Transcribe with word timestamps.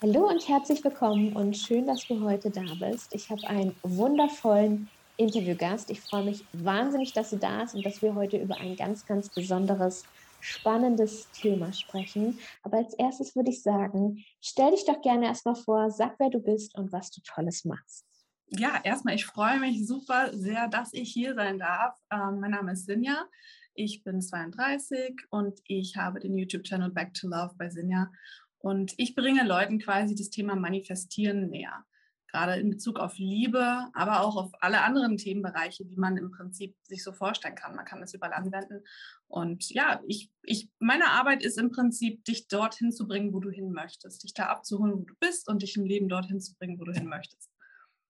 Hallo 0.00 0.28
und 0.28 0.48
herzlich 0.48 0.84
willkommen 0.84 1.34
und 1.34 1.56
schön, 1.56 1.84
dass 1.84 2.06
du 2.06 2.20
heute 2.20 2.50
da 2.50 2.62
bist. 2.78 3.12
Ich 3.12 3.30
habe 3.30 3.44
einen 3.48 3.74
wundervollen 3.82 4.88
Interviewgast. 5.16 5.90
Ich 5.90 6.00
freue 6.00 6.22
mich 6.22 6.44
wahnsinnig, 6.52 7.14
dass 7.14 7.30
du 7.30 7.36
da 7.36 7.62
bist 7.62 7.74
und 7.74 7.84
dass 7.84 8.00
wir 8.00 8.14
heute 8.14 8.36
über 8.36 8.56
ein 8.58 8.76
ganz, 8.76 9.04
ganz 9.06 9.28
besonderes, 9.28 10.04
spannendes 10.38 11.28
Thema 11.32 11.72
sprechen. 11.72 12.38
Aber 12.62 12.76
als 12.76 12.94
erstes 12.94 13.34
würde 13.34 13.50
ich 13.50 13.60
sagen, 13.60 14.24
stell 14.40 14.70
dich 14.70 14.84
doch 14.84 15.02
gerne 15.02 15.26
erstmal 15.26 15.56
vor, 15.56 15.90
sag, 15.90 16.14
wer 16.20 16.30
du 16.30 16.38
bist 16.38 16.76
und 16.76 16.92
was 16.92 17.10
du 17.10 17.20
Tolles 17.22 17.64
machst. 17.64 18.04
Ja, 18.50 18.80
erstmal, 18.84 19.16
ich 19.16 19.26
freue 19.26 19.58
mich 19.58 19.84
super 19.84 20.32
sehr, 20.32 20.68
dass 20.68 20.92
ich 20.92 21.12
hier 21.12 21.34
sein 21.34 21.58
darf. 21.58 21.98
Ähm, 22.12 22.38
mein 22.38 22.52
Name 22.52 22.74
ist 22.74 22.86
Sinja. 22.86 23.26
Ich 23.74 24.04
bin 24.04 24.20
32 24.20 25.16
und 25.30 25.60
ich 25.66 25.96
habe 25.96 26.20
den 26.20 26.38
YouTube-Channel 26.38 26.90
Back 26.90 27.14
to 27.14 27.26
Love 27.26 27.54
bei 27.58 27.68
Sinja. 27.68 28.10
Und 28.58 28.94
ich 28.96 29.14
bringe 29.14 29.44
Leuten 29.44 29.78
quasi 29.78 30.14
das 30.14 30.30
Thema 30.30 30.56
Manifestieren 30.56 31.48
näher. 31.48 31.84
Gerade 32.30 32.60
in 32.60 32.68
Bezug 32.68 32.98
auf 32.98 33.16
Liebe, 33.16 33.88
aber 33.94 34.20
auch 34.20 34.36
auf 34.36 34.50
alle 34.60 34.82
anderen 34.82 35.16
Themenbereiche, 35.16 35.86
die 35.86 35.96
man 35.96 36.18
im 36.18 36.30
Prinzip 36.30 36.76
sich 36.82 37.02
so 37.02 37.12
vorstellen 37.12 37.54
kann. 37.54 37.74
Man 37.74 37.86
kann 37.86 38.00
das 38.00 38.12
überall 38.12 38.34
anwenden. 38.34 38.84
Und 39.28 39.70
ja, 39.70 40.02
ich, 40.06 40.30
ich, 40.42 40.68
meine 40.78 41.10
Arbeit 41.12 41.42
ist 41.42 41.58
im 41.58 41.70
Prinzip, 41.70 42.24
dich 42.24 42.48
dorthin 42.48 42.92
zu 42.92 43.08
bringen, 43.08 43.32
wo 43.32 43.40
du 43.40 43.50
hin 43.50 43.72
möchtest. 43.72 44.24
Dich 44.24 44.34
da 44.34 44.46
abzuholen, 44.46 44.98
wo 44.98 45.04
du 45.04 45.14
bist 45.20 45.48
und 45.48 45.62
dich 45.62 45.76
im 45.76 45.86
Leben 45.86 46.08
dorthin 46.08 46.40
zu 46.40 46.54
bringen, 46.56 46.78
wo 46.78 46.84
du 46.84 46.92
hin 46.92 47.06
möchtest. 47.06 47.50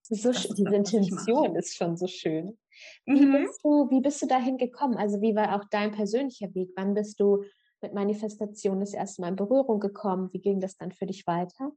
So, 0.01 0.15
diese 0.15 0.31
das, 0.33 0.45
Intention 0.57 1.55
ist 1.55 1.77
schon 1.77 1.95
so 1.95 2.07
schön. 2.07 2.57
Wie, 3.05 3.25
mhm. 3.25 3.45
bist 3.45 3.63
du, 3.63 3.89
wie 3.89 4.01
bist 4.01 4.21
du 4.21 4.27
dahin 4.27 4.57
gekommen? 4.57 4.97
Also 4.97 5.21
wie 5.21 5.35
war 5.35 5.55
auch 5.55 5.65
dein 5.69 5.91
persönlicher 5.91 6.53
Weg? 6.55 6.71
Wann 6.75 6.93
bist 6.93 7.19
du 7.19 7.43
mit 7.81 7.93
Manifestation 7.93 8.79
das 8.79 8.93
erste 8.93 9.21
Mal 9.21 9.29
in 9.29 9.35
Berührung 9.35 9.79
gekommen? 9.79 10.29
Wie 10.33 10.41
ging 10.41 10.59
das 10.59 10.77
dann 10.77 10.91
für 10.91 11.05
dich 11.05 11.25
weiter? 11.27 11.71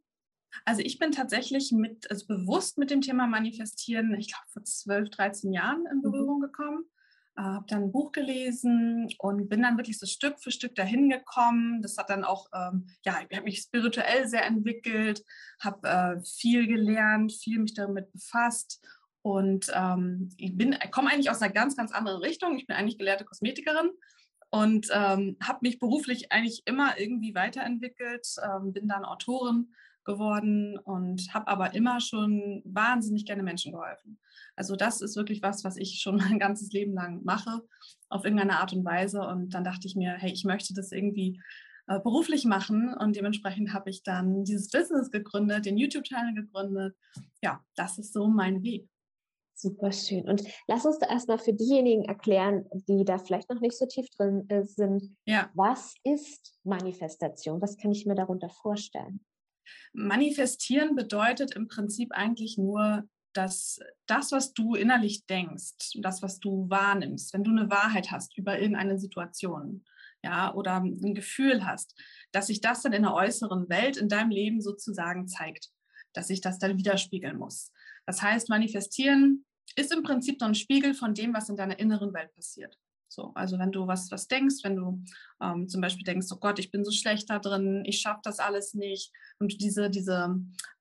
Also 0.64 0.82
ich 0.82 0.98
bin 0.98 1.12
tatsächlich 1.12 1.72
mit, 1.72 2.10
also 2.10 2.26
bewusst 2.26 2.78
mit 2.78 2.90
dem 2.90 3.00
Thema 3.00 3.26
Manifestieren, 3.26 4.14
ich 4.14 4.28
glaube 4.28 4.46
vor 4.48 4.64
12, 4.64 5.10
13 5.10 5.52
Jahren 5.52 5.86
in 5.90 5.98
mhm. 5.98 6.02
Berührung 6.02 6.40
gekommen. 6.40 6.84
Äh, 7.36 7.42
habe 7.42 7.64
dann 7.68 7.84
ein 7.84 7.92
Buch 7.92 8.12
gelesen 8.12 9.08
und 9.18 9.48
bin 9.48 9.62
dann 9.62 9.78
wirklich 9.78 9.98
so 9.98 10.04
Stück 10.04 10.38
für 10.42 10.50
Stück 10.50 10.74
dahin 10.74 11.08
gekommen. 11.08 11.80
Das 11.80 11.96
hat 11.96 12.10
dann 12.10 12.24
auch, 12.24 12.48
ähm, 12.54 12.86
ja, 13.04 13.20
ich 13.26 13.34
habe 13.34 13.44
mich 13.44 13.60
spirituell 13.60 14.28
sehr 14.28 14.44
entwickelt, 14.44 15.24
habe 15.58 15.88
äh, 15.88 16.24
viel 16.24 16.66
gelernt, 16.66 17.32
viel 17.32 17.58
mich 17.58 17.72
damit 17.72 18.12
befasst 18.12 18.84
und 19.22 19.70
ähm, 19.72 20.30
ich 20.36 20.56
bin, 20.56 20.76
komme 20.90 21.10
eigentlich 21.10 21.30
aus 21.30 21.40
einer 21.40 21.52
ganz, 21.52 21.76
ganz 21.76 21.92
anderen 21.92 22.20
Richtung. 22.20 22.56
Ich 22.58 22.66
bin 22.66 22.76
eigentlich 22.76 22.98
gelehrte 22.98 23.24
Kosmetikerin 23.24 23.90
und 24.52 24.88
ähm, 24.92 25.38
habe 25.42 25.60
mich 25.62 25.78
beruflich 25.78 26.30
eigentlich 26.30 26.62
immer 26.66 26.98
irgendwie 26.98 27.34
weiterentwickelt, 27.34 28.36
ähm, 28.44 28.74
bin 28.74 28.86
dann 28.86 29.06
Autorin 29.06 29.72
geworden 30.04 30.78
und 30.78 31.32
habe 31.32 31.48
aber 31.48 31.74
immer 31.74 32.00
schon 32.00 32.60
wahnsinnig 32.66 33.24
gerne 33.24 33.42
Menschen 33.42 33.72
geholfen. 33.72 34.18
Also 34.54 34.76
das 34.76 35.00
ist 35.00 35.16
wirklich 35.16 35.40
was, 35.40 35.64
was 35.64 35.78
ich 35.78 36.00
schon 36.00 36.16
mein 36.18 36.38
ganzes 36.38 36.70
Leben 36.70 36.92
lang 36.92 37.24
mache, 37.24 37.62
auf 38.10 38.24
irgendeine 38.24 38.60
Art 38.60 38.74
und 38.74 38.84
Weise. 38.84 39.22
Und 39.22 39.54
dann 39.54 39.64
dachte 39.64 39.86
ich 39.86 39.96
mir, 39.96 40.12
hey, 40.18 40.30
ich 40.30 40.44
möchte 40.44 40.74
das 40.74 40.92
irgendwie 40.92 41.40
äh, 41.86 41.98
beruflich 41.98 42.44
machen 42.44 42.92
und 42.92 43.16
dementsprechend 43.16 43.72
habe 43.72 43.88
ich 43.88 44.02
dann 44.02 44.44
dieses 44.44 44.68
Business 44.68 45.10
gegründet, 45.10 45.64
den 45.64 45.78
YouTube-Channel 45.78 46.34
gegründet. 46.34 46.94
Ja, 47.42 47.64
das 47.74 47.96
ist 47.96 48.12
so 48.12 48.28
mein 48.28 48.62
Weg. 48.62 48.91
Super 49.62 49.92
schön. 49.92 50.28
Und 50.28 50.42
lass 50.66 50.84
uns 50.84 50.98
da 50.98 51.06
erstmal 51.08 51.38
für 51.38 51.52
diejenigen 51.52 52.04
erklären, 52.04 52.64
die 52.88 53.04
da 53.04 53.18
vielleicht 53.18 53.48
noch 53.48 53.60
nicht 53.60 53.78
so 53.78 53.86
tief 53.86 54.08
drin 54.10 54.44
äh, 54.48 54.64
sind. 54.64 55.16
Ja. 55.24 55.50
Was 55.54 55.94
ist 56.02 56.58
Manifestation? 56.64 57.62
Was 57.62 57.76
kann 57.76 57.92
ich 57.92 58.04
mir 58.04 58.16
darunter 58.16 58.48
vorstellen? 58.48 59.24
Manifestieren 59.92 60.96
bedeutet 60.96 61.54
im 61.54 61.68
Prinzip 61.68 62.10
eigentlich 62.10 62.58
nur, 62.58 63.04
dass 63.34 63.78
das, 64.06 64.32
was 64.32 64.52
du 64.52 64.74
innerlich 64.74 65.26
denkst, 65.26 65.92
das, 66.00 66.22
was 66.22 66.40
du 66.40 66.68
wahrnimmst, 66.68 67.32
wenn 67.32 67.44
du 67.44 67.52
eine 67.52 67.70
Wahrheit 67.70 68.10
hast 68.10 68.36
über 68.36 68.58
irgendeine 68.58 68.98
Situation, 68.98 69.84
ja, 70.24 70.52
oder 70.54 70.78
ein 70.78 71.14
Gefühl 71.14 71.64
hast, 71.64 71.94
dass 72.32 72.48
sich 72.48 72.60
das 72.60 72.82
dann 72.82 72.92
in 72.92 73.02
der 73.02 73.14
äußeren 73.14 73.68
Welt, 73.68 73.96
in 73.96 74.08
deinem 74.08 74.30
Leben 74.30 74.60
sozusagen 74.60 75.28
zeigt, 75.28 75.70
dass 76.14 76.26
sich 76.26 76.40
das 76.40 76.58
dann 76.58 76.78
widerspiegeln 76.78 77.38
muss. 77.38 77.70
Das 78.06 78.22
heißt, 78.22 78.48
manifestieren 78.48 79.44
ist 79.76 79.92
im 79.92 80.02
Prinzip 80.02 80.38
so 80.38 80.46
ein 80.46 80.54
Spiegel 80.54 80.94
von 80.94 81.14
dem, 81.14 81.34
was 81.34 81.48
in 81.48 81.56
deiner 81.56 81.78
inneren 81.78 82.12
Welt 82.12 82.32
passiert. 82.34 82.78
So, 83.08 83.32
also 83.34 83.58
wenn 83.58 83.72
du 83.72 83.86
was, 83.86 84.10
was 84.10 84.26
denkst, 84.26 84.64
wenn 84.64 84.76
du 84.76 85.04
ähm, 85.42 85.68
zum 85.68 85.82
Beispiel 85.82 86.04
denkst, 86.04 86.28
oh 86.32 86.38
Gott, 86.38 86.58
ich 86.58 86.70
bin 86.70 86.82
so 86.84 86.90
schlecht 86.90 87.28
da 87.28 87.38
drin, 87.38 87.82
ich 87.84 88.00
schaffe 88.00 88.20
das 88.24 88.38
alles 88.38 88.72
nicht 88.72 89.12
und 89.38 89.60
diese, 89.60 89.90
diese, 89.90 90.34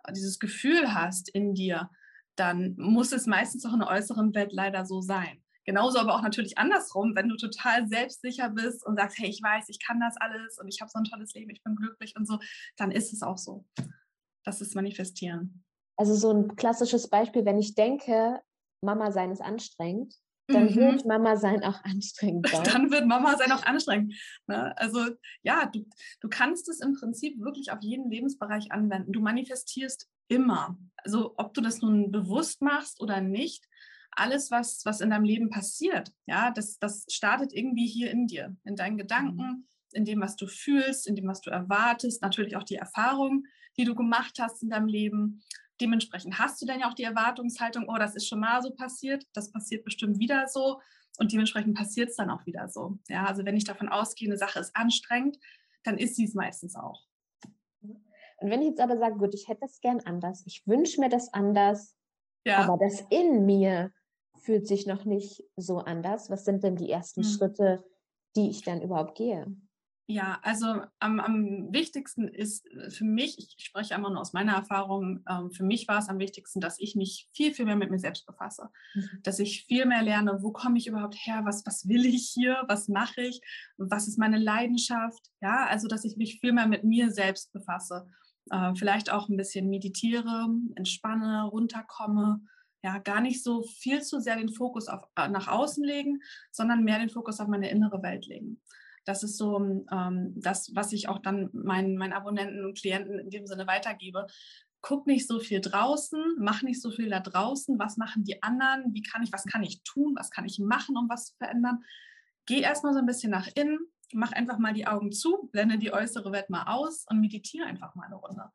dieses 0.09 0.39
Gefühl 0.39 0.93
hast 0.93 1.27
in 1.29 1.53
dir, 1.53 1.89
dann 2.35 2.75
muss 2.77 3.11
es 3.11 3.27
meistens 3.27 3.65
auch 3.65 3.73
in 3.73 3.79
der 3.79 3.89
äußeren 3.89 4.33
Welt 4.33 4.53
leider 4.53 4.85
so 4.85 5.01
sein. 5.01 5.43
Genauso 5.65 5.99
aber 5.99 6.15
auch 6.15 6.21
natürlich 6.21 6.57
andersrum, 6.57 7.15
wenn 7.15 7.29
du 7.29 7.35
total 7.35 7.87
selbstsicher 7.87 8.49
bist 8.49 8.85
und 8.85 8.95
sagst, 8.95 9.19
hey, 9.19 9.29
ich 9.29 9.41
weiß, 9.43 9.65
ich 9.67 9.79
kann 9.79 9.99
das 9.99 10.15
alles 10.17 10.57
und 10.57 10.67
ich 10.69 10.81
habe 10.81 10.89
so 10.89 10.99
ein 10.99 11.03
tolles 11.03 11.33
Leben, 11.33 11.51
ich 11.51 11.61
bin 11.63 11.75
glücklich 11.75 12.15
und 12.15 12.25
so, 12.25 12.39
dann 12.77 12.91
ist 12.91 13.13
es 13.13 13.21
auch 13.21 13.37
so. 13.37 13.65
Das 14.43 14.61
ist 14.61 14.73
Manifestieren. 14.73 15.63
Also 15.97 16.15
so 16.15 16.31
ein 16.31 16.55
klassisches 16.55 17.09
Beispiel, 17.09 17.45
wenn 17.45 17.59
ich 17.59 17.75
denke, 17.75 18.41
Mama 18.81 19.11
sein 19.11 19.31
ist 19.31 19.41
anstrengend, 19.41 20.15
dann 20.47 20.65
mhm. 20.65 20.75
wird 20.75 21.05
Mama 21.05 21.35
sein 21.37 21.63
auch 21.63 21.83
anstrengend. 21.83 22.47
Sein. 22.51 22.63
Dann 22.63 22.91
wird 22.91 23.07
Mama 23.07 23.37
sein 23.37 23.51
auch 23.51 23.63
anstrengend. 23.63 24.15
Ne? 24.47 24.75
Also 24.77 25.05
ja, 25.43 25.67
du, 25.67 25.85
du 26.19 26.29
kannst 26.29 26.67
es 26.69 26.81
im 26.81 26.93
Prinzip 26.93 27.39
wirklich 27.39 27.71
auf 27.71 27.79
jeden 27.81 28.09
Lebensbereich 28.09 28.71
anwenden. 28.71 29.13
Du 29.13 29.21
manifestierst 29.21 30.09
immer. 30.27 30.77
Also 30.97 31.33
ob 31.37 31.53
du 31.53 31.61
das 31.61 31.81
nun 31.81 32.11
bewusst 32.11 32.61
machst 32.61 33.01
oder 33.01 33.21
nicht, 33.21 33.67
alles, 34.11 34.51
was, 34.51 34.83
was 34.83 34.99
in 34.99 35.09
deinem 35.11 35.23
Leben 35.23 35.49
passiert, 35.49 36.11
ja, 36.25 36.51
das, 36.51 36.77
das 36.79 37.05
startet 37.09 37.53
irgendwie 37.53 37.87
hier 37.87 38.11
in 38.11 38.27
dir, 38.27 38.55
in 38.65 38.75
deinen 38.75 38.97
Gedanken, 38.97 39.41
mhm. 39.41 39.67
in 39.93 40.03
dem, 40.03 40.19
was 40.19 40.35
du 40.35 40.47
fühlst, 40.47 41.07
in 41.07 41.15
dem, 41.15 41.27
was 41.27 41.39
du 41.39 41.49
erwartest, 41.49 42.21
natürlich 42.21 42.57
auch 42.57 42.63
die 42.63 42.75
Erfahrungen, 42.75 43.47
die 43.77 43.85
du 43.85 43.95
gemacht 43.95 44.37
hast 44.39 44.63
in 44.63 44.69
deinem 44.69 44.87
Leben 44.87 45.43
dementsprechend 45.79 46.39
hast 46.39 46.61
du 46.61 46.65
dann 46.65 46.79
ja 46.79 46.89
auch 46.89 46.93
die 46.93 47.03
Erwartungshaltung, 47.03 47.85
oh, 47.87 47.97
das 47.97 48.15
ist 48.15 48.27
schon 48.27 48.39
mal 48.39 48.61
so 48.61 48.71
passiert, 48.71 49.25
das 49.33 49.51
passiert 49.51 49.83
bestimmt 49.83 50.19
wieder 50.19 50.47
so 50.47 50.79
und 51.17 51.31
dementsprechend 51.31 51.75
passiert 51.75 52.09
es 52.09 52.15
dann 52.15 52.29
auch 52.29 52.45
wieder 52.45 52.67
so. 52.69 52.97
Ja, 53.07 53.25
also 53.25 53.45
wenn 53.45 53.57
ich 53.57 53.63
davon 53.63 53.89
ausgehe, 53.89 54.27
eine 54.27 54.37
Sache 54.37 54.59
ist 54.59 54.75
anstrengend, 54.75 55.37
dann 55.83 55.97
ist 55.97 56.15
sie 56.15 56.25
es 56.25 56.33
meistens 56.33 56.75
auch. 56.75 57.03
Und 57.81 58.49
wenn 58.49 58.61
ich 58.61 58.69
jetzt 58.69 58.81
aber 58.81 58.97
sage, 58.97 59.17
gut, 59.17 59.35
ich 59.35 59.47
hätte 59.47 59.65
es 59.65 59.81
gern 59.81 59.99
anders, 60.01 60.43
ich 60.45 60.65
wünsche 60.65 60.99
mir 60.99 61.09
das 61.09 61.31
anders, 61.33 61.95
ja. 62.45 62.57
aber 62.57 62.77
das 62.83 63.03
in 63.09 63.45
mir 63.45 63.91
fühlt 64.39 64.67
sich 64.67 64.87
noch 64.87 65.05
nicht 65.05 65.43
so 65.55 65.77
anders, 65.77 66.29
was 66.29 66.45
sind 66.45 66.63
denn 66.63 66.75
die 66.75 66.89
ersten 66.89 67.23
hm. 67.23 67.29
Schritte, 67.29 67.83
die 68.35 68.49
ich 68.49 68.63
dann 68.63 68.81
überhaupt 68.81 69.15
gehe? 69.15 69.45
Ja, 70.11 70.39
also 70.41 70.81
am, 70.99 71.21
am, 71.21 71.71
wichtigsten 71.71 72.27
ist 72.27 72.69
äh, 72.71 72.89
für 72.89 73.05
mich, 73.05 73.37
ich 73.37 73.65
spreche 73.65 73.93
immer 73.93 74.09
nur 74.09 74.19
aus 74.19 74.33
meiner 74.33 74.53
Erfahrung, 74.53 75.23
ähm, 75.29 75.51
für 75.51 75.63
mich 75.63 75.87
war 75.87 75.99
es 75.99 76.09
am 76.09 76.19
wichtigsten, 76.19 76.59
dass 76.59 76.79
ich 76.79 76.97
mich 76.97 77.29
viel, 77.33 77.53
viel 77.53 77.63
mehr 77.63 77.77
mit 77.77 77.91
mir 77.91 77.97
selbst 77.97 78.25
befasse. 78.25 78.69
Mhm. 78.93 79.09
Dass 79.23 79.39
ich 79.39 79.63
viel 79.67 79.85
mehr 79.85 80.01
lerne, 80.01 80.39
wo 80.41 80.51
komme 80.51 80.77
ich 80.77 80.87
überhaupt 80.87 81.15
her, 81.15 81.45
was, 81.45 81.65
was 81.65 81.87
will 81.87 82.05
ich 82.05 82.29
hier, 82.33 82.61
was 82.67 82.89
mache 82.89 83.21
ich, 83.21 83.39
was 83.77 84.09
ist 84.09 84.19
meine 84.19 84.37
Leidenschaft. 84.37 85.31
Ja, 85.39 85.65
also 85.67 85.87
dass 85.87 86.03
ich 86.03 86.17
mich 86.17 86.41
viel 86.41 86.51
mehr 86.51 86.67
mit 86.67 86.83
mir 86.83 87.09
selbst 87.11 87.53
befasse. 87.53 88.05
Äh, 88.49 88.75
vielleicht 88.75 89.09
auch 89.11 89.29
ein 89.29 89.37
bisschen 89.37 89.69
meditiere, 89.69 90.49
entspanne, 90.75 91.43
runterkomme. 91.45 92.41
Ja, 92.83 92.97
gar 92.97 93.21
nicht 93.21 93.43
so 93.43 93.63
viel 93.63 94.01
zu 94.01 94.19
sehr 94.19 94.35
den 94.35 94.49
Fokus 94.49 94.89
auf, 94.89 95.03
äh, 95.15 95.29
nach 95.29 95.47
außen 95.47 95.85
legen, 95.85 96.19
sondern 96.51 96.83
mehr 96.83 96.99
den 96.99 97.09
Fokus 97.09 97.39
auf 97.39 97.47
meine 97.47 97.69
innere 97.69 98.03
Welt 98.03 98.25
legen. 98.27 98.59
Das 99.05 99.23
ist 99.23 99.37
so 99.37 99.57
ähm, 99.91 100.33
das, 100.35 100.71
was 100.75 100.93
ich 100.93 101.09
auch 101.09 101.19
dann 101.19 101.49
meinen, 101.53 101.97
meinen 101.97 102.13
Abonnenten 102.13 102.65
und 102.65 102.77
Klienten 102.77 103.19
in 103.19 103.29
dem 103.29 103.47
Sinne 103.47 103.67
weitergebe. 103.67 104.27
Guck 104.81 105.07
nicht 105.07 105.27
so 105.27 105.39
viel 105.39 105.61
draußen, 105.61 106.37
mach 106.39 106.63
nicht 106.63 106.81
so 106.81 106.91
viel 106.91 107.09
da 107.09 107.19
draußen. 107.19 107.77
Was 107.79 107.97
machen 107.97 108.23
die 108.23 108.41
anderen? 108.41 108.93
Wie 108.93 109.03
kann 109.03 109.23
ich, 109.23 109.31
was 109.31 109.45
kann 109.45 109.63
ich 109.63 109.83
tun? 109.83 110.15
Was 110.17 110.31
kann 110.31 110.45
ich 110.45 110.59
machen, 110.59 110.97
um 110.97 111.09
was 111.09 111.27
zu 111.27 111.35
verändern? 111.37 111.83
Geh 112.45 112.61
erstmal 112.61 112.93
so 112.93 112.99
ein 112.99 113.05
bisschen 113.05 113.31
nach 113.31 113.47
innen, 113.55 113.79
mach 114.13 114.31
einfach 114.31 114.57
mal 114.57 114.73
die 114.73 114.87
Augen 114.87 115.11
zu, 115.11 115.49
blende 115.51 115.77
die 115.77 115.93
äußere 115.93 116.31
Welt 116.31 116.49
mal 116.49 116.63
aus 116.63 117.05
und 117.09 117.19
meditiere 117.19 117.65
einfach 117.65 117.95
mal 117.95 118.05
eine 118.05 118.15
Runde. 118.15 118.49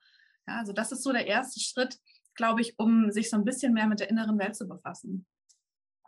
Ja, 0.47 0.59
also 0.59 0.73
das 0.73 0.93
ist 0.93 1.03
so 1.03 1.13
der 1.13 1.27
erste 1.27 1.61
Schritt, 1.61 1.99
glaube 2.35 2.61
ich, 2.61 2.79
um 2.79 3.11
sich 3.11 3.31
so 3.31 3.37
ein 3.37 3.45
bisschen 3.45 3.73
mehr 3.73 3.87
mit 3.87 4.01
der 4.01 4.11
inneren 4.11 4.39
Welt 4.39 4.57
zu 4.57 4.69
befassen. 4.69 5.27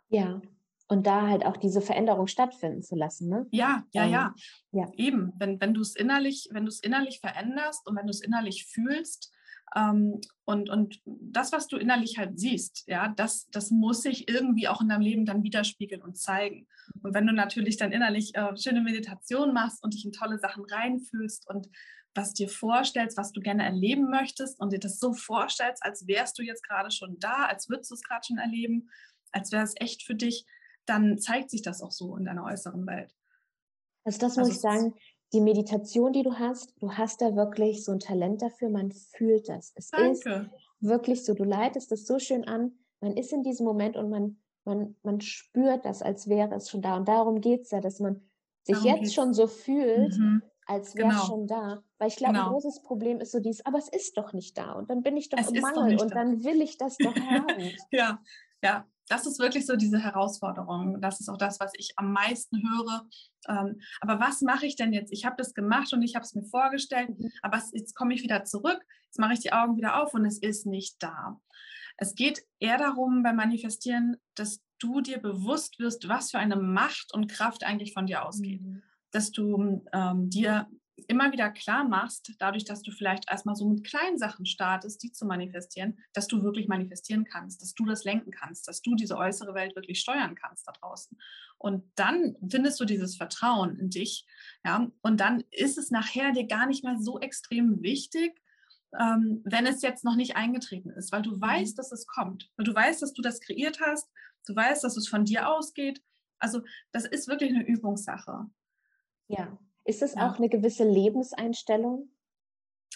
Ja, 0.09 0.41
und 0.89 1.05
da 1.05 1.27
halt 1.27 1.45
auch 1.45 1.55
diese 1.55 1.81
Veränderung 1.81 2.27
stattfinden 2.27 2.81
zu 2.81 2.95
lassen. 2.95 3.29
Ne? 3.29 3.47
Ja, 3.51 3.83
ja, 3.91 4.05
ähm, 4.05 4.11
ja, 4.11 4.33
ja. 4.71 4.91
Eben, 4.97 5.31
wenn, 5.37 5.61
wenn 5.61 5.73
du 5.73 5.81
es 5.81 5.95
innerlich, 5.95 6.49
wenn 6.51 6.65
du 6.65 6.69
es 6.69 6.81
innerlich 6.81 7.19
veränderst 7.19 7.87
und 7.87 7.95
wenn 7.95 8.07
du 8.07 8.11
es 8.11 8.21
innerlich 8.21 8.65
fühlst, 8.65 9.31
ähm, 9.75 10.19
und, 10.45 10.71
und 10.71 10.99
das, 11.05 11.51
was 11.51 11.67
du 11.67 11.77
innerlich 11.77 12.17
halt 12.17 12.39
siehst, 12.39 12.85
ja, 12.87 13.09
das, 13.09 13.47
das 13.51 13.69
muss 13.69 14.01
sich 14.01 14.27
irgendwie 14.27 14.67
auch 14.67 14.81
in 14.81 14.89
deinem 14.89 15.01
Leben 15.01 15.25
dann 15.25 15.43
widerspiegeln 15.43 16.01
und 16.01 16.17
zeigen. 16.17 16.67
Und 17.03 17.13
wenn 17.13 17.27
du 17.27 17.33
natürlich 17.33 17.77
dann 17.77 17.91
innerlich 17.91 18.33
äh, 18.35 18.57
schöne 18.57 18.81
Meditation 18.81 19.53
machst 19.53 19.83
und 19.83 19.93
dich 19.93 20.05
in 20.05 20.11
tolle 20.11 20.39
Sachen 20.39 20.65
reinfühlst 20.65 21.47
und 21.47 21.69
was 22.15 22.33
dir 22.33 22.49
vorstellst, 22.49 23.15
was 23.17 23.31
du 23.31 23.41
gerne 23.41 23.63
erleben 23.63 24.09
möchtest 24.09 24.59
und 24.59 24.73
dir 24.73 24.79
das 24.79 24.97
so 24.99 25.13
vorstellst, 25.13 25.85
als 25.85 26.07
wärst 26.07 26.39
du 26.39 26.41
jetzt 26.41 26.67
gerade 26.67 26.89
schon 26.89 27.19
da, 27.19 27.45
als 27.45 27.69
würdest 27.69 27.91
du 27.91 27.95
es 27.95 28.01
gerade 28.01 28.25
schon 28.25 28.39
erleben, 28.39 28.89
als 29.31 29.51
wäre 29.51 29.63
es 29.63 29.75
echt 29.77 30.03
für 30.03 30.15
dich, 30.15 30.45
dann 30.89 31.17
zeigt 31.19 31.49
sich 31.49 31.61
das 31.61 31.81
auch 31.81 31.91
so 31.91 32.15
in 32.17 32.25
deiner 32.25 32.43
äußeren 32.43 32.85
Welt. 32.87 33.15
Also 34.03 34.19
das 34.19 34.37
muss 34.37 34.49
also 34.49 34.51
ich 34.51 34.59
sagen, 34.59 34.93
die 35.33 35.41
Meditation, 35.41 36.11
die 36.11 36.23
du 36.23 36.39
hast, 36.39 36.73
du 36.79 36.93
hast 36.93 37.21
da 37.21 37.35
wirklich 37.35 37.83
so 37.83 37.91
ein 37.91 37.99
Talent 37.99 38.41
dafür, 38.41 38.69
man 38.69 38.91
fühlt 38.91 39.47
das. 39.47 39.71
Es 39.75 39.89
Danke. 39.89 40.11
ist 40.11 40.25
wirklich 40.79 41.23
so, 41.23 41.33
du 41.33 41.43
leitest 41.43 41.91
es 41.91 42.07
so 42.07 42.17
schön 42.17 42.45
an, 42.45 42.71
man 43.01 43.15
ist 43.15 43.31
in 43.31 43.43
diesem 43.43 43.65
Moment 43.65 43.95
und 43.95 44.09
man, 44.09 44.37
man, 44.65 44.95
man 45.03 45.21
spürt 45.21 45.85
das, 45.85 46.01
als 46.01 46.27
wäre 46.27 46.55
es 46.55 46.69
schon 46.69 46.81
da. 46.81 46.97
Und 46.97 47.07
darum 47.07 47.41
geht 47.41 47.61
es 47.61 47.71
ja, 47.71 47.79
dass 47.79 47.99
man 47.99 48.21
sich 48.63 48.75
darum 48.75 48.89
jetzt 48.89 48.99
geht's. 49.01 49.13
schon 49.13 49.33
so 49.33 49.47
fühlt, 49.47 50.17
mhm 50.17 50.41
als 50.69 50.95
wäre 50.95 51.09
genau. 51.09 51.25
schon 51.25 51.47
da. 51.47 51.83
Weil 51.97 52.09
ich 52.09 52.15
glaube, 52.15 52.33
genau. 52.33 52.45
ein 52.45 52.51
großes 52.51 52.83
Problem 52.83 53.19
ist 53.19 53.31
so 53.31 53.39
dieses, 53.39 53.65
aber 53.65 53.79
es 53.79 53.89
ist 53.89 54.17
doch 54.17 54.33
nicht 54.33 54.57
da 54.57 54.73
und 54.73 54.89
dann 54.89 55.01
bin 55.01 55.17
ich 55.17 55.29
doch 55.29 55.39
es 55.39 55.49
im 55.49 55.61
Mangel 55.61 55.95
doch 55.95 56.03
und 56.03 56.11
da. 56.11 56.15
dann 56.15 56.43
will 56.43 56.61
ich 56.61 56.77
das 56.77 56.95
doch 56.97 57.15
haben. 57.15 57.71
ja, 57.91 58.21
ja, 58.63 58.85
das 59.09 59.25
ist 59.25 59.39
wirklich 59.39 59.65
so 59.65 59.75
diese 59.75 59.99
Herausforderung. 59.99 61.01
Das 61.01 61.19
ist 61.19 61.29
auch 61.29 61.37
das, 61.37 61.59
was 61.59 61.71
ich 61.75 61.93
am 61.97 62.13
meisten 62.13 62.57
höre. 62.57 63.07
Ähm, 63.47 63.81
aber 64.01 64.19
was 64.19 64.41
mache 64.41 64.65
ich 64.65 64.75
denn 64.75 64.93
jetzt? 64.93 65.11
Ich 65.11 65.25
habe 65.25 65.35
das 65.37 65.53
gemacht 65.53 65.91
und 65.93 66.01
ich 66.01 66.15
habe 66.15 66.23
es 66.23 66.35
mir 66.35 66.45
vorgestellt, 66.45 67.19
mhm. 67.19 67.31
aber 67.41 67.61
jetzt 67.73 67.95
komme 67.95 68.13
ich 68.13 68.23
wieder 68.23 68.45
zurück, 68.45 68.79
jetzt 69.05 69.19
mache 69.19 69.33
ich 69.33 69.39
die 69.39 69.53
Augen 69.53 69.75
wieder 69.75 70.01
auf 70.01 70.13
und 70.13 70.25
es 70.25 70.37
ist 70.37 70.65
nicht 70.65 70.95
da. 70.99 71.39
Es 71.97 72.15
geht 72.15 72.45
eher 72.59 72.77
darum 72.77 73.23
beim 73.23 73.35
Manifestieren, 73.35 74.15
dass 74.35 74.61
du 74.77 75.01
dir 75.01 75.17
bewusst 75.17 75.79
wirst, 75.79 76.07
was 76.07 76.31
für 76.31 76.39
eine 76.39 76.55
Macht 76.55 77.13
und 77.13 77.29
Kraft 77.29 77.65
eigentlich 77.65 77.93
von 77.93 78.05
dir 78.05 78.25
ausgeht. 78.25 78.61
Mhm 78.61 78.83
dass 79.11 79.31
du 79.31 79.83
ähm, 79.93 80.29
dir 80.29 80.67
immer 81.07 81.31
wieder 81.31 81.49
klar 81.49 81.87
machst, 81.87 82.33
dadurch, 82.39 82.65
dass 82.65 82.81
du 82.81 82.91
vielleicht 82.91 83.29
erstmal 83.29 83.55
so 83.55 83.67
mit 83.67 83.83
kleinen 83.83 84.17
Sachen 84.17 84.45
startest, 84.45 85.01
die 85.03 85.11
zu 85.11 85.25
manifestieren, 85.25 85.99
dass 86.13 86.27
du 86.27 86.43
wirklich 86.43 86.67
manifestieren 86.67 87.25
kannst, 87.25 87.61
dass 87.61 87.73
du 87.73 87.85
das 87.85 88.03
lenken 88.03 88.31
kannst, 88.31 88.67
dass 88.67 88.81
du 88.81 88.95
diese 88.95 89.17
äußere 89.17 89.53
Welt 89.53 89.75
wirklich 89.75 89.99
steuern 89.99 90.35
kannst 90.35 90.67
da 90.67 90.71
draußen. 90.71 91.17
Und 91.57 91.83
dann 91.95 92.35
findest 92.49 92.79
du 92.79 92.85
dieses 92.85 93.17
Vertrauen 93.17 93.77
in 93.77 93.89
dich, 93.89 94.25
ja, 94.63 94.89
und 95.01 95.19
dann 95.19 95.43
ist 95.51 95.77
es 95.77 95.91
nachher 95.91 96.31
dir 96.31 96.47
gar 96.47 96.65
nicht 96.65 96.83
mehr 96.83 96.97
so 96.99 97.19
extrem 97.19 97.81
wichtig, 97.81 98.41
ähm, 98.97 99.41
wenn 99.43 99.65
es 99.67 99.81
jetzt 99.81 100.03
noch 100.03 100.15
nicht 100.15 100.35
eingetreten 100.35 100.89
ist, 100.91 101.11
weil 101.11 101.21
du 101.21 101.35
mhm. 101.35 101.41
weißt, 101.41 101.77
dass 101.77 101.91
es 101.91 102.07
kommt, 102.07 102.49
weil 102.57 102.65
du 102.65 102.73
weißt, 102.73 103.01
dass 103.01 103.13
du 103.13 103.21
das 103.21 103.39
kreiert 103.41 103.79
hast, 103.81 104.09
du 104.47 104.55
weißt, 104.55 104.83
dass 104.83 104.97
es 104.97 105.07
von 105.07 105.25
dir 105.25 105.49
ausgeht. 105.49 106.01
Also 106.39 106.61
das 106.91 107.05
ist 107.05 107.27
wirklich 107.27 107.51
eine 107.51 107.65
Übungssache. 107.65 108.45
Ja. 109.27 109.59
Ist 109.89 110.03
das 110.03 110.13
ja. 110.13 110.29
auch 110.29 110.37
eine 110.37 110.49
gewisse 110.49 110.83
Lebenseinstellung? 110.83 112.11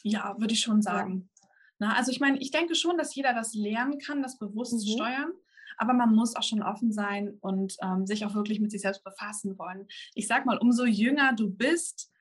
Ja, 0.03 0.35
würde 0.37 0.53
ich 0.53 0.59
schon 0.59 0.83
sagen. 0.83 1.27
Ja. 1.41 1.47
Na, 1.79 1.95
also 1.95 2.11
ich 2.11 2.19
meine, 2.19 2.37
ich 2.37 2.51
denke 2.51 2.75
schon, 2.75 2.99
dass 2.99 3.15
jeder 3.15 3.33
das 3.33 3.55
lernen 3.55 3.97
kann, 3.97 4.21
das 4.21 4.37
bewusst 4.37 4.73
mhm. 4.73 4.77
zu 4.77 4.87
steuern. 4.89 5.31
Aber 5.77 5.93
man 5.93 6.13
muss 6.13 6.35
auch 6.35 6.43
schon 6.43 6.61
offen 6.61 6.91
sein 6.91 7.35
und 7.41 7.75
ähm, 7.81 8.05
sich 8.05 8.23
auch 8.25 8.35
wirklich 8.35 8.59
mit 8.59 8.69
sich 8.69 8.81
selbst 8.81 9.03
befassen 9.03 9.57
wollen. 9.57 9.87
Ich 10.13 10.27
sag 10.27 10.45
mal, 10.45 10.59
umso 10.59 10.85
jünger 10.85 11.33
du 11.33 11.49
bist, 11.49 12.11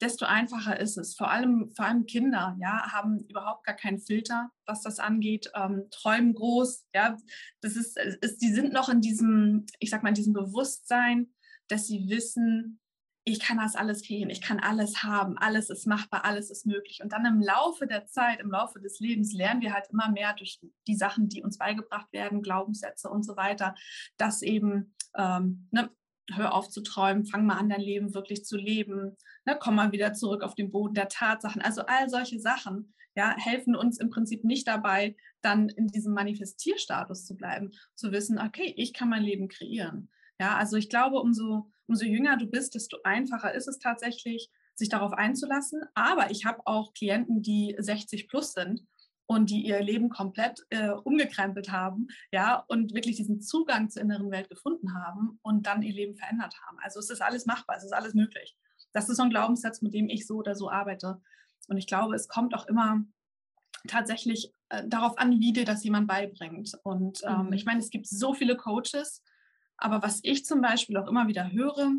desto 0.00 0.26
einfacher 0.26 0.78
ist 0.78 0.96
es. 0.96 1.16
Vor 1.16 1.28
allem, 1.28 1.72
vor 1.74 1.86
allem 1.86 2.06
Kinder, 2.06 2.56
ja, 2.60 2.92
haben 2.92 3.24
überhaupt 3.28 3.66
gar 3.66 3.74
keinen 3.74 3.98
Filter, 3.98 4.52
was 4.64 4.82
das 4.82 5.00
angeht, 5.00 5.50
ähm, 5.56 5.88
träumen 5.90 6.34
groß, 6.34 6.86
ja. 6.94 7.16
Das 7.62 7.74
ist, 7.74 7.98
ist, 7.98 8.38
die 8.38 8.52
sind 8.52 8.72
noch 8.72 8.88
in 8.88 9.00
diesem, 9.00 9.66
ich 9.80 9.90
sag 9.90 10.04
mal, 10.04 10.10
in 10.10 10.14
diesem 10.14 10.34
Bewusstsein, 10.34 11.34
dass 11.66 11.88
sie 11.88 12.08
wissen, 12.08 12.80
ich 13.24 13.38
kann 13.40 13.58
das 13.58 13.76
alles 13.76 14.02
kriegen, 14.02 14.30
ich 14.30 14.40
kann 14.40 14.60
alles 14.60 15.02
haben, 15.02 15.36
alles 15.36 15.68
ist 15.68 15.86
machbar, 15.86 16.24
alles 16.24 16.50
ist 16.50 16.66
möglich. 16.66 17.00
Und 17.02 17.12
dann 17.12 17.26
im 17.26 17.40
Laufe 17.40 17.86
der 17.86 18.06
Zeit, 18.06 18.40
im 18.40 18.50
Laufe 18.50 18.80
des 18.80 18.98
Lebens 18.98 19.32
lernen 19.32 19.60
wir 19.60 19.74
halt 19.74 19.86
immer 19.90 20.10
mehr 20.10 20.34
durch 20.34 20.60
die 20.86 20.96
Sachen, 20.96 21.28
die 21.28 21.42
uns 21.42 21.58
beigebracht 21.58 22.12
werden, 22.12 22.42
Glaubenssätze 22.42 23.10
und 23.10 23.24
so 23.24 23.36
weiter, 23.36 23.74
dass 24.16 24.42
eben, 24.42 24.94
ähm, 25.16 25.68
ne, 25.70 25.90
hör 26.32 26.54
auf 26.54 26.68
zu 26.70 26.82
träumen, 26.82 27.26
fang 27.26 27.44
mal 27.44 27.58
an, 27.58 27.68
dein 27.68 27.80
Leben 27.80 28.14
wirklich 28.14 28.44
zu 28.44 28.56
leben, 28.56 29.16
ne, 29.44 29.56
komm 29.60 29.74
mal 29.74 29.92
wieder 29.92 30.14
zurück 30.14 30.42
auf 30.42 30.54
den 30.54 30.70
Boden 30.70 30.94
der 30.94 31.08
Tatsachen. 31.08 31.60
Also 31.60 31.82
all 31.86 32.08
solche 32.08 32.40
Sachen 32.40 32.94
ja, 33.16 33.34
helfen 33.36 33.74
uns 33.76 33.98
im 33.98 34.10
Prinzip 34.10 34.44
nicht 34.44 34.66
dabei, 34.66 35.16
dann 35.42 35.68
in 35.68 35.88
diesem 35.88 36.14
Manifestierstatus 36.14 37.26
zu 37.26 37.36
bleiben, 37.36 37.72
zu 37.94 38.12
wissen, 38.12 38.38
okay, 38.38 38.72
ich 38.76 38.92
kann 38.92 39.08
mein 39.08 39.22
Leben 39.22 39.48
kreieren. 39.48 40.10
Ja, 40.40 40.56
also 40.56 40.76
ich 40.76 40.88
glaube, 40.88 41.20
umso 41.20 41.70
umso 41.90 42.04
jünger 42.04 42.36
du 42.36 42.46
bist, 42.46 42.76
desto 42.76 42.98
einfacher 43.02 43.52
ist 43.52 43.66
es 43.66 43.80
tatsächlich, 43.80 44.48
sich 44.74 44.88
darauf 44.88 45.12
einzulassen. 45.12 45.82
Aber 45.94 46.30
ich 46.30 46.46
habe 46.46 46.60
auch 46.64 46.94
Klienten, 46.94 47.42
die 47.42 47.74
60 47.76 48.28
plus 48.28 48.52
sind 48.52 48.86
und 49.26 49.50
die 49.50 49.66
ihr 49.66 49.82
Leben 49.82 50.08
komplett 50.08 50.64
äh, 50.70 50.90
umgekrempelt 50.90 51.70
haben, 51.70 52.06
ja, 52.32 52.64
und 52.68 52.94
wirklich 52.94 53.16
diesen 53.16 53.40
Zugang 53.40 53.90
zur 53.90 54.02
inneren 54.02 54.30
Welt 54.30 54.48
gefunden 54.48 54.94
haben 54.94 55.38
und 55.42 55.66
dann 55.66 55.82
ihr 55.82 55.92
Leben 55.92 56.14
verändert 56.14 56.54
haben. 56.64 56.78
Also 56.80 57.00
es 57.00 57.10
ist 57.10 57.22
alles 57.22 57.44
machbar, 57.44 57.76
es 57.76 57.84
ist 57.84 57.92
alles 57.92 58.14
möglich. 58.14 58.56
Das 58.92 59.08
ist 59.08 59.16
so 59.16 59.24
ein 59.24 59.30
Glaubenssatz, 59.30 59.82
mit 59.82 59.92
dem 59.92 60.08
ich 60.08 60.26
so 60.26 60.36
oder 60.36 60.54
so 60.54 60.70
arbeite. 60.70 61.20
Und 61.68 61.76
ich 61.76 61.86
glaube, 61.86 62.14
es 62.14 62.28
kommt 62.28 62.54
auch 62.54 62.66
immer 62.66 63.04
tatsächlich 63.88 64.52
äh, 64.68 64.86
darauf 64.86 65.18
an, 65.18 65.40
wie 65.40 65.52
dir 65.52 65.64
das 65.64 65.82
jemand 65.82 66.06
beibringt. 66.06 66.72
Und 66.84 67.22
ähm, 67.24 67.46
mhm. 67.46 67.52
ich 67.52 67.64
meine, 67.64 67.80
es 67.80 67.90
gibt 67.90 68.06
so 68.06 68.32
viele 68.32 68.56
Coaches, 68.56 69.22
aber 69.80 70.02
was 70.02 70.20
ich 70.22 70.44
zum 70.44 70.60
Beispiel 70.60 70.96
auch 70.96 71.08
immer 71.08 71.26
wieder 71.28 71.50
höre, 71.50 71.92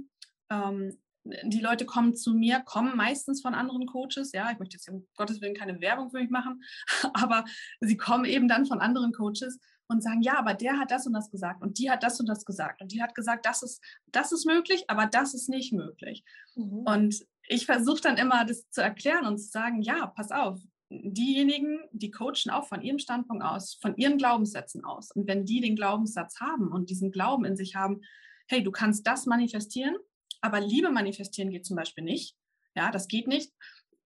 ähm, 0.49 0.97
die 1.23 1.59
Leute 1.59 1.85
kommen 1.85 2.15
zu 2.15 2.33
mir, 2.33 2.61
kommen 2.61 2.95
meistens 2.97 3.41
von 3.41 3.53
anderen 3.53 3.85
Coaches. 3.85 4.31
Ja, 4.31 4.51
ich 4.51 4.57
möchte 4.57 4.77
jetzt 4.77 4.89
um 4.89 5.07
Gottes 5.15 5.39
Willen 5.41 5.53
keine 5.53 5.79
Werbung 5.79 6.09
für 6.09 6.19
mich 6.19 6.31
machen, 6.31 6.63
aber 7.13 7.45
sie 7.79 7.97
kommen 7.97 8.25
eben 8.25 8.47
dann 8.47 8.65
von 8.65 8.79
anderen 8.79 9.11
Coaches 9.11 9.59
und 9.87 10.01
sagen, 10.01 10.21
ja, 10.21 10.39
aber 10.39 10.53
der 10.53 10.79
hat 10.79 10.89
das 10.89 11.05
und 11.05 11.13
das 11.13 11.29
gesagt 11.29 11.61
und 11.61 11.77
die 11.77 11.91
hat 11.91 12.01
das 12.01 12.19
und 12.19 12.27
das 12.27 12.45
gesagt 12.45 12.81
und 12.81 12.91
die 12.91 13.03
hat 13.03 13.13
gesagt, 13.13 13.45
das 13.45 13.61
ist, 13.61 13.83
das 14.07 14.31
ist 14.31 14.45
möglich, 14.45 14.85
aber 14.87 15.05
das 15.05 15.33
ist 15.33 15.49
nicht 15.49 15.73
möglich. 15.73 16.23
Mhm. 16.55 16.83
Und 16.85 17.25
ich 17.47 17.65
versuche 17.65 18.01
dann 18.01 18.17
immer, 18.17 18.45
das 18.45 18.69
zu 18.69 18.81
erklären 18.81 19.25
und 19.25 19.37
zu 19.37 19.49
sagen, 19.49 19.81
ja, 19.81 20.07
pass 20.07 20.31
auf, 20.31 20.59
diejenigen, 20.91 21.79
die 21.91 22.11
coachen 22.11 22.51
auch 22.51 22.67
von 22.67 22.81
ihrem 22.81 22.99
Standpunkt 22.99 23.43
aus, 23.43 23.77
von 23.81 23.95
ihren 23.95 24.17
Glaubenssätzen 24.17 24.83
aus. 24.83 25.11
Und 25.11 25.27
wenn 25.27 25.45
die 25.45 25.61
den 25.61 25.75
Glaubenssatz 25.75 26.39
haben 26.39 26.71
und 26.71 26.89
diesen 26.89 27.11
Glauben 27.11 27.45
in 27.45 27.55
sich 27.55 27.75
haben, 27.75 28.01
hey, 28.47 28.61
du 28.61 28.71
kannst 28.71 29.07
das 29.07 29.25
manifestieren, 29.25 29.95
aber 30.41 30.59
Liebe 30.59 30.91
manifestieren 30.91 31.49
geht 31.49 31.65
zum 31.65 31.77
Beispiel 31.77 32.03
nicht, 32.03 32.35
ja, 32.75 32.91
das 32.91 33.07
geht 33.07 33.27
nicht, 33.27 33.53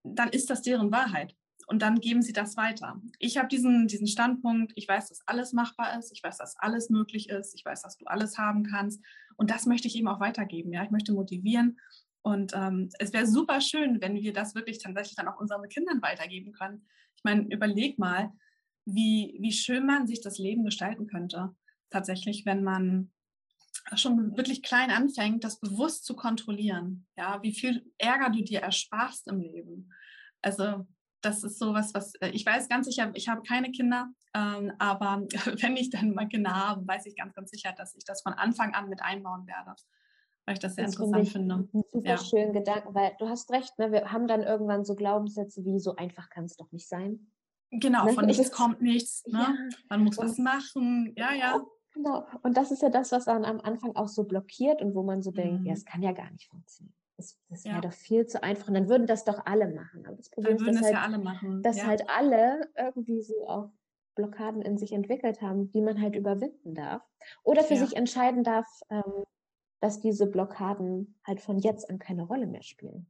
dann 0.04 0.30
ist 0.30 0.50
das 0.50 0.62
deren 0.62 0.92
Wahrheit. 0.92 1.36
Und 1.68 1.82
dann 1.82 2.00
geben 2.00 2.22
sie 2.22 2.34
das 2.34 2.58
weiter. 2.58 3.02
Ich 3.18 3.38
habe 3.38 3.48
diesen, 3.48 3.88
diesen 3.88 4.06
Standpunkt, 4.06 4.74
ich 4.76 4.88
weiß, 4.88 5.10
dass 5.10 5.22
alles 5.26 5.52
machbar 5.52 5.98
ist, 5.98 6.12
ich 6.12 6.22
weiß, 6.22 6.38
dass 6.38 6.56
alles 6.60 6.92
möglich 6.92 7.30
ist, 7.30 7.56
ich 7.56 7.66
weiß, 7.66 7.82
dass 7.82 7.98
du 7.98 8.06
alles 8.06 8.38
haben 8.38 8.64
kannst. 8.64 9.04
Und 9.36 9.50
das 9.50 9.66
möchte 9.66 9.88
ich 9.88 9.96
eben 9.96 10.08
auch 10.08 10.20
weitergeben. 10.20 10.72
Ja? 10.72 10.84
Ich 10.84 10.92
möchte 10.92 11.14
motivieren 11.14 11.80
und 12.26 12.54
ähm, 12.56 12.90
es 12.98 13.14
wäre 13.14 13.28
super 13.28 13.62
schön, 13.62 14.02
wenn 14.02 14.16
wir 14.16 14.34
das 14.34 14.56
wirklich 14.56 14.80
tatsächlich 14.80 15.16
dann 15.16 15.28
auch 15.28 15.40
unseren 15.40 15.70
Kindern 15.70 16.02
weitergeben 16.02 16.54
können. 16.54 16.88
Ich 17.16 17.24
meine, 17.24 17.44
überleg 17.54 18.00
mal, 18.00 18.32
wie, 18.84 19.38
wie 19.40 19.52
schön 19.52 19.86
man 19.86 20.08
sich 20.08 20.22
das 20.22 20.40
Leben 20.40 20.64
gestalten 20.66 21.06
könnte. 21.06 21.56
Tatsächlich, 21.92 22.44
wenn 22.48 22.64
man 22.64 23.12
schon 23.94 24.36
wirklich 24.36 24.64
klein 24.64 24.90
anfängt, 24.90 25.44
das 25.44 25.60
bewusst 25.60 26.04
zu 26.04 26.16
kontrollieren. 26.16 27.06
Ja, 27.16 27.44
wie 27.44 27.54
viel 27.54 27.86
Ärger 28.00 28.32
du 28.32 28.44
dir 28.44 28.62
ersparst 28.62 29.28
im 29.28 29.40
Leben. 29.40 29.94
Also 30.42 30.88
das 31.22 31.44
ist 31.44 31.60
sowas, 31.60 31.94
was 31.94 32.16
äh, 32.22 32.30
ich 32.30 32.44
weiß 32.44 32.70
ganz 32.70 32.88
sicher, 32.88 33.12
ich 33.14 33.30
habe 33.30 33.44
keine 33.44 33.70
Kinder, 33.70 34.10
ähm, 34.34 34.72
aber 34.80 35.28
wenn 35.62 35.78
ich 35.78 35.92
dann 35.92 36.16
mal 36.16 36.28
Kinder 36.28 36.56
habe, 36.56 36.88
weiß 36.88 37.06
ich 37.06 37.16
ganz, 37.16 37.36
ganz 37.36 37.52
sicher, 37.52 37.72
dass 37.74 37.94
ich 37.94 38.04
das 38.04 38.24
von 38.24 38.34
Anfang 38.34 38.74
an 38.74 38.90
mit 38.90 39.04
einbauen 39.04 39.46
werde 39.46 39.76
weil 40.46 40.54
ich 40.54 40.60
das 40.60 40.76
sehr 40.76 40.86
das 40.86 40.96
interessant 40.96 41.30
finde. 41.30 41.56
Einen 41.56 41.84
super 41.92 42.10
ja. 42.10 42.18
schönen 42.18 42.54
Gedanken, 42.54 42.94
weil 42.94 43.14
du 43.20 43.28
hast 43.28 43.52
recht, 43.52 43.78
ne? 43.80 43.92
wir 43.92 44.12
haben 44.12 44.28
dann 44.28 44.44
irgendwann 44.44 44.86
so 44.86 44.96
Glaubenssätze 44.96 45.66
wie 45.66 45.80
so 45.80 45.96
einfach 45.96 46.30
kann 46.30 46.46
es 46.46 46.56
doch 46.56 46.72
nicht 46.72 46.88
sein. 46.88 47.32
Genau, 47.72 48.06
ne? 48.06 48.14
von 48.14 48.26
nichts 48.26 48.52
kommt 48.52 48.82
nichts. 48.82 49.26
Ne? 49.28 49.40
Ja. 49.40 49.56
Man 49.90 50.04
muss 50.04 50.18
und, 50.18 50.26
was 50.28 50.38
machen. 50.38 51.14
Ja, 51.18 51.34
ja. 51.34 51.66
Genau. 51.94 52.26
Und 52.44 52.58
das 52.58 52.72
ist 52.72 52.82
ja 52.82 52.90
das, 52.90 53.12
was 53.12 53.26
dann 53.26 53.46
am 53.46 53.60
Anfang 53.62 53.96
auch 53.96 54.08
so 54.08 54.24
blockiert 54.24 54.82
und 54.82 54.94
wo 54.96 55.04
man 55.04 55.24
so 55.24 55.32
mhm. 55.32 55.36
denkt, 55.36 55.66
ja, 55.66 55.72
mhm. 55.72 55.78
es 55.78 55.86
kann 55.86 56.02
ja 56.02 56.12
gar 56.12 56.30
nicht 56.32 56.48
funktionieren. 56.50 56.96
Das, 57.18 57.40
das 57.50 57.64
wäre 57.64 57.76
ja. 57.76 57.82
doch 57.82 57.94
viel 57.94 58.28
zu 58.28 58.44
einfach. 58.44 58.68
Und 58.68 58.74
dann 58.74 58.90
würden 58.90 59.08
das 59.08 59.24
doch 59.24 59.46
alle 59.46 59.74
machen. 59.74 60.06
Aber 60.06 60.18
das 60.18 60.30
Problem 60.30 60.58
dann 60.58 60.68
ist, 60.68 60.76
dass, 60.76 60.84
halt, 60.84 60.94
ja 60.94 61.02
alle 61.02 61.18
machen. 61.18 61.64
dass 61.64 61.86
halt 61.86 62.10
alle 62.10 62.70
irgendwie 62.78 63.22
so 63.22 63.48
auch 63.48 63.70
Blockaden 64.16 64.62
in 64.62 64.78
sich 64.78 64.92
entwickelt 64.92 65.42
haben, 65.42 65.72
die 65.72 65.82
man 65.82 66.02
halt 66.02 66.16
überwinden 66.16 66.76
darf. 66.76 67.02
Oder 67.44 67.64
für 67.64 67.78
sich 67.78 67.96
entscheiden 67.96 68.44
darf, 68.44 68.68
ähm, 68.90 69.24
dass 69.82 70.00
diese 70.00 70.28
Blockaden 70.28 71.16
halt 71.26 71.42
von 71.42 71.60
jetzt 71.60 71.90
an 71.90 72.00
keine 72.00 72.24
Rolle 72.24 72.48
mehr 72.48 72.64
spielen. 72.64 73.08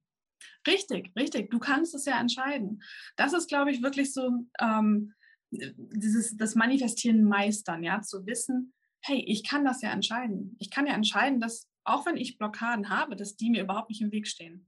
Richtig, 0.67 1.11
richtig. 1.15 1.49
Du 1.49 1.59
kannst 1.59 1.95
es 1.95 2.05
ja 2.05 2.19
entscheiden. 2.19 2.81
Das 3.15 3.33
ist, 3.33 3.47
glaube 3.47 3.71
ich, 3.71 3.81
wirklich 3.81 4.13
so 4.13 4.29
ähm, 4.59 5.13
dieses 5.51 6.35
das 6.37 6.55
Manifestieren 6.55 7.23
meistern, 7.23 7.83
ja, 7.83 8.01
zu 8.01 8.25
wissen, 8.25 8.73
hey, 9.01 9.23
ich 9.27 9.43
kann 9.43 9.63
das 9.63 9.81
ja 9.81 9.91
entscheiden. 9.91 10.55
Ich 10.59 10.69
kann 10.69 10.87
ja 10.87 10.93
entscheiden, 10.93 11.39
dass 11.39 11.69
auch 11.83 12.05
wenn 12.05 12.17
ich 12.17 12.37
Blockaden 12.37 12.89
habe, 12.89 13.15
dass 13.15 13.35
die 13.35 13.49
mir 13.49 13.63
überhaupt 13.63 13.89
nicht 13.89 14.01
im 14.01 14.11
Weg 14.11 14.27
stehen. 14.27 14.65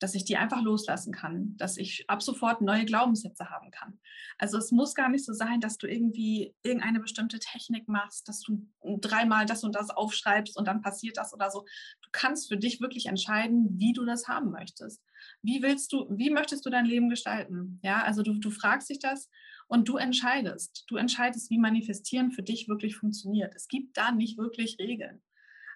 Dass 0.00 0.14
ich 0.14 0.24
die 0.24 0.36
einfach 0.36 0.62
loslassen 0.62 1.12
kann, 1.12 1.56
dass 1.56 1.76
ich 1.76 2.04
ab 2.08 2.22
sofort 2.22 2.62
neue 2.62 2.86
Glaubenssätze 2.86 3.50
haben 3.50 3.70
kann. 3.70 4.00
Also 4.38 4.58
es 4.58 4.72
muss 4.72 4.94
gar 4.94 5.10
nicht 5.10 5.24
so 5.24 5.32
sein, 5.32 5.60
dass 5.60 5.78
du 5.78 5.86
irgendwie 5.86 6.54
irgendeine 6.62 7.00
bestimmte 7.00 7.38
Technik 7.38 7.86
machst, 7.86 8.26
dass 8.28 8.40
du 8.40 8.66
dreimal 8.82 9.46
das 9.46 9.62
und 9.62 9.76
das 9.76 9.90
aufschreibst 9.90 10.56
und 10.56 10.66
dann 10.66 10.80
passiert 10.80 11.18
das 11.18 11.34
oder 11.34 11.50
so. 11.50 11.66
Du 12.02 12.08
kannst 12.12 12.48
für 12.48 12.56
dich 12.56 12.80
wirklich 12.80 13.06
entscheiden, 13.06 13.78
wie 13.78 13.92
du 13.92 14.04
das 14.04 14.26
haben 14.26 14.50
möchtest. 14.50 15.02
Wie 15.42 15.62
willst 15.62 15.92
du, 15.92 16.06
wie 16.10 16.30
möchtest 16.30 16.64
du 16.64 16.70
dein 16.70 16.86
Leben 16.86 17.10
gestalten? 17.10 17.78
Ja, 17.82 18.02
also 18.02 18.22
du, 18.22 18.34
du 18.34 18.50
fragst 18.50 18.88
dich 18.88 18.98
das 18.98 19.28
und 19.68 19.88
du 19.88 19.98
entscheidest. 19.98 20.84
Du 20.88 20.96
entscheidest, 20.96 21.50
wie 21.50 21.58
manifestieren 21.58 22.32
für 22.32 22.42
dich 22.42 22.68
wirklich 22.68 22.96
funktioniert. 22.96 23.54
Es 23.54 23.68
gibt 23.68 23.96
da 23.98 24.12
nicht 24.12 24.38
wirklich 24.38 24.78
Regeln. 24.78 25.22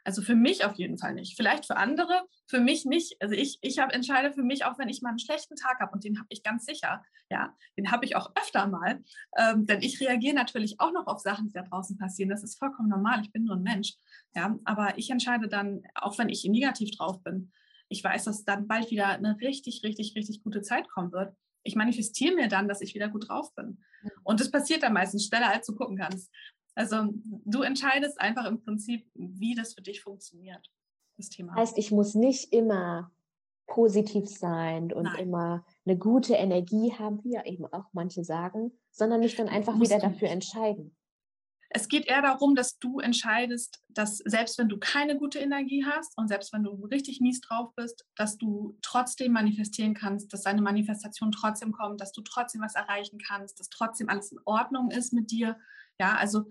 Also 0.04 0.20
für 0.20 0.34
mich 0.34 0.64
auf 0.64 0.74
jeden 0.74 0.98
Fall 0.98 1.14
nicht. 1.14 1.34
Vielleicht 1.34 1.66
für 1.66 1.78
andere, 1.78 2.26
für 2.46 2.60
mich 2.60 2.84
nicht. 2.84 3.16
Also 3.20 3.34
ich, 3.34 3.58
ich 3.62 3.78
habe 3.78 3.94
entscheide 3.94 4.32
für 4.32 4.42
mich, 4.42 4.64
auch 4.66 4.78
wenn 4.78 4.90
ich 4.90 5.00
mal 5.00 5.08
einen 5.08 5.18
schlechten 5.18 5.56
Tag 5.56 5.80
habe 5.80 5.92
und 5.92 6.04
den 6.04 6.18
habe 6.18 6.26
ich 6.28 6.42
ganz 6.42 6.66
sicher. 6.66 7.02
Ja, 7.30 7.56
den 7.78 7.90
habe 7.90 8.04
ich 8.04 8.14
auch 8.14 8.30
öfter 8.36 8.66
mal. 8.66 9.02
Ähm, 9.38 9.64
denn 9.64 9.80
ich 9.80 9.98
reagiere 10.00 10.34
natürlich 10.34 10.78
auch 10.78 10.92
noch 10.92 11.06
auf 11.06 11.20
Sachen, 11.20 11.46
die 11.46 11.54
da 11.54 11.62
draußen 11.62 11.96
passieren. 11.96 12.28
Das 12.28 12.44
ist 12.44 12.58
vollkommen 12.58 12.90
normal. 12.90 13.22
Ich 13.22 13.32
bin 13.32 13.44
nur 13.44 13.56
ein 13.56 13.62
Mensch. 13.62 13.94
Ja, 14.34 14.58
aber 14.64 14.98
ich 14.98 15.08
entscheide 15.08 15.48
dann, 15.48 15.82
auch 15.94 16.18
wenn 16.18 16.28
ich 16.28 16.44
negativ 16.44 16.90
drauf 16.96 17.22
bin. 17.22 17.50
Ich 17.88 18.04
weiß, 18.04 18.24
dass 18.24 18.44
dann 18.44 18.68
bald 18.68 18.90
wieder 18.90 19.08
eine 19.08 19.38
richtig, 19.40 19.82
richtig, 19.84 20.14
richtig 20.16 20.42
gute 20.42 20.60
Zeit 20.60 20.88
kommen 20.90 21.12
wird. 21.12 21.34
Ich 21.62 21.76
manifestiere 21.76 22.34
mir 22.34 22.48
dann, 22.48 22.68
dass 22.68 22.82
ich 22.82 22.94
wieder 22.94 23.08
gut 23.08 23.28
drauf 23.28 23.54
bin. 23.54 23.82
Und 24.22 24.40
das 24.40 24.50
passiert 24.50 24.82
dann 24.82 24.92
meistens 24.92 25.24
schneller, 25.24 25.50
als 25.50 25.66
du 25.66 25.74
gucken 25.74 25.96
kannst. 25.96 26.30
Also 26.74 27.08
du 27.22 27.62
entscheidest 27.62 28.20
einfach 28.20 28.46
im 28.46 28.60
Prinzip, 28.60 29.08
wie 29.14 29.54
das 29.54 29.74
für 29.74 29.82
dich 29.82 30.02
funktioniert, 30.02 30.70
das 31.16 31.28
Thema. 31.28 31.54
Heißt, 31.54 31.78
ich 31.78 31.90
muss 31.90 32.14
nicht 32.14 32.52
immer 32.52 33.12
positiv 33.66 34.28
sein 34.28 34.92
und 34.92 35.04
Nein. 35.04 35.18
immer 35.20 35.64
eine 35.86 35.96
gute 35.96 36.34
Energie 36.34 36.92
haben, 36.92 37.22
wie 37.24 37.32
ja 37.32 37.44
eben 37.44 37.66
auch 37.66 37.86
manche 37.92 38.24
sagen, 38.24 38.72
sondern 38.90 39.20
mich 39.20 39.36
dann 39.36 39.48
einfach 39.48 39.78
wieder 39.80 39.98
dafür 39.98 40.28
entscheiden. 40.28 40.96
Es 41.76 41.88
geht 41.88 42.06
eher 42.06 42.22
darum, 42.22 42.54
dass 42.54 42.78
du 42.78 43.00
entscheidest, 43.00 43.82
dass 43.88 44.18
selbst 44.18 44.58
wenn 44.58 44.68
du 44.68 44.78
keine 44.78 45.18
gute 45.18 45.40
Energie 45.40 45.84
hast 45.84 46.16
und 46.16 46.28
selbst 46.28 46.52
wenn 46.52 46.62
du 46.62 46.70
richtig 46.86 47.20
mies 47.20 47.40
drauf 47.40 47.74
bist, 47.74 48.06
dass 48.14 48.38
du 48.38 48.78
trotzdem 48.80 49.32
manifestieren 49.32 49.92
kannst, 49.94 50.32
dass 50.32 50.42
deine 50.42 50.62
Manifestation 50.62 51.32
trotzdem 51.32 51.72
kommt, 51.72 52.00
dass 52.00 52.12
du 52.12 52.22
trotzdem 52.22 52.60
was 52.60 52.76
erreichen 52.76 53.18
kannst, 53.18 53.58
dass 53.58 53.70
trotzdem 53.70 54.08
alles 54.08 54.30
in 54.30 54.38
Ordnung 54.44 54.92
ist 54.92 55.12
mit 55.12 55.32
dir. 55.32 55.58
Ja, 55.98 56.14
also 56.14 56.44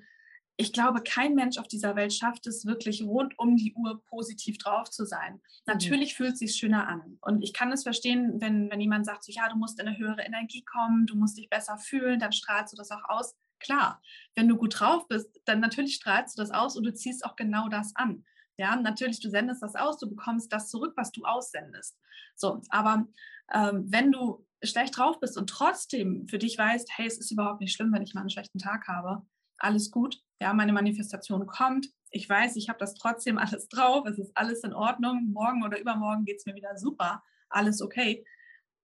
ich 0.63 0.73
glaube, 0.73 1.01
kein 1.03 1.35
Mensch 1.35 1.57
auf 1.57 1.67
dieser 1.67 1.95
Welt 1.95 2.13
schafft 2.13 2.47
es 2.47 2.65
wirklich 2.65 3.03
rund 3.03 3.37
um 3.37 3.55
die 3.55 3.73
Uhr 3.75 4.03
positiv 4.05 4.57
drauf 4.57 4.89
zu 4.89 5.05
sein. 5.05 5.33
Mhm. 5.33 5.39
Natürlich 5.65 6.15
fühlt 6.15 6.33
es 6.33 6.39
sich 6.39 6.55
schöner 6.55 6.87
an. 6.87 7.17
Und 7.21 7.43
ich 7.43 7.53
kann 7.53 7.71
es 7.71 7.83
verstehen, 7.83 8.39
wenn, 8.39 8.71
wenn 8.71 8.79
jemand 8.79 9.05
sagt, 9.05 9.23
so, 9.23 9.31
ja, 9.31 9.49
du 9.49 9.55
musst 9.55 9.79
in 9.79 9.87
eine 9.87 9.97
höhere 9.97 10.21
Energie 10.21 10.63
kommen, 10.63 11.05
du 11.05 11.15
musst 11.15 11.37
dich 11.37 11.49
besser 11.49 11.77
fühlen, 11.77 12.19
dann 12.19 12.31
strahlst 12.31 12.73
du 12.73 12.77
das 12.77 12.91
auch 12.91 13.03
aus. 13.07 13.35
Klar, 13.59 14.01
wenn 14.35 14.47
du 14.47 14.57
gut 14.57 14.79
drauf 14.79 15.07
bist, 15.07 15.39
dann 15.45 15.59
natürlich 15.59 15.95
strahlst 15.95 16.37
du 16.37 16.41
das 16.41 16.51
aus 16.51 16.75
und 16.75 16.83
du 16.83 16.93
ziehst 16.93 17.25
auch 17.25 17.35
genau 17.35 17.69
das 17.69 17.95
an. 17.95 18.25
Ja, 18.57 18.75
natürlich, 18.75 19.19
du 19.19 19.29
sendest 19.29 19.63
das 19.63 19.75
aus, 19.75 19.97
du 19.97 20.09
bekommst 20.09 20.51
das 20.53 20.69
zurück, 20.69 20.93
was 20.95 21.11
du 21.11 21.23
aussendest. 21.23 21.97
So, 22.35 22.61
aber 22.69 23.07
ähm, 23.53 23.85
wenn 23.87 24.11
du 24.11 24.45
schlecht 24.63 24.97
drauf 24.97 25.19
bist 25.19 25.37
und 25.37 25.49
trotzdem 25.49 26.27
für 26.27 26.37
dich 26.37 26.57
weißt, 26.57 26.89
hey, 26.97 27.07
es 27.07 27.17
ist 27.17 27.31
überhaupt 27.31 27.61
nicht 27.61 27.73
schlimm, 27.73 27.91
wenn 27.91 28.03
ich 28.03 28.13
mal 28.13 28.21
einen 28.21 28.29
schlechten 28.29 28.59
Tag 28.59 28.87
habe, 28.87 29.25
alles 29.57 29.91
gut, 29.91 30.21
ja, 30.39 30.53
meine 30.53 30.73
Manifestation 30.73 31.47
kommt. 31.47 31.87
Ich 32.09 32.27
weiß, 32.29 32.55
ich 32.57 32.69
habe 32.69 32.79
das 32.79 32.93
trotzdem 32.93 33.37
alles 33.37 33.67
drauf, 33.69 34.05
es 34.05 34.19
ist 34.19 34.35
alles 34.35 34.63
in 34.63 34.73
Ordnung. 34.73 35.31
Morgen 35.31 35.63
oder 35.63 35.79
übermorgen 35.79 36.25
geht 36.25 36.37
es 36.37 36.45
mir 36.45 36.55
wieder 36.55 36.77
super, 36.77 37.23
alles 37.49 37.81
okay. 37.81 38.25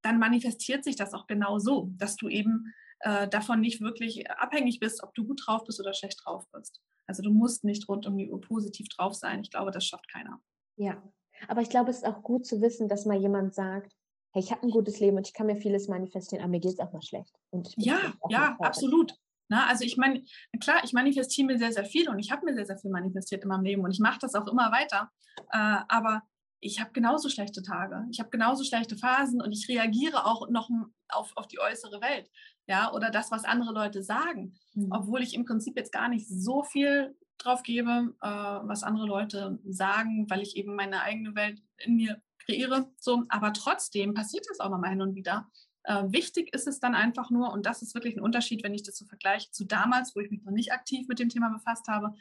Dann 0.01 0.19
manifestiert 0.19 0.83
sich 0.83 0.95
das 0.95 1.13
auch 1.13 1.27
genau 1.27 1.59
so, 1.59 1.89
dass 1.97 2.15
du 2.15 2.29
eben 2.29 2.73
äh, 3.01 3.27
davon 3.27 3.59
nicht 3.59 3.81
wirklich 3.81 4.29
abhängig 4.31 4.79
bist, 4.79 5.03
ob 5.03 5.13
du 5.13 5.25
gut 5.25 5.41
drauf 5.45 5.63
bist 5.65 5.79
oder 5.79 5.93
schlecht 5.93 6.21
drauf 6.23 6.45
bist. 6.51 6.81
Also 7.07 7.23
du 7.23 7.31
musst 7.31 7.63
nicht 7.63 7.87
rund 7.89 8.05
um 8.05 8.17
die 8.17 8.29
Uhr 8.29 8.39
positiv 8.39 8.87
drauf 8.89 9.15
sein. 9.15 9.41
Ich 9.41 9.51
glaube, 9.51 9.71
das 9.71 9.85
schafft 9.85 10.11
keiner. 10.11 10.39
Ja, 10.77 11.01
aber 11.47 11.61
ich 11.61 11.69
glaube, 11.69 11.89
es 11.89 11.97
ist 11.97 12.05
auch 12.05 12.21
gut 12.23 12.45
zu 12.45 12.61
wissen, 12.61 12.87
dass 12.87 13.05
mal 13.05 13.17
jemand 13.19 13.53
sagt, 13.53 13.93
hey, 14.31 14.43
ich 14.43 14.51
habe 14.51 14.63
ein 14.63 14.71
gutes 14.71 14.99
Leben 14.99 15.17
und 15.17 15.27
ich 15.27 15.33
kann 15.33 15.47
mir 15.47 15.55
vieles 15.55 15.87
manifestieren, 15.87 16.43
aber 16.43 16.51
mir 16.51 16.59
geht 16.59 16.73
es 16.73 16.79
auch 16.79 16.93
mal 16.93 17.01
schlecht. 17.01 17.33
ja, 17.77 18.13
ja, 18.29 18.57
absolut. 18.59 19.13
Na, 19.49 19.67
also 19.67 19.83
ich 19.83 19.97
meine, 19.97 20.23
klar, 20.61 20.81
ich 20.83 20.93
manifestiere 20.93 21.47
mir 21.47 21.57
sehr, 21.57 21.71
sehr 21.71 21.85
viel 21.85 22.07
und 22.07 22.19
ich 22.19 22.31
habe 22.31 22.45
mir 22.45 22.53
sehr, 22.53 22.65
sehr 22.65 22.77
viel 22.77 22.91
manifestiert 22.91 23.43
in 23.43 23.49
meinem 23.49 23.63
Leben 23.63 23.83
und 23.83 23.91
ich 23.91 23.99
mache 23.99 24.19
das 24.21 24.35
auch 24.35 24.47
immer 24.47 24.71
weiter. 24.71 25.11
Äh, 25.51 25.81
aber 25.87 26.21
ich 26.61 26.79
habe 26.79 26.91
genauso 26.91 27.29
schlechte 27.29 27.63
Tage, 27.63 28.05
ich 28.11 28.19
habe 28.19 28.29
genauso 28.29 28.63
schlechte 28.63 28.97
Phasen 28.97 29.41
und 29.41 29.51
ich 29.51 29.67
reagiere 29.67 30.25
auch 30.25 30.49
noch 30.49 30.69
auf, 31.07 31.31
auf 31.35 31.47
die 31.47 31.59
äußere 31.59 32.01
Welt, 32.01 32.29
ja, 32.67 32.93
oder 32.93 33.09
das, 33.09 33.31
was 33.31 33.45
andere 33.45 33.73
Leute 33.73 34.03
sagen, 34.03 34.55
mhm. 34.75 34.89
obwohl 34.91 35.23
ich 35.23 35.33
im 35.33 35.45
Prinzip 35.45 35.75
jetzt 35.77 35.91
gar 35.91 36.09
nicht 36.09 36.27
so 36.27 36.63
viel 36.63 37.15
drauf 37.39 37.63
gebe, 37.63 38.13
äh, 38.21 38.27
was 38.27 38.83
andere 38.83 39.07
Leute 39.07 39.59
sagen, 39.65 40.29
weil 40.29 40.41
ich 40.41 40.55
eben 40.55 40.75
meine 40.75 41.01
eigene 41.01 41.33
Welt 41.35 41.61
in 41.77 41.95
mir 41.95 42.21
kreiere. 42.45 42.91
So, 42.97 43.23
aber 43.29 43.53
trotzdem 43.53 44.13
passiert 44.13 44.45
das 44.49 44.59
auch 44.59 44.69
nochmal 44.69 44.91
hin 44.91 45.01
und 45.01 45.15
wieder. 45.15 45.49
Äh, 45.83 46.03
wichtig 46.07 46.53
ist 46.53 46.67
es 46.67 46.79
dann 46.79 46.95
einfach 46.95 47.29
nur, 47.29 47.51
und 47.51 47.65
das 47.65 47.81
ist 47.81 47.95
wirklich 47.95 48.15
ein 48.15 48.21
Unterschied, 48.21 48.63
wenn 48.63 48.73
ich 48.73 48.83
das 48.83 48.97
so 48.97 49.05
vergleiche 49.05 49.51
zu 49.51 49.65
damals, 49.65 50.15
wo 50.15 50.19
ich 50.19 50.29
mich 50.29 50.43
noch 50.43 50.51
nicht 50.51 50.71
aktiv 50.71 51.07
mit 51.07 51.19
dem 51.19 51.29
Thema 51.29 51.49
befasst 51.49 51.87
habe, 51.87 52.13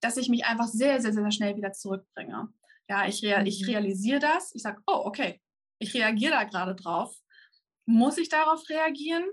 dass 0.00 0.16
ich 0.16 0.28
mich 0.28 0.46
einfach 0.46 0.66
sehr, 0.66 1.00
sehr, 1.00 1.12
sehr 1.12 1.30
schnell 1.30 1.56
wieder 1.56 1.72
zurückbringe. 1.72 2.48
Ja, 2.88 3.06
ich, 3.06 3.22
rea 3.22 3.42
ich 3.42 3.62
mhm. 3.62 3.68
realisiere 3.68 4.18
das, 4.18 4.54
ich 4.54 4.62
sage, 4.62 4.82
oh, 4.86 5.02
okay, 5.04 5.40
ich 5.78 5.94
reagiere 5.94 6.32
da 6.32 6.44
gerade 6.44 6.74
drauf. 6.74 7.16
Muss 7.86 8.18
ich 8.18 8.28
darauf 8.28 8.68
reagieren? 8.68 9.24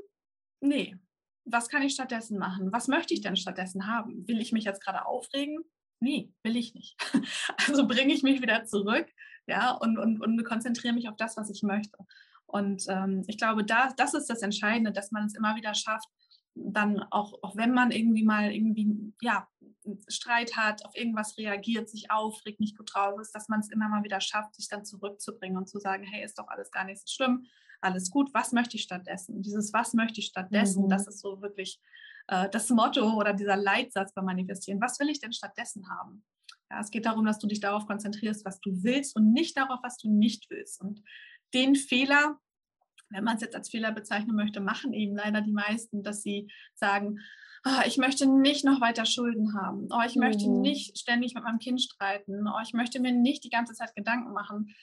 Nee. 0.62 0.98
Was 1.46 1.70
kann 1.70 1.82
ich 1.82 1.94
stattdessen 1.94 2.38
machen? 2.38 2.72
Was 2.72 2.88
möchte 2.88 3.14
ich 3.14 3.22
denn 3.22 3.36
stattdessen 3.36 3.88
haben? 3.88 4.28
Will 4.28 4.40
ich 4.40 4.52
mich 4.52 4.66
jetzt 4.66 4.84
gerade 4.84 5.06
aufregen? 5.06 5.64
Nee, 6.00 6.32
will 6.44 6.56
ich 6.56 6.74
nicht. 6.74 6.96
Also 7.68 7.88
bringe 7.88 8.14
ich 8.14 8.24
mich 8.24 8.42
wieder 8.42 8.66
zurück 8.66 9.08
ja, 9.50 9.72
und, 9.72 9.98
und, 9.98 10.22
und 10.22 10.44
konzentriere 10.44 10.94
mich 10.94 11.10
auf 11.10 11.18
das, 11.18 11.36
was 11.36 11.50
ich 11.50 11.64
möchte. 11.64 11.98
Und 12.50 12.86
ähm, 12.90 13.24
ich 13.28 13.38
glaube, 13.38 13.64
da, 13.64 13.94
das 13.96 14.14
ist 14.14 14.30
das 14.30 14.42
Entscheidende, 14.42 14.92
dass 14.92 15.12
man 15.12 15.26
es 15.26 15.36
immer 15.36 15.56
wieder 15.56 15.74
schafft, 15.74 16.08
dann 16.56 17.00
auch, 17.12 17.34
auch 17.42 17.56
wenn 17.56 17.74
man 17.74 17.92
irgendwie 17.92 18.26
mal 18.26 18.52
irgendwie, 18.52 19.14
ja, 19.22 19.48
Streit 20.08 20.56
hat, 20.58 20.86
auf 20.86 20.96
irgendwas 20.96 21.38
reagiert, 21.38 21.90
sich 21.90 22.12
aufregt, 22.12 22.60
nicht 22.60 22.78
gut 22.78 22.92
drauf 22.94 23.20
ist, 23.20 23.34
dass 23.34 23.48
man 23.48 23.60
es 23.60 23.70
immer 23.70 23.88
mal 23.88 24.04
wieder 24.04 24.22
schafft, 24.22 24.56
sich 24.56 24.68
dann 24.68 24.86
zurückzubringen 24.86 25.58
und 25.58 25.70
zu 25.70 25.80
sagen, 25.80 26.04
hey, 26.04 26.24
ist 26.24 26.38
doch 26.38 26.48
alles 26.48 26.72
gar 26.72 26.84
nicht 26.84 27.02
so 27.02 27.08
schlimm, 27.08 27.46
alles 27.82 28.10
gut, 28.10 28.34
was 28.34 28.52
möchte 28.52 28.78
ich 28.78 28.84
stattdessen? 28.84 29.42
Dieses 29.42 29.74
Was 29.74 29.94
möchte 29.94 30.20
ich 30.20 30.28
stattdessen, 30.28 30.86
mhm. 30.86 30.90
das 30.90 31.08
ist 31.08 31.22
so 31.22 31.42
wirklich 31.42 31.80
äh, 32.28 32.50
das 32.50 32.70
Motto 32.70 33.14
oder 33.14 33.34
dieser 33.34 33.56
Leitsatz 33.56 34.14
beim 34.14 34.26
Manifestieren. 34.26 34.82
Was 34.82 35.00
will 35.00 35.10
ich 35.10 35.20
denn 35.20 35.34
stattdessen 35.34 35.90
haben? 35.90 36.24
Ja, 36.70 36.82
es 36.82 36.92
geht 36.92 37.06
darum, 37.06 37.26
dass 37.26 37.40
du 37.40 37.48
dich 37.48 37.62
darauf 37.62 37.88
konzentrierst, 37.88 38.46
was 38.46 38.60
du 38.60 38.72
willst 38.84 39.16
und 39.16 39.32
nicht 39.34 39.58
darauf, 39.58 39.80
was 39.82 39.98
du 39.98 40.12
nicht 40.12 40.50
willst. 40.50 40.82
Und 40.82 41.02
den 41.54 41.76
Fehler, 41.76 42.40
wenn 43.10 43.24
man 43.24 43.36
es 43.36 43.42
jetzt 43.42 43.56
als 43.56 43.70
Fehler 43.70 43.92
bezeichnen 43.92 44.36
möchte, 44.36 44.60
machen 44.60 44.94
eben 44.94 45.16
leider 45.16 45.42
die 45.42 45.52
meisten, 45.52 46.04
dass 46.04 46.22
sie 46.22 46.52
sagen, 46.76 47.20
oh, 47.66 47.82
ich 47.86 47.98
möchte 47.98 48.28
nicht 48.28 48.64
noch 48.66 48.82
weiter 48.82 49.06
Schulden 49.06 49.54
haben, 49.56 49.88
oh, 49.92 50.02
ich 50.06 50.16
mhm. 50.16 50.24
möchte 50.24 50.50
nicht 50.50 50.98
ständig 50.98 51.34
mit 51.34 51.44
meinem 51.44 51.60
Kind 51.60 51.82
streiten, 51.82 52.48
oh, 52.48 52.60
ich 52.64 52.74
möchte 52.74 53.00
mir 53.00 53.12
nicht 53.12 53.44
die 53.44 53.50
ganze 53.50 53.74
Zeit 53.74 53.96
Gedanken 53.96 54.34
machen. 54.34 54.74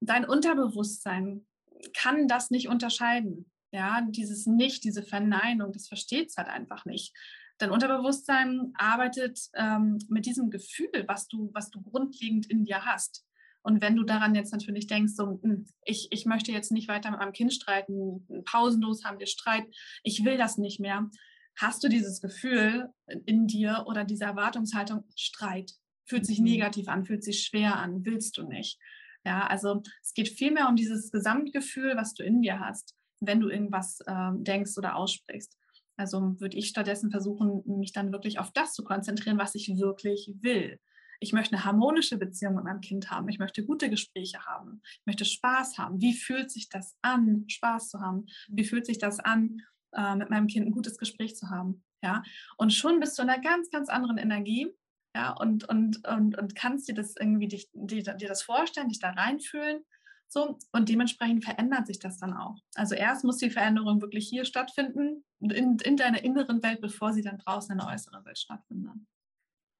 Dein 0.00 0.24
Unterbewusstsein 0.24 1.46
kann 1.94 2.28
das 2.28 2.50
nicht 2.50 2.68
unterscheiden. 2.68 3.50
Ja, 3.72 4.00
dieses 4.08 4.46
Nicht, 4.46 4.84
diese 4.84 5.02
Verneinung, 5.02 5.72
das 5.72 5.88
versteht 5.88 6.30
es 6.30 6.36
halt 6.36 6.48
einfach 6.48 6.84
nicht. 6.86 7.14
Dein 7.58 7.70
Unterbewusstsein 7.70 8.72
arbeitet 8.76 9.40
ähm, 9.54 9.98
mit 10.08 10.26
diesem 10.26 10.50
Gefühl, 10.50 11.04
was 11.06 11.26
du, 11.28 11.50
was 11.52 11.70
du 11.70 11.82
grundlegend 11.82 12.46
in 12.46 12.64
dir 12.64 12.84
hast. 12.84 13.25
Und 13.66 13.82
wenn 13.82 13.96
du 13.96 14.04
daran 14.04 14.36
jetzt 14.36 14.52
natürlich 14.52 14.86
denkst, 14.86 15.14
so, 15.16 15.40
hm, 15.42 15.66
ich, 15.84 16.06
ich 16.12 16.24
möchte 16.24 16.52
jetzt 16.52 16.70
nicht 16.70 16.86
weiter 16.86 17.10
mit 17.10 17.18
meinem 17.18 17.32
Kind 17.32 17.52
streiten, 17.52 18.24
pausenlos 18.44 19.04
haben 19.04 19.18
wir 19.18 19.26
Streit, 19.26 19.64
ich 20.04 20.24
will 20.24 20.38
das 20.38 20.56
nicht 20.56 20.78
mehr, 20.78 21.10
hast 21.56 21.82
du 21.82 21.88
dieses 21.88 22.20
Gefühl 22.20 22.90
in 23.24 23.48
dir 23.48 23.82
oder 23.88 24.04
diese 24.04 24.22
Erwartungshaltung, 24.22 25.02
Streit, 25.16 25.72
fühlt 26.04 26.26
sich 26.26 26.38
mhm. 26.38 26.44
negativ 26.44 26.86
an, 26.86 27.04
fühlt 27.04 27.24
sich 27.24 27.42
schwer 27.42 27.74
an, 27.74 28.04
willst 28.04 28.38
du 28.38 28.44
nicht. 28.44 28.78
Ja, 29.24 29.44
also 29.48 29.82
es 30.00 30.14
geht 30.14 30.28
vielmehr 30.28 30.68
um 30.68 30.76
dieses 30.76 31.10
Gesamtgefühl, 31.10 31.96
was 31.96 32.14
du 32.14 32.22
in 32.22 32.42
dir 32.42 32.60
hast, 32.60 32.94
wenn 33.18 33.40
du 33.40 33.48
irgendwas 33.48 33.98
äh, 34.06 34.30
denkst 34.34 34.78
oder 34.78 34.94
aussprichst. 34.94 35.58
Also 35.96 36.38
würde 36.38 36.56
ich 36.56 36.68
stattdessen 36.68 37.10
versuchen, 37.10 37.64
mich 37.66 37.92
dann 37.92 38.12
wirklich 38.12 38.38
auf 38.38 38.52
das 38.52 38.74
zu 38.74 38.84
konzentrieren, 38.84 39.38
was 39.38 39.56
ich 39.56 39.66
wirklich 39.76 40.30
will. 40.40 40.78
Ich 41.20 41.32
möchte 41.32 41.54
eine 41.54 41.64
harmonische 41.64 42.18
Beziehung 42.18 42.54
mit 42.54 42.64
meinem 42.64 42.80
Kind 42.80 43.10
haben. 43.10 43.28
Ich 43.28 43.38
möchte 43.38 43.64
gute 43.64 43.90
Gespräche 43.90 44.44
haben. 44.46 44.80
Ich 44.84 45.06
möchte 45.06 45.24
Spaß 45.24 45.78
haben. 45.78 46.00
Wie 46.00 46.14
fühlt 46.14 46.50
sich 46.50 46.68
das 46.68 46.96
an, 47.02 47.44
Spaß 47.48 47.90
zu 47.90 48.00
haben? 48.00 48.26
Wie 48.48 48.64
fühlt 48.64 48.86
sich 48.86 48.98
das 48.98 49.20
an, 49.20 49.62
äh, 49.92 50.14
mit 50.16 50.30
meinem 50.30 50.46
Kind 50.46 50.66
ein 50.66 50.72
gutes 50.72 50.98
Gespräch 50.98 51.36
zu 51.36 51.48
haben? 51.50 51.84
Ja, 52.02 52.22
und 52.56 52.72
schon 52.72 53.00
bist 53.00 53.18
du 53.18 53.22
in 53.22 53.30
einer 53.30 53.42
ganz, 53.42 53.70
ganz 53.70 53.88
anderen 53.88 54.18
Energie. 54.18 54.68
Ja, 55.14 55.32
und, 55.32 55.66
und, 55.68 56.06
und, 56.06 56.36
und 56.36 56.54
kannst 56.54 56.88
dir 56.88 56.94
das 56.94 57.14
irgendwie 57.18 57.48
dich, 57.48 57.70
dir, 57.72 58.02
dir 58.02 58.28
das 58.28 58.42
vorstellen, 58.42 58.90
dich 58.90 58.98
da 58.98 59.10
reinfühlen 59.10 59.82
So, 60.28 60.58
und 60.72 60.90
dementsprechend 60.90 61.42
verändert 61.42 61.86
sich 61.86 61.98
das 61.98 62.18
dann 62.18 62.34
auch. 62.34 62.58
Also 62.74 62.94
erst 62.94 63.24
muss 63.24 63.38
die 63.38 63.50
Veränderung 63.50 64.02
wirklich 64.02 64.28
hier 64.28 64.44
stattfinden, 64.44 65.24
in, 65.40 65.78
in 65.78 65.96
deiner 65.96 66.22
inneren 66.22 66.62
Welt, 66.62 66.82
bevor 66.82 67.14
sie 67.14 67.22
dann 67.22 67.38
draußen 67.38 67.72
in 67.72 67.78
der 67.78 67.88
äußeren 67.88 68.24
Welt 68.26 68.38
stattfindet. 68.38 68.92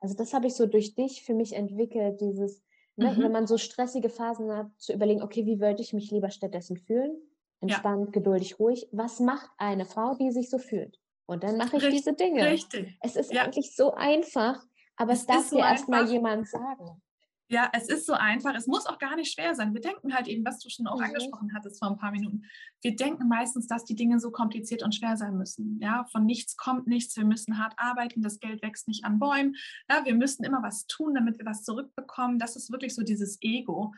Also 0.01 0.15
das 0.15 0.35
habe 0.35 0.47
ich 0.47 0.55
so 0.55 0.67
durch 0.67 0.95
dich 0.95 1.23
für 1.25 1.35
mich 1.35 1.55
entwickelt, 1.55 2.21
dieses, 2.21 2.63
ne, 2.97 3.13
mhm. 3.13 3.23
wenn 3.23 3.33
man 3.33 3.47
so 3.47 3.59
stressige 3.59 4.09
Phasen 4.09 4.53
hat, 4.53 4.69
zu 4.79 4.93
überlegen, 4.93 5.23
okay, 5.23 5.47
wie 5.47 5.61
würde 5.61 5.83
ich 5.83 5.93
mich 5.93 6.11
lieber 6.11 6.31
stattdessen 6.31 6.77
fühlen? 6.77 7.17
Entspannt, 7.61 8.07
ja. 8.07 8.13
geduldig, 8.13 8.59
ruhig. 8.61 8.89
Was 8.93 9.21
macht 9.21 9.51
eine 9.57 9.87
Frau, 9.87 10.15
die 10.15 10.31
sich 10.31 10.51
so 10.51 10.59
fühlt? 10.59 11.01
Und 11.27 11.43
dann 11.43 11.57
mache 11.57 11.77
ich 11.77 11.83
richtig, 11.83 12.05
diese 12.05 12.13
Dinge. 12.15 12.51
Richtig. 12.51 12.97
Es 13.03 13.17
ist 13.17 13.33
ja. 13.33 13.45
eigentlich 13.45 13.75
so 13.75 13.93
einfach, 13.95 14.63
aber 14.97 15.13
es, 15.13 15.21
es 15.21 15.27
darf 15.27 15.43
dir 15.45 15.49
so 15.49 15.59
erstmal 15.59 16.09
jemand 16.09 16.49
sagen. 16.49 17.03
Ja, 17.49 17.71
es 17.73 17.89
ist 17.89 18.07
so 18.07 18.15
einfach. 18.15 18.55
Es 18.57 18.67
muss 18.67 18.87
auch 18.87 18.99
gar 18.99 19.15
nicht 19.15 19.33
schwer 19.33 19.55
sein. 19.55 19.73
Wir 19.73 19.81
denken 19.81 20.15
halt 20.15 20.27
eben, 20.27 20.45
was 20.45 20.59
du 20.59 20.69
schon 20.69 20.89
auch 20.89 20.99
mhm. 20.99 21.05
angesprochen 21.05 21.53
hattest 21.55 21.79
vor 21.79 21.89
ein 21.89 21.97
paar 21.97 22.11
Minuten. 22.11 22.43
Wir 22.83 22.97
denken 22.97 23.29
meistens, 23.29 23.69
dass 23.69 23.85
die 23.85 23.95
Dinge 23.95 24.19
so 24.19 24.33
kompliziert 24.33 24.83
und 24.83 24.95
schwer 24.95 25.17
sein 25.17 25.37
müssen. 25.37 25.79
Ja, 25.81 26.07
von 26.11 26.25
nichts 26.27 26.57
kommt 26.57 26.89
nichts. 26.89 27.17
Wir 27.17 27.25
müssen 27.25 27.59
hart 27.59 27.75
arbeiten. 27.77 28.21
Das 28.21 28.41
Geld 28.41 28.63
wächst 28.63 28.89
nicht 28.89 29.05
an 29.05 29.21
Bäumen. 29.21 29.55
Ja, 29.89 30.05
wir 30.05 30.15
müssen 30.15 30.45
immer 30.45 30.63
was 30.63 30.87
tun, 30.87 31.15
damit 31.15 31.39
wir 31.39 31.47
was 31.47 31.63
zurückbekommen. 31.63 32.39
Das 32.41 32.57
ist 32.57 32.73
wirklich 32.73 32.95
so 32.95 33.03
dieses 33.03 33.39
Ego, 33.41 33.95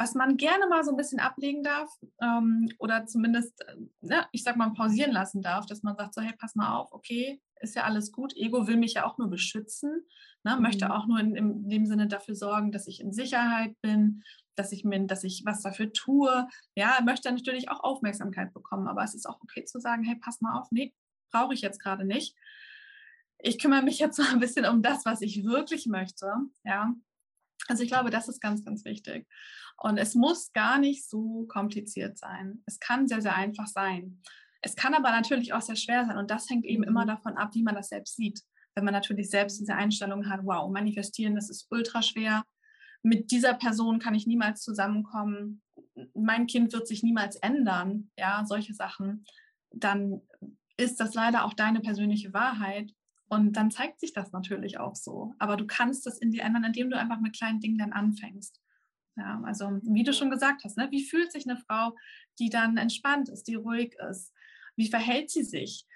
was 0.00 0.14
man 0.14 0.38
gerne 0.38 0.66
mal 0.66 0.82
so 0.82 0.92
ein 0.92 0.96
bisschen 0.96 1.20
ablegen 1.20 1.62
darf 1.62 1.90
ähm, 2.22 2.70
oder 2.78 3.04
zumindest, 3.04 3.60
äh, 3.68 3.76
ne, 4.00 4.26
ich 4.32 4.42
sag 4.42 4.56
mal, 4.56 4.72
pausieren 4.72 5.12
lassen 5.12 5.42
darf, 5.42 5.66
dass 5.66 5.82
man 5.82 5.94
sagt 5.94 6.14
so, 6.14 6.22
hey, 6.22 6.32
pass 6.38 6.54
mal 6.54 6.74
auf, 6.74 6.90
okay, 6.92 7.38
ist 7.60 7.76
ja 7.76 7.84
alles 7.84 8.10
gut. 8.10 8.34
Ego 8.34 8.66
will 8.66 8.78
mich 8.78 8.94
ja 8.94 9.04
auch 9.04 9.18
nur 9.18 9.28
beschützen, 9.28 10.06
ne, 10.42 10.56
mhm. 10.56 10.62
möchte 10.62 10.90
auch 10.90 11.06
nur 11.06 11.20
in, 11.20 11.36
in, 11.36 11.68
dem 11.68 11.84
Sinne 11.84 12.08
dafür 12.08 12.34
sorgen, 12.34 12.72
dass 12.72 12.86
ich 12.86 13.00
in 13.00 13.12
Sicherheit 13.12 13.78
bin, 13.82 14.22
dass 14.54 14.72
ich 14.72 14.84
mir, 14.84 15.06
dass 15.06 15.22
ich 15.22 15.42
was 15.44 15.60
dafür 15.60 15.92
tue. 15.92 16.48
Ja, 16.74 16.98
möchte 17.04 17.30
natürlich 17.30 17.68
auch 17.68 17.80
Aufmerksamkeit 17.80 18.54
bekommen, 18.54 18.88
aber 18.88 19.04
es 19.04 19.14
ist 19.14 19.26
auch 19.26 19.42
okay 19.42 19.66
zu 19.66 19.80
sagen, 19.80 20.02
hey, 20.02 20.16
pass 20.16 20.40
mal 20.40 20.58
auf, 20.58 20.68
nee, 20.70 20.94
brauche 21.30 21.52
ich 21.52 21.60
jetzt 21.60 21.78
gerade 21.78 22.06
nicht. 22.06 22.34
Ich 23.36 23.58
kümmere 23.58 23.82
mich 23.82 23.98
jetzt 23.98 24.18
mal 24.18 24.30
ein 24.32 24.40
bisschen 24.40 24.64
um 24.64 24.80
das, 24.80 25.04
was 25.04 25.20
ich 25.20 25.44
wirklich 25.44 25.86
möchte. 25.86 26.32
Ja, 26.64 26.94
also 27.68 27.82
ich 27.82 27.90
glaube, 27.90 28.10
das 28.10 28.28
ist 28.28 28.40
ganz, 28.40 28.64
ganz 28.64 28.84
wichtig. 28.84 29.26
Und 29.78 29.96
es 29.96 30.14
muss 30.14 30.52
gar 30.52 30.78
nicht 30.78 31.08
so 31.08 31.46
kompliziert 31.48 32.18
sein. 32.18 32.62
Es 32.66 32.78
kann 32.78 33.08
sehr, 33.08 33.22
sehr 33.22 33.34
einfach 33.34 33.66
sein. 33.66 34.22
Es 34.62 34.76
kann 34.76 34.94
aber 34.94 35.10
natürlich 35.10 35.52
auch 35.52 35.62
sehr 35.62 35.76
schwer 35.76 36.04
sein 36.04 36.18
und 36.18 36.30
das 36.30 36.48
hängt 36.50 36.66
eben 36.66 36.82
immer 36.82 37.04
mhm. 37.04 37.08
davon 37.08 37.36
ab, 37.36 37.50
wie 37.54 37.62
man 37.62 37.74
das 37.74 37.88
selbst 37.88 38.16
sieht. 38.16 38.42
Wenn 38.74 38.84
man 38.84 38.94
natürlich 38.94 39.30
selbst 39.30 39.58
diese 39.58 39.74
Einstellung 39.74 40.28
hat, 40.28 40.40
wow, 40.44 40.70
manifestieren, 40.70 41.34
das 41.34 41.50
ist 41.50 41.66
ultra 41.70 42.02
schwer. 42.02 42.44
Mit 43.02 43.30
dieser 43.30 43.54
Person 43.54 43.98
kann 43.98 44.14
ich 44.14 44.26
niemals 44.26 44.60
zusammenkommen. 44.62 45.62
Mein 46.14 46.46
Kind 46.46 46.72
wird 46.72 46.86
sich 46.86 47.02
niemals 47.02 47.36
ändern. 47.36 48.10
Ja, 48.16 48.44
solche 48.46 48.74
Sachen. 48.74 49.24
Dann 49.72 50.20
ist 50.76 51.00
das 51.00 51.14
leider 51.14 51.44
auch 51.44 51.54
deine 51.54 51.80
persönliche 51.80 52.32
Wahrheit. 52.32 52.92
Und 53.30 53.52
dann 53.52 53.70
zeigt 53.70 54.00
sich 54.00 54.12
das 54.12 54.32
natürlich 54.32 54.78
auch 54.78 54.96
so. 54.96 55.34
Aber 55.38 55.56
du 55.56 55.64
kannst 55.64 56.04
das 56.04 56.18
in 56.18 56.32
dir 56.32 56.42
ändern, 56.42 56.64
indem 56.64 56.90
du 56.90 56.98
einfach 56.98 57.20
mit 57.20 57.36
kleinen 57.36 57.60
Dingen 57.60 57.78
dann 57.78 57.92
anfängst. 57.92 58.60
Ja, 59.16 59.40
also 59.44 59.78
wie 59.82 60.02
du 60.02 60.12
schon 60.12 60.30
gesagt 60.30 60.64
hast, 60.64 60.76
ne, 60.76 60.88
wie 60.90 61.04
fühlt 61.04 61.30
sich 61.30 61.48
eine 61.48 61.56
Frau, 61.56 61.96
die 62.40 62.50
dann 62.50 62.76
entspannt 62.76 63.28
ist, 63.28 63.44
die 63.44 63.54
ruhig 63.54 63.94
ist? 64.10 64.32
Wie 64.74 64.88
verhält 64.88 65.30
sie 65.30 65.44
sich? 65.44 65.86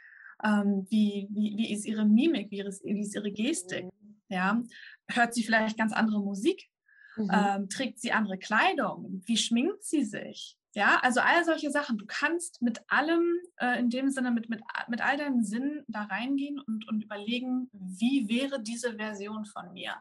Ähm, 0.45 0.87
wie, 0.91 1.27
wie, 1.31 1.57
wie 1.57 1.73
ist 1.73 1.87
ihre 1.87 2.05
Mimik? 2.05 2.53
Wie 2.53 2.61
ist, 2.61 2.85
wie 2.85 3.01
ist 3.01 3.17
ihre 3.17 3.33
Gestik? 3.33 3.85
Mhm. 3.85 4.23
Ja, 4.29 4.63
hört 5.09 5.35
sie 5.35 5.43
vielleicht 5.43 5.77
ganz 5.77 5.93
andere 5.93 6.21
Musik? 6.21 6.71
Mhm. 7.17 7.31
Ähm, 7.33 7.69
trägt 7.69 7.99
sie 7.99 8.13
andere 8.13 8.39
Kleidung? 8.39 9.23
Wie 9.27 9.37
schminkt 9.37 9.83
sie 9.83 10.05
sich? 10.05 10.57
Ja, 10.75 10.99
also 11.03 11.21
all 11.21 11.45
solche 11.45 11.71
Sachen. 11.71 11.99
Du 11.99 12.05
kannst 12.07 12.61
mit 12.61 12.81
allem, 12.89 13.25
äh, 13.59 13.79
in 13.79 13.91
dem 13.91 14.11
Sinne, 14.11 14.33
mit, 14.33 14.49
mit, 14.49 14.61
mit 14.89 15.01
all 15.01 15.17
deinen 15.17 15.45
Sinnen 15.45 15.85
da 15.87 16.03
reingehen 16.03 16.59
und, 16.59 16.89
und 16.89 17.03
überlegen, 17.03 17.71
wie 17.73 18.29
wäre 18.29 18.61
diese 18.61 18.97
Version 18.97 19.45
von 19.45 19.73
mir? 19.73 19.95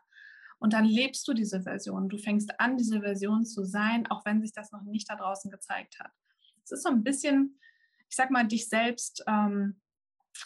Und 0.58 0.74
dann 0.74 0.86
lebst 0.86 1.28
du 1.28 1.34
diese 1.34 1.62
Version. 1.62 2.10
Du 2.10 2.17
fängst 2.17 2.60
an, 2.60 2.78
diese 2.78 3.02
Version 3.02 3.45
zu 3.45 3.65
sein, 3.65 4.08
auch 4.08 4.26
wenn 4.26 4.41
sich 4.41 4.52
das 4.52 4.71
noch 4.71 4.82
nicht 4.82 5.10
da 5.10 5.15
draußen 5.15 5.52
gezeigt 5.52 6.00
hat. 6.00 6.12
Es 6.63 6.71
ist 6.71 6.84
so 6.84 6.89
ein 6.89 7.04
bisschen, 7.04 7.60
ich 8.10 8.15
sag 8.15 8.32
mal, 8.32 8.48
dich 8.48 8.67
selbst 8.67 9.24
ähm, 9.28 9.80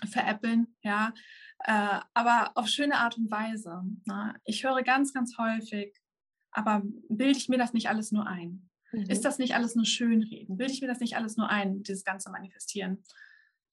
veräppeln, 0.09 0.75
ja, 0.81 1.13
äh, 1.59 1.99
aber 2.13 2.51
auf 2.55 2.67
schöne 2.67 2.95
Art 2.95 3.17
und 3.17 3.31
Weise. 3.31 3.83
Ne? 4.05 4.35
Ich 4.43 4.65
höre 4.65 4.81
ganz, 4.83 5.13
ganz 5.13 5.37
häufig, 5.37 5.95
aber 6.51 6.81
bilde 7.07 7.37
ich 7.37 7.47
mir 7.47 7.57
das 7.57 7.73
nicht 7.73 7.87
alles 7.87 8.11
nur 8.11 8.27
ein? 8.27 8.66
Mhm. 8.91 9.09
Ist 9.09 9.25
das 9.25 9.37
nicht 9.37 9.55
alles 9.55 9.75
nur 9.75 9.85
Schönreden? 9.85 10.57
Bilde 10.57 10.73
ich 10.73 10.81
mir 10.81 10.87
das 10.87 10.99
nicht 10.99 11.15
alles 11.15 11.37
nur 11.37 11.49
ein, 11.49 11.83
dieses 11.83 12.03
ganze 12.03 12.29
Manifestieren? 12.29 13.03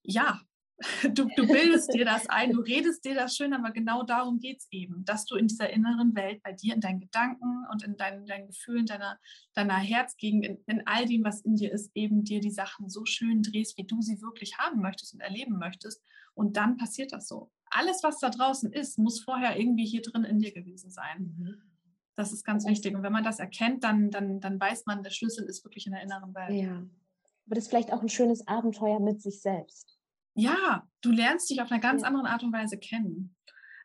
Ja, 0.02 0.40
Du, 1.14 1.28
du 1.36 1.46
bildest 1.46 1.92
dir 1.94 2.04
das 2.04 2.28
ein, 2.28 2.52
du 2.52 2.60
redest 2.60 3.04
dir 3.04 3.14
das 3.14 3.36
schön, 3.36 3.52
aber 3.52 3.70
genau 3.70 4.02
darum 4.02 4.38
geht 4.38 4.58
es 4.58 4.68
eben, 4.70 5.04
dass 5.04 5.24
du 5.24 5.36
in 5.36 5.48
dieser 5.48 5.70
inneren 5.70 6.14
Welt 6.14 6.42
bei 6.42 6.52
dir, 6.52 6.74
in 6.74 6.80
deinen 6.80 7.00
Gedanken 7.00 7.64
und 7.70 7.82
in 7.84 7.96
deinen, 7.96 8.26
deinen 8.26 8.48
Gefühlen, 8.48 8.86
deiner, 8.86 9.18
deiner 9.54 9.76
Herzgegend, 9.76 10.44
in, 10.44 10.58
in 10.66 10.86
all 10.86 11.06
dem, 11.06 11.24
was 11.24 11.40
in 11.42 11.56
dir 11.56 11.72
ist, 11.72 11.90
eben 11.94 12.24
dir 12.24 12.40
die 12.40 12.50
Sachen 12.50 12.88
so 12.88 13.04
schön 13.04 13.42
drehst, 13.42 13.78
wie 13.78 13.84
du 13.84 14.00
sie 14.00 14.20
wirklich 14.20 14.58
haben 14.58 14.80
möchtest 14.80 15.14
und 15.14 15.20
erleben 15.20 15.58
möchtest. 15.58 16.02
Und 16.34 16.56
dann 16.56 16.76
passiert 16.76 17.12
das 17.12 17.28
so. 17.28 17.50
Alles, 17.66 18.02
was 18.02 18.18
da 18.18 18.30
draußen 18.30 18.72
ist, 18.72 18.98
muss 18.98 19.22
vorher 19.22 19.58
irgendwie 19.58 19.86
hier 19.86 20.02
drin 20.02 20.24
in 20.24 20.38
dir 20.38 20.52
gewesen 20.52 20.90
sein. 20.90 21.34
Mhm. 21.38 21.62
Das 22.16 22.32
ist 22.32 22.44
ganz 22.44 22.66
wichtig. 22.66 22.94
Und 22.94 23.02
wenn 23.02 23.12
man 23.12 23.24
das 23.24 23.38
erkennt, 23.38 23.84
dann, 23.84 24.10
dann, 24.10 24.40
dann 24.40 24.60
weiß 24.60 24.86
man, 24.86 25.02
der 25.02 25.10
Schlüssel 25.10 25.44
ist 25.46 25.64
wirklich 25.64 25.86
in 25.86 25.92
der 25.92 26.02
inneren 26.02 26.34
Welt. 26.34 26.50
Ja. 26.50 26.86
Aber 27.46 27.54
das 27.54 27.64
ist 27.64 27.70
vielleicht 27.70 27.92
auch 27.92 28.02
ein 28.02 28.08
schönes 28.08 28.46
Abenteuer 28.46 29.00
mit 29.00 29.20
sich 29.20 29.42
selbst 29.42 29.94
ja, 30.34 30.86
du 31.00 31.10
lernst 31.10 31.48
dich 31.50 31.62
auf 31.62 31.70
einer 31.70 31.80
ganz 31.80 32.02
ja. 32.02 32.08
anderen 32.08 32.26
Art 32.26 32.42
und 32.42 32.52
Weise 32.52 32.78
kennen. 32.78 33.34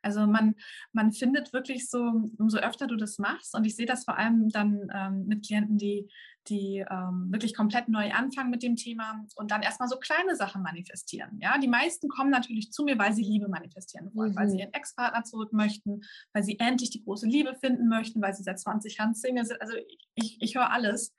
Also 0.02 0.26
man, 0.26 0.56
man 0.94 1.12
findet 1.12 1.52
wirklich 1.52 1.90
so, 1.90 2.00
umso 2.38 2.58
öfter 2.58 2.88
du 2.88 2.96
das 2.96 3.18
machst, 3.18 3.54
und 3.54 3.66
ich 3.66 3.76
sehe 3.76 3.86
das 3.86 4.06
vor 4.06 4.18
allem 4.18 4.50
dann 4.50 4.90
ähm, 4.94 5.26
mit 5.28 5.46
Klienten, 5.46 5.78
die, 5.78 6.10
die 6.50 6.84
ähm, 6.90 7.28
wirklich 7.32 7.56
komplett 7.56 7.88
neu 7.88 8.12
anfangen 8.12 8.50
mit 8.50 8.64
dem 8.64 8.76
Thema 8.76 9.24
und 9.36 9.52
dann 9.52 9.62
erstmal 9.62 9.88
so 9.88 9.98
kleine 9.98 10.36
Sachen 10.36 10.62
manifestieren. 10.62 11.40
Ja, 11.42 11.58
die 11.58 11.68
meisten 11.68 12.10
kommen 12.10 12.32
natürlich 12.32 12.72
zu 12.72 12.84
mir, 12.84 12.98
weil 12.98 13.14
sie 13.14 13.24
Liebe 13.24 13.48
manifestieren 13.48 14.10
wollen, 14.14 14.32
mhm. 14.32 14.36
weil 14.36 14.50
sie 14.50 14.56
mhm. 14.56 14.60
ihren 14.62 14.74
Ex-Partner 14.74 15.24
zurück 15.24 15.54
möchten, 15.54 16.02
weil 16.34 16.44
sie 16.44 16.60
endlich 16.60 16.90
die 16.90 17.04
große 17.04 17.28
Liebe 17.28 17.56
finden 17.56 17.88
möchten, 17.88 18.22
weil 18.22 18.34
sie 18.34 18.44
seit 18.44 18.60
20 18.60 18.98
Jahren 18.98 19.14
Single 19.14 19.46
sind. 19.46 19.62
Also 19.62 19.76
ich, 20.16 20.38
ich 20.42 20.56
höre 20.56 20.72
alles. 20.72 21.14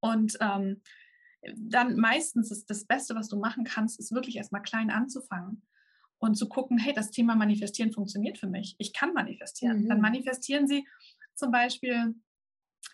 Und 0.00 0.36
ähm, 0.40 0.82
dann 1.56 1.96
meistens 1.96 2.50
ist 2.50 2.68
das 2.70 2.84
Beste, 2.84 3.14
was 3.14 3.28
du 3.28 3.38
machen 3.38 3.64
kannst, 3.64 3.98
ist 3.98 4.12
wirklich 4.12 4.36
erstmal 4.36 4.62
klein 4.62 4.90
anzufangen 4.90 5.62
und 6.18 6.36
zu 6.36 6.48
gucken, 6.48 6.78
hey, 6.78 6.92
das 6.92 7.10
Thema 7.10 7.34
Manifestieren 7.34 7.92
funktioniert 7.92 8.38
für 8.38 8.48
mich. 8.48 8.74
Ich 8.78 8.92
kann 8.92 9.12
manifestieren. 9.12 9.82
Mhm. 9.82 9.88
Dann 9.88 10.00
manifestieren 10.00 10.66
sie 10.66 10.86
zum 11.34 11.50
Beispiel 11.50 12.14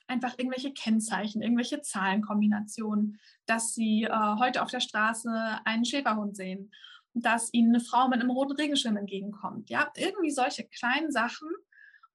einfach 0.07 0.39
irgendwelche 0.39 0.73
Kennzeichen, 0.73 1.43
irgendwelche 1.43 1.81
Zahlenkombinationen, 1.81 3.19
dass 3.47 3.75
sie 3.75 4.05
äh, 4.05 4.35
heute 4.39 4.63
auf 4.63 4.71
der 4.71 4.81
Straße 4.81 5.31
einen 5.65 5.85
Schäferhund 5.85 6.37
sehen, 6.37 6.71
dass 7.15 7.53
ihnen 7.53 7.75
eine 7.75 7.85
Frau 7.85 8.09
mit 8.09 8.21
einem 8.21 8.31
roten 8.31 8.53
Regenschirm 8.53 8.97
entgegenkommt. 8.97 9.71
Ja, 9.71 9.91
irgendwie 9.97 10.31
solche 10.31 10.65
kleinen 10.65 11.11
Sachen. 11.11 11.49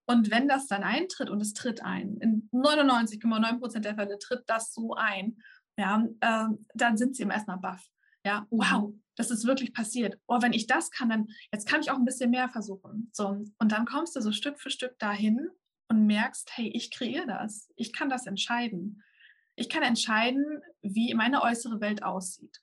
Und 0.06 0.32
wenn 0.32 0.48
das 0.48 0.68
dann 0.68 0.84
eintritt 0.84 1.30
und 1.30 1.42
es 1.42 1.54
tritt 1.54 1.84
ein, 1.84 2.18
in 2.18 2.50
99,9 2.54 3.60
Prozent 3.60 3.86
der 3.86 3.96
Fälle 3.96 4.18
tritt 4.20 4.44
das 4.48 4.74
so 4.74 4.94
ein, 4.96 5.38
ja, 5.78 6.08
äh, 6.22 6.48
dann 6.74 6.98
sind 6.98 7.16
sie 7.16 7.24
im 7.24 7.32
erstmal 7.32 7.58
baff. 7.58 7.86
Ja, 8.26 8.48
wow, 8.50 8.90
mhm. 8.90 9.04
das 9.16 9.32
ist 9.32 9.46
wirklich 9.46 9.74
passiert. 9.74 10.20
Oh, 10.28 10.42
wenn 10.42 10.54
ich 10.54 10.68
das 10.68 10.92
kann, 10.92 11.10
dann 11.10 11.28
jetzt 11.52 11.68
kann 11.68 11.82
ich 11.82 11.92
auch 11.92 11.98
ein 11.98 12.06
bisschen 12.06 12.32
mehr 12.32 12.50
versuchen. 12.50 13.10
So, 13.14 13.28
und 13.60 13.72
dann 13.72 13.86
kommst 13.86 14.16
du 14.16 14.22
so 14.22 14.32
Stück 14.32 14.60
für 14.60 14.70
Stück 14.70 14.98
dahin 14.98 15.50
und 15.90 16.06
merkst, 16.06 16.50
hey, 16.56 16.70
ich 16.74 16.92
kreiere 16.92 17.28
das. 17.28 17.72
Ich 17.76 17.94
kann 17.94 18.10
das 18.10 18.26
entscheiden. 18.26 19.04
Ich 19.56 19.70
kann 19.70 19.84
entscheiden, 19.84 20.62
wie 20.82 21.14
meine 21.14 21.42
äußere 21.42 21.82
Welt 21.82 22.04
aussieht 22.04 22.62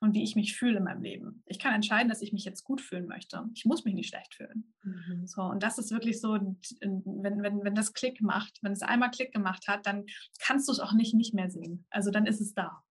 und 0.00 0.14
wie 0.14 0.22
ich 0.22 0.36
mich 0.36 0.56
fühle 0.56 0.78
in 0.78 0.84
meinem 0.84 1.02
Leben. 1.02 1.42
Ich 1.46 1.58
kann 1.58 1.74
entscheiden, 1.74 2.08
dass 2.08 2.22
ich 2.22 2.32
mich 2.32 2.44
jetzt 2.44 2.64
gut 2.64 2.80
fühlen 2.80 3.06
möchte. 3.06 3.48
Ich 3.54 3.64
muss 3.64 3.84
mich 3.84 3.94
nicht 3.94 4.08
schlecht 4.08 4.34
fühlen. 4.34 4.74
Mhm. 4.82 5.26
So, 5.26 5.42
und 5.42 5.62
das 5.62 5.78
ist 5.78 5.92
wirklich 5.92 6.20
so, 6.20 6.32
wenn, 6.34 7.42
wenn, 7.42 7.64
wenn 7.64 7.74
das 7.74 7.92
Klick 7.92 8.20
macht, 8.20 8.58
wenn 8.62 8.72
es 8.72 8.82
einmal 8.82 9.10
Klick 9.10 9.32
gemacht 9.32 9.68
hat, 9.68 9.86
dann 9.86 10.06
kannst 10.40 10.68
du 10.68 10.72
es 10.72 10.80
auch 10.80 10.92
nicht 10.92 11.14
nicht 11.14 11.34
mehr 11.34 11.50
sehen. 11.50 11.86
Also 11.90 12.10
dann 12.10 12.26
ist 12.26 12.40
es 12.40 12.52
da. 12.52 12.82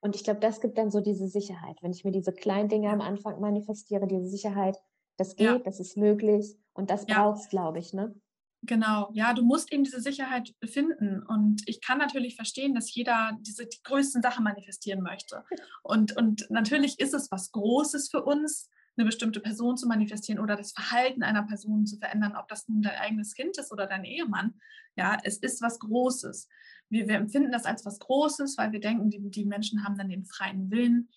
Und 0.00 0.16
ich 0.16 0.24
glaube, 0.24 0.40
das 0.40 0.62
gibt 0.62 0.78
dann 0.78 0.90
so 0.90 1.00
diese 1.00 1.28
Sicherheit. 1.28 1.76
Wenn 1.82 1.92
ich 1.92 2.04
mir 2.04 2.12
diese 2.12 2.32
kleinen 2.32 2.70
Dinge 2.70 2.90
am 2.90 3.02
Anfang 3.02 3.38
manifestiere, 3.38 4.06
diese 4.06 4.28
Sicherheit, 4.28 4.78
das 5.18 5.36
geht, 5.36 5.46
ja. 5.46 5.58
das 5.58 5.78
ist 5.78 5.98
möglich 5.98 6.56
und 6.72 6.88
das 6.88 7.04
ja. 7.06 7.22
brauchst, 7.22 7.50
glaube 7.50 7.78
ich, 7.78 7.92
ne? 7.92 8.14
Genau, 8.62 9.10
ja, 9.14 9.32
du 9.32 9.42
musst 9.42 9.72
eben 9.72 9.84
diese 9.84 10.00
Sicherheit 10.00 10.54
finden. 10.64 11.22
Und 11.22 11.62
ich 11.66 11.80
kann 11.80 11.98
natürlich 11.98 12.36
verstehen, 12.36 12.74
dass 12.74 12.94
jeder 12.94 13.38
diese 13.40 13.66
die 13.66 13.82
größten 13.82 14.20
Sachen 14.20 14.44
manifestieren 14.44 15.02
möchte. 15.02 15.44
Und, 15.82 16.16
und 16.16 16.46
natürlich 16.50 17.00
ist 17.00 17.14
es 17.14 17.30
was 17.30 17.52
Großes 17.52 18.10
für 18.10 18.22
uns, 18.22 18.68
eine 18.96 19.06
bestimmte 19.06 19.40
Person 19.40 19.76
zu 19.76 19.86
manifestieren 19.86 20.40
oder 20.40 20.56
das 20.56 20.72
Verhalten 20.72 21.22
einer 21.22 21.44
Person 21.44 21.86
zu 21.86 21.96
verändern, 21.96 22.36
ob 22.36 22.48
das 22.48 22.68
nun 22.68 22.82
dein 22.82 22.98
eigenes 22.98 23.34
Kind 23.34 23.56
ist 23.56 23.72
oder 23.72 23.86
dein 23.86 24.04
Ehemann. 24.04 24.54
Ja, 24.96 25.16
es 25.22 25.38
ist 25.38 25.62
was 25.62 25.78
Großes. 25.78 26.48
Wir, 26.90 27.08
wir 27.08 27.14
empfinden 27.14 27.52
das 27.52 27.64
als 27.64 27.86
was 27.86 27.98
Großes, 27.98 28.58
weil 28.58 28.72
wir 28.72 28.80
denken, 28.80 29.08
die, 29.08 29.30
die 29.30 29.46
Menschen 29.46 29.84
haben 29.84 29.96
dann 29.96 30.10
den 30.10 30.26
freien 30.26 30.70
Willen. 30.70 31.08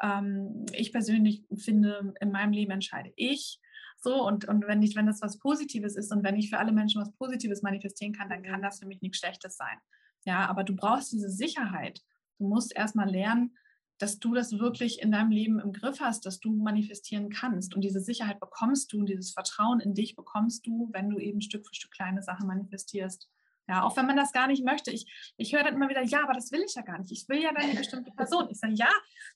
Ähm, 0.00 0.66
ich 0.72 0.92
persönlich 0.92 1.44
finde, 1.56 2.14
in 2.20 2.30
meinem 2.30 2.52
Leben 2.52 2.70
entscheide 2.70 3.12
ich. 3.16 3.58
So, 4.02 4.26
und, 4.26 4.48
und 4.48 4.66
wenn 4.66 4.82
ich, 4.82 4.96
wenn 4.96 5.06
das 5.06 5.22
was 5.22 5.38
Positives 5.38 5.94
ist 5.94 6.10
und 6.10 6.24
wenn 6.24 6.36
ich 6.36 6.50
für 6.50 6.58
alle 6.58 6.72
Menschen 6.72 7.00
was 7.00 7.12
Positives 7.12 7.62
manifestieren 7.62 8.12
kann, 8.12 8.28
dann 8.28 8.42
kann 8.42 8.60
das 8.60 8.80
für 8.80 8.86
mich 8.86 9.00
nichts 9.00 9.18
Schlechtes 9.18 9.56
sein. 9.56 9.78
Ja, 10.24 10.46
aber 10.48 10.64
du 10.64 10.74
brauchst 10.74 11.12
diese 11.12 11.30
Sicherheit. 11.30 12.00
Du 12.38 12.48
musst 12.48 12.74
erstmal 12.74 13.08
lernen, 13.08 13.56
dass 13.98 14.18
du 14.18 14.34
das 14.34 14.58
wirklich 14.58 15.00
in 15.00 15.12
deinem 15.12 15.30
Leben 15.30 15.60
im 15.60 15.72
Griff 15.72 16.00
hast, 16.00 16.26
dass 16.26 16.40
du 16.40 16.50
manifestieren 16.50 17.30
kannst. 17.30 17.76
Und 17.76 17.82
diese 17.82 18.00
Sicherheit 18.00 18.40
bekommst 18.40 18.92
du 18.92 18.98
und 18.98 19.06
dieses 19.06 19.30
Vertrauen 19.30 19.78
in 19.78 19.94
dich 19.94 20.16
bekommst 20.16 20.66
du, 20.66 20.90
wenn 20.92 21.08
du 21.08 21.20
eben 21.20 21.40
Stück 21.40 21.64
für 21.64 21.74
Stück 21.74 21.92
kleine 21.92 22.22
Sachen 22.22 22.48
manifestierst. 22.48 23.30
Ja, 23.68 23.84
auch 23.84 23.96
wenn 23.96 24.06
man 24.06 24.16
das 24.16 24.32
gar 24.32 24.48
nicht 24.48 24.64
möchte. 24.64 24.90
Ich, 24.90 25.06
ich 25.36 25.54
höre 25.54 25.62
dann 25.62 25.74
immer 25.74 25.88
wieder, 25.88 26.02
ja, 26.02 26.24
aber 26.24 26.32
das 26.32 26.50
will 26.50 26.64
ich 26.66 26.74
ja 26.74 26.82
gar 26.82 26.98
nicht. 26.98 27.12
Ich 27.12 27.28
will 27.28 27.40
ja 27.40 27.52
dann 27.52 27.62
eine 27.62 27.78
bestimmte 27.78 28.10
Person. 28.10 28.48
Ich 28.50 28.58
sage, 28.58 28.74
ja, 28.74 28.90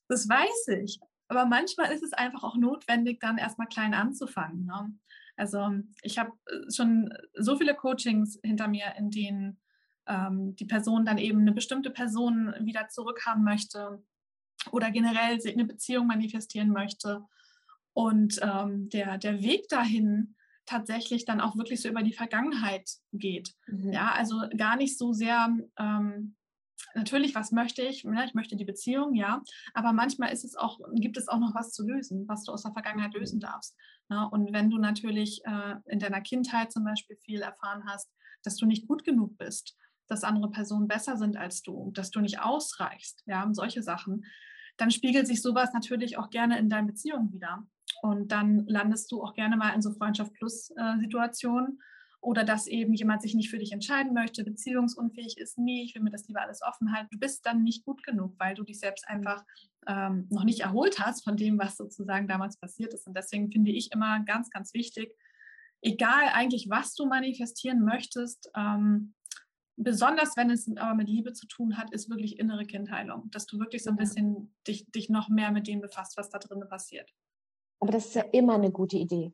das 0.08 0.28
weiß 0.28 0.68
ich. 0.82 0.98
Aber 1.28 1.46
manchmal 1.46 1.92
ist 1.92 2.02
es 2.02 2.12
einfach 2.12 2.44
auch 2.44 2.56
notwendig, 2.56 3.20
dann 3.20 3.38
erstmal 3.38 3.66
klein 3.66 3.94
anzufangen. 3.94 4.64
Ne? 4.64 4.94
Also 5.36 5.70
ich 6.02 6.18
habe 6.18 6.32
äh, 6.46 6.70
schon 6.72 7.12
so 7.34 7.56
viele 7.56 7.74
Coachings 7.74 8.38
hinter 8.42 8.68
mir, 8.68 8.94
in 8.96 9.10
denen 9.10 9.60
ähm, 10.06 10.54
die 10.56 10.64
Person 10.64 11.04
dann 11.04 11.18
eben 11.18 11.40
eine 11.40 11.52
bestimmte 11.52 11.90
Person 11.90 12.54
wieder 12.60 12.88
zurückhaben 12.88 13.44
möchte 13.44 14.02
oder 14.72 14.90
generell 14.90 15.38
eine 15.44 15.64
Beziehung 15.64 16.06
manifestieren 16.06 16.70
möchte. 16.70 17.24
Und 17.92 18.40
ähm, 18.42 18.88
der, 18.90 19.18
der 19.18 19.42
Weg 19.42 19.68
dahin 19.68 20.34
tatsächlich 20.66 21.24
dann 21.24 21.40
auch 21.40 21.56
wirklich 21.56 21.80
so 21.80 21.88
über 21.88 22.02
die 22.02 22.12
Vergangenheit 22.12 22.90
geht. 23.12 23.54
Mhm. 23.66 23.92
Ja, 23.92 24.12
also 24.12 24.42
gar 24.56 24.76
nicht 24.76 24.98
so 24.98 25.12
sehr 25.12 25.48
ähm, 25.78 26.36
natürlich, 26.94 27.34
was 27.34 27.52
möchte 27.52 27.82
ich? 27.82 28.04
Ne, 28.04 28.24
ich 28.24 28.34
möchte 28.34 28.56
die 28.56 28.64
Beziehung, 28.64 29.14
ja. 29.14 29.42
Aber 29.74 29.92
manchmal 29.92 30.32
ist 30.32 30.44
es 30.44 30.56
auch, 30.56 30.78
gibt 30.94 31.16
es 31.16 31.28
auch 31.28 31.38
noch 31.38 31.54
was 31.54 31.72
zu 31.72 31.86
lösen, 31.86 32.26
was 32.28 32.44
du 32.44 32.52
aus 32.52 32.62
der 32.62 32.72
Vergangenheit 32.72 33.14
lösen 33.14 33.40
darfst. 33.40 33.76
Ne? 34.08 34.28
Und 34.30 34.52
wenn 34.52 34.70
du 34.70 34.78
natürlich 34.78 35.42
äh, 35.44 35.76
in 35.86 35.98
deiner 35.98 36.20
Kindheit 36.20 36.72
zum 36.72 36.84
Beispiel 36.84 37.16
viel 37.24 37.40
erfahren 37.40 37.84
hast, 37.86 38.10
dass 38.42 38.56
du 38.56 38.66
nicht 38.66 38.86
gut 38.86 39.04
genug 39.04 39.36
bist, 39.38 39.76
dass 40.08 40.24
andere 40.24 40.50
Personen 40.50 40.88
besser 40.88 41.16
sind 41.16 41.36
als 41.36 41.62
du, 41.62 41.90
dass 41.92 42.10
du 42.10 42.20
nicht 42.20 42.40
ausreichst, 42.40 43.22
ja, 43.26 43.48
solche 43.52 43.82
Sachen, 43.82 44.24
dann 44.76 44.90
spiegelt 44.90 45.26
sich 45.26 45.42
sowas 45.42 45.72
natürlich 45.72 46.18
auch 46.18 46.30
gerne 46.30 46.58
in 46.58 46.68
deinen 46.68 46.86
Beziehungen 46.86 47.32
wieder. 47.32 47.66
Und 48.02 48.30
dann 48.30 48.66
landest 48.66 49.10
du 49.10 49.22
auch 49.22 49.34
gerne 49.34 49.56
mal 49.56 49.70
in 49.70 49.82
so 49.82 49.92
Freundschaft 49.92 50.32
plus 50.34 50.70
äh, 50.76 50.96
oder 52.26 52.42
dass 52.42 52.66
eben 52.66 52.92
jemand 52.92 53.22
sich 53.22 53.36
nicht 53.36 53.50
für 53.50 53.58
dich 53.58 53.70
entscheiden 53.70 54.12
möchte, 54.12 54.42
beziehungsunfähig 54.42 55.38
ist, 55.38 55.58
nee, 55.58 55.84
ich 55.84 55.94
will 55.94 56.02
mir 56.02 56.10
das 56.10 56.26
lieber 56.26 56.42
alles 56.42 56.60
offen 56.60 56.92
halten. 56.92 57.06
Du 57.12 57.20
bist 57.20 57.46
dann 57.46 57.62
nicht 57.62 57.84
gut 57.84 58.02
genug, 58.02 58.34
weil 58.38 58.56
du 58.56 58.64
dich 58.64 58.80
selbst 58.80 59.06
einfach 59.08 59.44
ähm, 59.86 60.26
noch 60.28 60.42
nicht 60.42 60.58
erholt 60.58 60.98
hast 60.98 61.22
von 61.22 61.36
dem, 61.36 61.56
was 61.56 61.76
sozusagen 61.76 62.26
damals 62.26 62.56
passiert 62.56 62.92
ist. 62.92 63.06
Und 63.06 63.16
deswegen 63.16 63.52
finde 63.52 63.70
ich 63.70 63.92
immer 63.92 64.24
ganz, 64.24 64.50
ganz 64.50 64.74
wichtig, 64.74 65.14
egal 65.82 66.30
eigentlich, 66.32 66.68
was 66.68 66.96
du 66.96 67.06
manifestieren 67.06 67.84
möchtest, 67.84 68.50
ähm, 68.56 69.14
besonders 69.76 70.36
wenn 70.36 70.50
es 70.50 70.68
aber 70.78 70.96
mit 70.96 71.08
Liebe 71.08 71.32
zu 71.32 71.46
tun 71.46 71.78
hat, 71.78 71.92
ist 71.92 72.10
wirklich 72.10 72.40
innere 72.40 72.66
Kindheilung, 72.66 73.30
dass 73.30 73.46
du 73.46 73.60
wirklich 73.60 73.84
so 73.84 73.90
ein 73.90 73.96
bisschen 73.96 74.52
dich, 74.66 74.90
dich 74.90 75.10
noch 75.10 75.28
mehr 75.28 75.52
mit 75.52 75.68
dem 75.68 75.80
befasst, 75.80 76.16
was 76.16 76.28
da 76.28 76.40
drin 76.40 76.64
passiert. 76.68 77.08
Aber 77.78 77.92
das 77.92 78.06
ist 78.06 78.16
ja 78.16 78.22
immer 78.32 78.54
eine 78.54 78.72
gute 78.72 78.96
Idee 78.96 79.32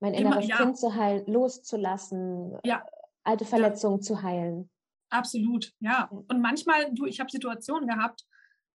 mein 0.00 0.14
inneres 0.14 0.44
Immer, 0.44 0.54
ja. 0.54 0.56
Kind 0.56 0.78
zu 0.78 0.94
heilen, 0.94 1.26
loszulassen, 1.26 2.58
ja. 2.64 2.84
alte 3.22 3.44
Verletzungen 3.44 3.98
ja. 3.98 4.02
zu 4.02 4.22
heilen. 4.22 4.70
Absolut, 5.10 5.72
ja. 5.80 6.08
Und 6.10 6.40
manchmal, 6.40 6.92
du, 6.94 7.06
ich 7.06 7.20
habe 7.20 7.30
Situationen 7.30 7.88
gehabt, 7.88 8.24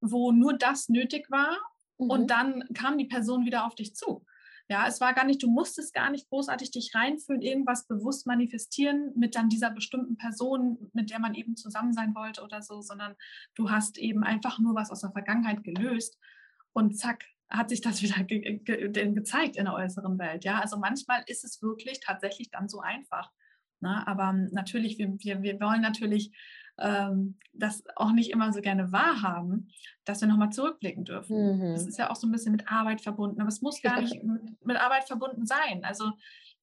wo 0.01 0.31
nur 0.31 0.57
das 0.57 0.89
nötig 0.89 1.29
war 1.31 1.57
mhm. 1.97 2.09
und 2.09 2.31
dann 2.31 2.63
kam 2.73 2.97
die 2.97 3.05
Person 3.05 3.45
wieder 3.45 3.65
auf 3.65 3.75
dich 3.75 3.95
zu. 3.95 4.25
Ja, 4.67 4.87
es 4.87 4.99
war 4.99 5.13
gar 5.13 5.25
nicht, 5.25 5.43
du 5.43 5.49
musstest 5.49 5.93
gar 5.93 6.09
nicht 6.09 6.27
großartig 6.29 6.71
dich 6.71 6.95
reinfühlen, 6.95 7.43
irgendwas 7.43 7.85
bewusst 7.85 8.25
manifestieren 8.25 9.11
mit 9.15 9.35
dann 9.35 9.47
dieser 9.47 9.69
bestimmten 9.69 10.17
Person, 10.17 10.89
mit 10.91 11.11
der 11.11 11.19
man 11.19 11.35
eben 11.35 11.55
zusammen 11.55 11.93
sein 11.93 12.15
wollte 12.15 12.41
oder 12.41 12.63
so, 12.63 12.81
sondern 12.81 13.15
du 13.53 13.69
hast 13.69 13.99
eben 13.99 14.23
einfach 14.23 14.57
nur 14.57 14.73
was 14.73 14.89
aus 14.89 15.01
der 15.01 15.11
Vergangenheit 15.11 15.63
gelöst 15.63 16.17
und 16.73 16.97
zack, 16.97 17.25
hat 17.49 17.69
sich 17.69 17.81
das 17.81 18.01
wieder 18.01 18.23
ge 18.23 18.59
ge 18.59 19.11
gezeigt 19.13 19.57
in 19.57 19.65
der 19.65 19.73
äußeren 19.73 20.17
Welt. 20.19 20.43
Ja, 20.43 20.59
also 20.59 20.77
manchmal 20.77 21.23
ist 21.27 21.43
es 21.43 21.61
wirklich 21.61 21.99
tatsächlich 21.99 22.49
dann 22.51 22.67
so 22.67 22.79
einfach. 22.79 23.31
Ne? 23.81 24.05
Aber 24.07 24.33
natürlich, 24.33 24.97
wir, 24.97 25.13
wir, 25.19 25.41
wir 25.43 25.59
wollen 25.59 25.81
natürlich 25.81 26.35
ähm, 26.77 27.37
das 27.53 27.83
auch 27.95 28.11
nicht 28.11 28.31
immer 28.31 28.51
so 28.51 28.61
gerne 28.61 28.91
wahrhaben, 28.91 29.69
dass 30.03 30.21
wir 30.21 30.27
nochmal 30.27 30.51
zurückblicken 30.51 31.05
dürfen. 31.05 31.59
Mhm. 31.59 31.73
Das 31.73 31.87
ist 31.87 31.97
ja 31.97 32.09
auch 32.09 32.15
so 32.15 32.27
ein 32.27 32.31
bisschen 32.31 32.51
mit 32.51 32.69
Arbeit 32.69 33.01
verbunden, 33.01 33.39
aber 33.39 33.49
es 33.49 33.61
muss 33.61 33.81
gar 33.81 34.01
nicht 34.01 34.13
mit, 34.23 34.65
mit 34.65 34.77
Arbeit 34.77 35.05
verbunden 35.05 35.45
sein. 35.45 35.83
Also 35.83 36.11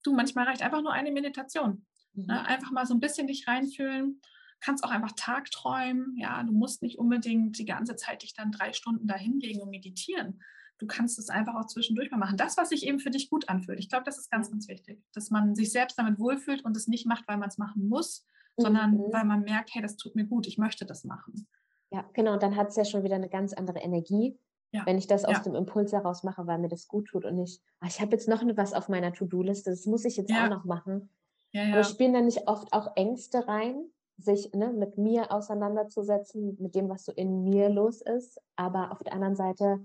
du, 0.03 0.15
manchmal 0.15 0.47
reicht 0.47 0.63
einfach 0.63 0.83
nur 0.83 0.93
eine 0.93 1.13
Meditation. 1.13 1.87
Ne? 2.15 2.23
Mhm. 2.23 2.27
Ne? 2.27 2.47
Einfach 2.47 2.71
mal 2.73 2.87
so 2.87 2.95
ein 2.95 3.01
bisschen 3.01 3.27
dich 3.27 3.47
reinfühlen 3.47 4.21
kannst 4.65 4.85
auch 4.85 4.91
einfach 4.91 5.11
tagträumen. 5.17 6.15
Ja, 6.17 6.41
du 6.45 6.53
musst 6.53 6.83
nicht 6.83 6.97
unbedingt 6.97 7.59
die 7.59 7.65
ganze 7.65 7.97
Zeit 7.97 8.23
dich 8.23 8.33
dann 8.33 8.53
drei 8.53 8.73
Stunden 8.73 9.09
da 9.09 9.17
hinlegen 9.17 9.61
und 9.61 9.71
meditieren 9.71 10.41
du 10.83 10.89
kannst 10.89 11.19
es 11.19 11.31
einfach 11.31 11.55
auch 11.55 11.67
zwischendurch 11.67 12.11
mal 12.11 12.19
machen. 12.19 12.37
Das, 12.37 12.57
was 12.57 12.71
sich 12.71 12.85
eben 12.85 12.99
für 12.99 13.11
dich 13.11 13.31
gut 13.31 13.49
anfühlt. 13.49 13.79
Ich 13.79 13.89
glaube, 13.89 14.05
das 14.05 14.19
ist 14.19 14.31
ganz, 14.31 14.51
ganz 14.51 14.67
wichtig, 14.67 15.01
dass 15.15 15.31
man 15.31 15.55
sich 15.55 15.71
selbst 15.71 15.97
damit 15.97 16.19
wohlfühlt 16.19 16.65
und 16.65 16.77
es 16.77 16.89
nicht 16.89 17.07
macht, 17.07 17.27
weil 17.29 17.39
man 17.39 17.49
es 17.49 17.57
machen 17.57 17.89
muss, 17.89 18.27
mhm. 18.57 18.63
sondern 18.63 18.99
weil 19.13 19.25
man 19.25 19.43
merkt, 19.43 19.73
hey, 19.73 19.81
das 19.81 19.97
tut 19.97 20.17
mir 20.17 20.25
gut, 20.25 20.49
ich 20.49 20.59
möchte 20.59 20.85
das 20.85 21.05
machen. 21.05 21.47
Ja, 21.91 22.05
genau. 22.15 22.33
Und 22.33 22.43
dann 22.43 22.57
hat 22.57 22.69
es 22.69 22.77
ja 22.77 22.85
schon 22.85 23.05
wieder 23.05 23.15
eine 23.15 23.29
ganz 23.29 23.53
andere 23.53 23.79
Energie, 23.79 24.37
ja. 24.73 24.85
wenn 24.85 24.99
ich 24.99 25.07
das 25.07 25.25
aus 25.25 25.37
ja. 25.37 25.43
dem 25.43 25.55
Impuls 25.55 25.93
heraus 25.93 26.25
mache, 26.25 26.47
weil 26.49 26.59
mir 26.59 26.69
das 26.69 26.89
gut 26.89 27.07
tut 27.07 27.25
und 27.25 27.37
nicht, 27.37 27.63
ach, 27.79 27.89
ich 27.89 28.01
habe 28.01 28.11
jetzt 28.11 28.29
noch 28.29 28.43
was 28.57 28.73
auf 28.73 28.89
meiner 28.89 29.13
To-Do-Liste, 29.13 29.71
das 29.71 29.87
muss 29.87 30.05
ich 30.05 30.17
jetzt 30.17 30.31
ja. 30.31 30.45
auch 30.45 30.51
noch 30.51 30.65
machen. 30.65 31.11
Ja, 31.53 31.65
ja. 31.65 31.75
Aber 31.75 31.85
spielen 31.85 32.13
dann 32.13 32.25
nicht 32.25 32.49
oft 32.49 32.73
auch 32.73 32.97
Ängste 32.97 33.47
rein, 33.47 33.85
sich 34.17 34.53
ne, 34.53 34.73
mit 34.73 34.99
mir 34.99 35.31
auseinanderzusetzen, 35.31 36.57
mit 36.61 36.75
dem, 36.75 36.89
was 36.89 37.05
so 37.05 37.13
in 37.13 37.45
mir 37.45 37.69
los 37.69 38.01
ist. 38.01 38.41
Aber 38.57 38.91
auf 38.91 39.03
der 39.03 39.13
anderen 39.13 39.37
Seite 39.37 39.81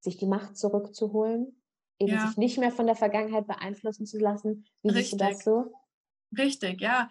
sich 0.00 0.16
die 0.16 0.26
Macht 0.26 0.56
zurückzuholen, 0.56 1.60
eben 1.98 2.12
ja. 2.12 2.26
sich 2.26 2.36
nicht 2.36 2.58
mehr 2.58 2.70
von 2.70 2.86
der 2.86 2.96
Vergangenheit 2.96 3.46
beeinflussen 3.46 4.06
zu 4.06 4.18
lassen. 4.18 4.64
Wie 4.82 4.90
Richtig. 4.90 5.10
siehst 5.10 5.20
du 5.20 5.24
das 5.24 5.44
so? 5.44 5.72
Richtig, 6.36 6.80
ja. 6.80 7.08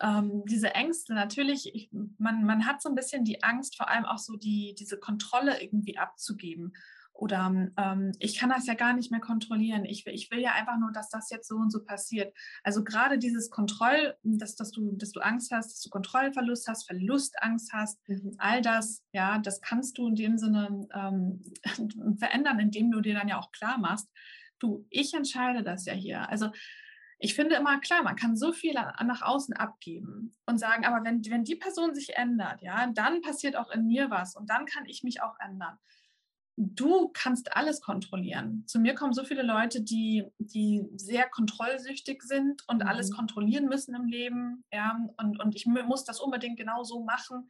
Ähm, 0.00 0.44
diese 0.46 0.74
Ängste, 0.74 1.14
natürlich, 1.14 1.74
ich, 1.74 1.90
man, 2.18 2.44
man 2.44 2.66
hat 2.66 2.80
so 2.80 2.88
ein 2.88 2.94
bisschen 2.94 3.24
die 3.24 3.42
Angst, 3.42 3.76
vor 3.76 3.88
allem 3.88 4.04
auch 4.04 4.18
so 4.18 4.36
die, 4.36 4.74
diese 4.78 4.98
Kontrolle 4.98 5.60
irgendwie 5.60 5.98
abzugeben. 5.98 6.72
Oder 7.20 7.52
ähm, 7.76 8.12
ich 8.18 8.38
kann 8.38 8.48
das 8.48 8.66
ja 8.66 8.72
gar 8.72 8.94
nicht 8.94 9.10
mehr 9.10 9.20
kontrollieren. 9.20 9.84
Ich, 9.84 10.06
ich 10.06 10.30
will 10.30 10.40
ja 10.40 10.52
einfach 10.54 10.78
nur, 10.78 10.90
dass 10.90 11.10
das 11.10 11.28
jetzt 11.28 11.48
so 11.48 11.56
und 11.56 11.70
so 11.70 11.84
passiert. 11.84 12.34
Also 12.62 12.82
gerade 12.82 13.18
dieses 13.18 13.50
Kontroll, 13.50 14.16
dass, 14.22 14.56
dass, 14.56 14.70
du, 14.70 14.96
dass 14.96 15.12
du 15.12 15.20
Angst 15.20 15.52
hast, 15.52 15.70
dass 15.70 15.82
du 15.82 15.90
Kontrollverlust 15.90 16.66
hast, 16.66 16.86
Verlustangst 16.86 17.74
hast, 17.74 18.00
mhm. 18.08 18.36
all 18.38 18.62
das, 18.62 19.04
ja, 19.12 19.38
das 19.38 19.60
kannst 19.60 19.98
du 19.98 20.08
in 20.08 20.14
dem 20.14 20.38
Sinne 20.38 20.88
ähm, 20.94 21.42
verändern, 22.18 22.58
indem 22.58 22.90
du 22.90 23.02
dir 23.02 23.12
dann 23.12 23.28
ja 23.28 23.38
auch 23.38 23.52
klar 23.52 23.76
machst, 23.76 24.08
du, 24.58 24.86
ich 24.88 25.12
entscheide 25.12 25.62
das 25.62 25.84
ja 25.84 25.92
hier. 25.92 26.26
Also 26.30 26.50
ich 27.18 27.34
finde 27.34 27.56
immer 27.56 27.80
klar, 27.80 28.02
man 28.02 28.16
kann 28.16 28.34
so 28.34 28.50
viel 28.50 28.72
nach 28.72 29.20
außen 29.20 29.54
abgeben 29.54 30.32
und 30.46 30.56
sagen, 30.56 30.86
aber 30.86 31.04
wenn, 31.04 31.22
wenn 31.26 31.44
die 31.44 31.56
Person 31.56 31.94
sich 31.94 32.16
ändert, 32.16 32.62
ja, 32.62 32.86
dann 32.94 33.20
passiert 33.20 33.56
auch 33.56 33.70
in 33.70 33.86
mir 33.86 34.08
was 34.08 34.36
und 34.36 34.48
dann 34.48 34.64
kann 34.64 34.86
ich 34.86 35.02
mich 35.02 35.20
auch 35.20 35.34
ändern 35.38 35.76
du 36.56 37.08
kannst 37.08 37.56
alles 37.56 37.80
kontrollieren. 37.80 38.64
Zu 38.66 38.80
mir 38.80 38.94
kommen 38.94 39.12
so 39.12 39.24
viele 39.24 39.42
Leute, 39.42 39.82
die, 39.82 40.24
die 40.38 40.84
sehr 40.96 41.28
kontrollsüchtig 41.28 42.22
sind 42.22 42.62
und 42.68 42.82
mhm. 42.82 42.88
alles 42.88 43.10
kontrollieren 43.10 43.66
müssen 43.66 43.94
im 43.94 44.06
Leben. 44.06 44.64
Ja, 44.72 44.98
und, 45.16 45.40
und 45.40 45.54
ich 45.54 45.66
muss 45.66 46.04
das 46.04 46.20
unbedingt 46.20 46.58
genau 46.58 46.82
so 46.82 47.02
machen. 47.02 47.48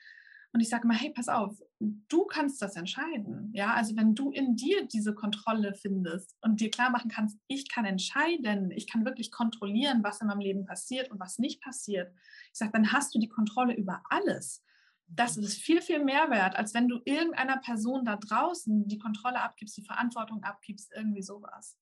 Und 0.52 0.60
ich 0.60 0.68
sage 0.68 0.86
mal, 0.86 0.96
hey, 0.96 1.10
pass 1.10 1.28
auf, 1.28 1.56
du 1.78 2.24
kannst 2.24 2.60
das 2.60 2.74
entscheiden. 2.74 3.52
Ja, 3.54 3.74
also 3.74 3.94
wenn 3.96 4.16
du 4.16 4.32
in 4.32 4.56
dir 4.56 4.86
diese 4.86 5.14
Kontrolle 5.14 5.74
findest 5.74 6.36
und 6.40 6.60
dir 6.60 6.70
klar 6.70 6.90
machen 6.90 7.10
kannst, 7.10 7.38
ich 7.46 7.68
kann 7.68 7.84
entscheiden, 7.84 8.72
ich 8.72 8.88
kann 8.88 9.04
wirklich 9.04 9.30
kontrollieren, 9.30 10.02
was 10.02 10.20
in 10.20 10.26
meinem 10.26 10.40
Leben 10.40 10.64
passiert 10.66 11.10
und 11.10 11.20
was 11.20 11.38
nicht 11.38 11.62
passiert. 11.62 12.12
Ich 12.52 12.58
sage, 12.58 12.72
dann 12.72 12.92
hast 12.92 13.14
du 13.14 13.20
die 13.20 13.28
Kontrolle 13.28 13.74
über 13.76 14.02
alles 14.10 14.64
das 15.12 15.36
ist 15.36 15.60
viel, 15.60 15.82
viel 15.82 16.02
mehr 16.04 16.30
wert, 16.30 16.56
als 16.56 16.74
wenn 16.74 16.88
du 16.88 17.00
irgendeiner 17.04 17.58
Person 17.58 18.04
da 18.04 18.16
draußen 18.16 18.86
die 18.86 18.98
Kontrolle 18.98 19.40
abgibst, 19.40 19.76
die 19.76 19.84
Verantwortung 19.84 20.42
abgibst, 20.42 20.92
irgendwie 20.94 21.22
sowas. 21.22 21.76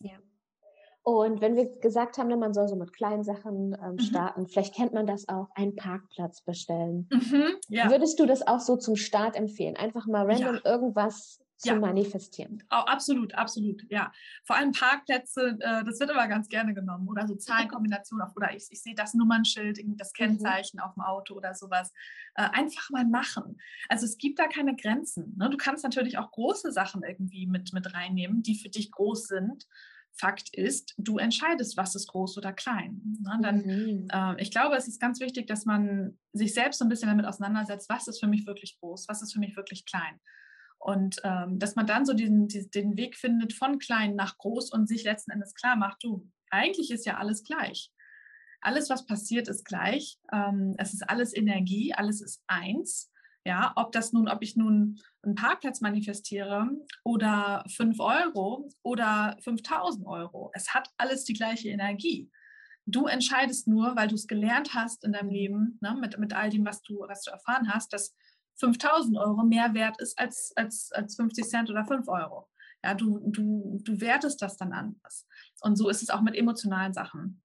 Ja. 0.00 0.18
Und 1.02 1.40
wenn 1.40 1.54
wir 1.54 1.66
gesagt 1.78 2.18
haben, 2.18 2.26
ne, 2.26 2.36
man 2.36 2.52
soll 2.52 2.66
so 2.66 2.74
mit 2.74 2.92
kleinen 2.92 3.22
Sachen 3.22 3.76
ähm, 3.80 3.92
mhm. 3.92 3.98
starten, 4.00 4.48
vielleicht 4.48 4.74
kennt 4.74 4.92
man 4.92 5.06
das 5.06 5.28
auch, 5.28 5.48
einen 5.54 5.76
Parkplatz 5.76 6.40
bestellen. 6.40 7.08
Mhm, 7.12 7.44
ja. 7.68 7.88
Würdest 7.90 8.18
du 8.18 8.26
das 8.26 8.44
auch 8.44 8.58
so 8.58 8.76
zum 8.76 8.96
Start 8.96 9.36
empfehlen? 9.36 9.76
Einfach 9.76 10.06
mal 10.06 10.26
random 10.26 10.56
ja. 10.56 10.60
irgendwas 10.64 11.40
zu 11.58 11.68
ja. 11.68 11.74
manifestieren. 11.76 12.62
Oh, 12.70 12.84
absolut, 12.86 13.34
absolut, 13.34 13.82
ja. 13.88 14.12
Vor 14.44 14.56
allem 14.56 14.72
Parkplätze, 14.72 15.56
äh, 15.60 15.84
das 15.84 15.98
wird 16.00 16.10
aber 16.10 16.28
ganz 16.28 16.48
gerne 16.48 16.74
genommen. 16.74 17.08
Oder 17.08 17.26
so 17.26 17.34
Zahlenkombinationen, 17.34 18.26
oder 18.36 18.54
ich, 18.54 18.66
ich 18.70 18.82
sehe 18.82 18.94
das 18.94 19.14
Nummernschild, 19.14 19.78
das 19.98 20.12
mhm. 20.12 20.16
Kennzeichen 20.16 20.76
mhm. 20.78 20.82
auf 20.82 20.94
dem 20.94 21.02
Auto 21.02 21.34
oder 21.34 21.54
sowas. 21.54 21.92
Äh, 22.34 22.48
einfach 22.52 22.90
mal 22.90 23.06
machen. 23.06 23.58
Also 23.88 24.04
es 24.04 24.18
gibt 24.18 24.38
da 24.38 24.46
keine 24.48 24.76
Grenzen. 24.76 25.34
Ne? 25.38 25.48
Du 25.48 25.56
kannst 25.56 25.84
natürlich 25.84 26.18
auch 26.18 26.30
große 26.30 26.72
Sachen 26.72 27.02
irgendwie 27.02 27.46
mit, 27.46 27.72
mit 27.72 27.94
reinnehmen, 27.94 28.42
die 28.42 28.58
für 28.58 28.68
dich 28.68 28.90
groß 28.90 29.24
sind. 29.24 29.66
Fakt 30.12 30.54
ist, 30.54 30.94
du 30.98 31.18
entscheidest, 31.18 31.76
was 31.76 31.94
ist 31.94 32.08
groß 32.08 32.38
oder 32.38 32.52
klein. 32.52 33.00
Ne? 33.22 33.38
Dann, 33.42 33.58
mhm. 33.62 34.08
äh, 34.12 34.42
ich 34.42 34.50
glaube, 34.50 34.76
es 34.76 34.88
ist 34.88 35.00
ganz 35.00 35.20
wichtig, 35.20 35.46
dass 35.46 35.64
man 35.64 36.18
sich 36.32 36.52
selbst 36.52 36.78
so 36.78 36.84
ein 36.84 36.88
bisschen 36.90 37.08
damit 37.08 37.26
auseinandersetzt, 37.26 37.88
was 37.88 38.08
ist 38.08 38.20
für 38.20 38.26
mich 38.26 38.46
wirklich 38.46 38.78
groß, 38.78 39.08
was 39.08 39.22
ist 39.22 39.32
für 39.32 39.40
mich 39.40 39.56
wirklich 39.56 39.86
klein. 39.86 40.20
Und 40.78 41.16
ähm, 41.24 41.58
dass 41.58 41.74
man 41.74 41.86
dann 41.86 42.04
so 42.04 42.12
diesen, 42.12 42.48
den 42.48 42.96
Weg 42.96 43.16
findet 43.16 43.52
von 43.52 43.78
klein 43.78 44.14
nach 44.14 44.38
groß 44.38 44.70
und 44.72 44.88
sich 44.88 45.04
letzten 45.04 45.32
Endes 45.32 45.54
klar 45.54 45.76
macht, 45.76 46.02
du, 46.02 46.30
eigentlich 46.50 46.90
ist 46.90 47.06
ja 47.06 47.16
alles 47.16 47.42
gleich. 47.42 47.90
Alles, 48.60 48.90
was 48.90 49.06
passiert, 49.06 49.48
ist 49.48 49.64
gleich. 49.64 50.18
Ähm, 50.32 50.74
es 50.78 50.92
ist 50.92 51.08
alles 51.08 51.34
Energie, 51.34 51.92
alles 51.94 52.20
ist 52.20 52.42
eins. 52.46 53.10
Ja, 53.44 53.72
ob 53.76 53.92
das 53.92 54.12
nun, 54.12 54.28
ob 54.28 54.42
ich 54.42 54.56
nun 54.56 54.98
einen 55.22 55.36
Parkplatz 55.36 55.80
manifestiere 55.80 56.68
oder 57.04 57.64
5 57.68 58.00
Euro 58.00 58.68
oder 58.82 59.36
5000 59.40 60.04
Euro, 60.04 60.50
es 60.52 60.74
hat 60.74 60.88
alles 60.96 61.22
die 61.22 61.34
gleiche 61.34 61.68
Energie. 61.68 62.28
Du 62.86 63.06
entscheidest 63.06 63.68
nur, 63.68 63.94
weil 63.94 64.08
du 64.08 64.16
es 64.16 64.26
gelernt 64.26 64.74
hast 64.74 65.04
in 65.04 65.12
deinem 65.12 65.30
Leben, 65.30 65.78
ne, 65.80 65.96
mit, 66.00 66.18
mit 66.18 66.32
all 66.32 66.50
dem, 66.50 66.64
was 66.66 66.82
du, 66.82 67.00
was 67.06 67.22
du 67.22 67.30
erfahren 67.30 67.72
hast, 67.72 67.92
dass 67.92 68.16
5000 68.58 69.18
Euro 69.18 69.44
mehr 69.44 69.74
wert 69.74 70.00
ist 70.00 70.18
als, 70.18 70.52
als, 70.56 70.92
als 70.92 71.16
50 71.16 71.44
Cent 71.44 71.70
oder 71.70 71.84
5 71.84 72.08
Euro. 72.08 72.48
Ja, 72.84 72.94
du, 72.94 73.20
du, 73.30 73.80
du 73.82 74.00
wertest 74.00 74.40
das 74.42 74.56
dann 74.56 74.72
anders. 74.72 75.26
Und 75.60 75.76
so 75.76 75.88
ist 75.88 76.02
es 76.02 76.10
auch 76.10 76.20
mit 76.20 76.36
emotionalen 76.36 76.92
Sachen. 76.92 77.42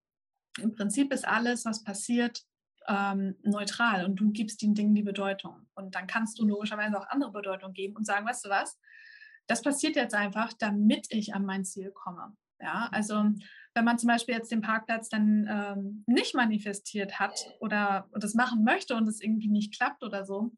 Im 0.59 0.75
Prinzip 0.75 1.13
ist 1.13 1.27
alles, 1.27 1.65
was 1.65 1.83
passiert, 1.83 2.43
ähm, 2.87 3.35
neutral 3.43 4.05
und 4.05 4.15
du 4.17 4.31
gibst 4.31 4.61
den 4.61 4.73
Dingen 4.73 4.95
die 4.95 5.03
Bedeutung. 5.03 5.67
Und 5.75 5.95
dann 5.95 6.07
kannst 6.07 6.39
du 6.39 6.45
logischerweise 6.45 6.97
auch 6.99 7.07
andere 7.07 7.31
Bedeutung 7.31 7.73
geben 7.73 7.95
und 7.95 8.05
sagen, 8.05 8.25
weißt 8.25 8.45
du 8.45 8.49
was, 8.49 8.79
das 9.47 9.61
passiert 9.61 9.95
jetzt 9.95 10.15
einfach, 10.15 10.53
damit 10.53 11.07
ich 11.09 11.33
an 11.33 11.45
mein 11.45 11.65
Ziel 11.65 11.91
komme. 11.91 12.35
Ja, 12.59 12.89
also 12.91 13.25
wenn 13.73 13.85
man 13.85 13.97
zum 13.97 14.07
Beispiel 14.07 14.35
jetzt 14.35 14.51
den 14.51 14.61
Parkplatz 14.61 15.09
dann 15.09 15.47
ähm, 15.49 16.03
nicht 16.05 16.35
manifestiert 16.35 17.19
hat 17.19 17.33
oder 17.59 18.07
das 18.13 18.35
machen 18.35 18.63
möchte 18.63 18.95
und 18.95 19.07
es 19.07 19.21
irgendwie 19.21 19.49
nicht 19.49 19.75
klappt 19.75 20.03
oder 20.03 20.25
so, 20.25 20.53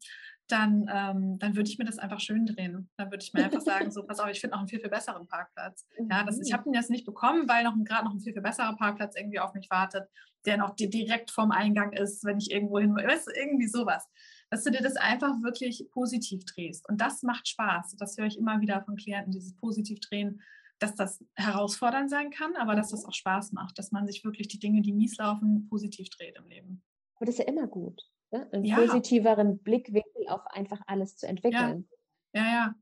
dann, 0.48 0.86
ähm, 0.92 1.38
dann 1.38 1.56
würde 1.56 1.70
ich 1.70 1.78
mir 1.78 1.86
das 1.86 1.98
einfach 1.98 2.20
schön 2.20 2.44
drehen. 2.44 2.90
Dann 2.96 3.10
würde 3.10 3.24
ich 3.24 3.32
mir 3.32 3.44
einfach 3.44 3.62
sagen, 3.62 3.90
so, 3.90 4.02
pass 4.02 4.20
auf, 4.20 4.28
ich 4.28 4.40
finde 4.40 4.52
noch 4.52 4.60
einen 4.60 4.68
viel, 4.68 4.80
viel 4.80 4.90
besseren 4.90 5.26
Parkplatz. 5.26 5.86
Ja, 6.10 6.22
das, 6.24 6.38
ich 6.38 6.50
mhm. 6.50 6.56
habe 6.56 6.68
ihn 6.68 6.74
jetzt 6.74 6.90
nicht 6.90 7.06
bekommen, 7.06 7.48
weil 7.48 7.64
noch 7.64 7.74
gerade 7.84 8.04
noch 8.04 8.12
ein 8.12 8.20
viel, 8.20 8.34
viel 8.34 8.42
besserer 8.42 8.76
Parkplatz 8.76 9.16
irgendwie 9.16 9.38
auf 9.38 9.54
mich 9.54 9.70
wartet, 9.70 10.06
der 10.44 10.58
noch 10.58 10.74
direkt 10.76 11.30
vorm 11.30 11.50
Eingang 11.50 11.92
ist, 11.92 12.24
wenn 12.24 12.38
ich 12.38 12.50
irgendwo 12.50 12.78
hin, 12.78 12.94
weißt 12.94 13.28
du, 13.28 13.32
irgendwie 13.32 13.66
sowas. 13.66 14.06
Dass 14.50 14.64
du 14.64 14.70
dir 14.70 14.82
das 14.82 14.96
einfach 14.96 15.32
wirklich 15.42 15.88
positiv 15.92 16.44
drehst. 16.44 16.86
Und 16.88 17.00
das 17.00 17.22
macht 17.22 17.48
Spaß. 17.48 17.96
Das 17.98 18.18
höre 18.18 18.26
ich 18.26 18.36
immer 18.36 18.60
wieder 18.60 18.82
von 18.82 18.96
Klienten, 18.96 19.32
dieses 19.32 19.56
positiv 19.56 20.00
drehen, 20.00 20.42
dass 20.78 20.94
das 20.94 21.24
herausfordernd 21.36 22.10
sein 22.10 22.30
kann, 22.30 22.54
aber 22.56 22.74
dass 22.74 22.90
das 22.90 23.02
mhm. 23.02 23.08
auch 23.08 23.14
Spaß 23.14 23.52
macht, 23.52 23.78
dass 23.78 23.92
man 23.92 24.06
sich 24.06 24.24
wirklich 24.24 24.48
die 24.48 24.58
Dinge, 24.58 24.82
die 24.82 24.92
mies 24.92 25.16
laufen, 25.16 25.66
positiv 25.70 26.10
dreht 26.10 26.36
im 26.36 26.48
Leben. 26.48 26.82
Aber 27.16 27.26
das 27.26 27.36
ist 27.36 27.46
ja 27.46 27.46
immer 27.46 27.66
gut 27.66 28.02
ne? 28.34 28.48
einen 28.52 28.64
ja. 28.64 28.76
positiveren 28.76 29.58
Blickwinkel 29.58 30.28
auf 30.28 30.46
einfach 30.46 30.80
alles 30.86 31.16
zu 31.16 31.26
entwickeln. 31.26 31.88
Ja, 32.32 32.42
ja. 32.42 32.52
ja. 32.52 32.74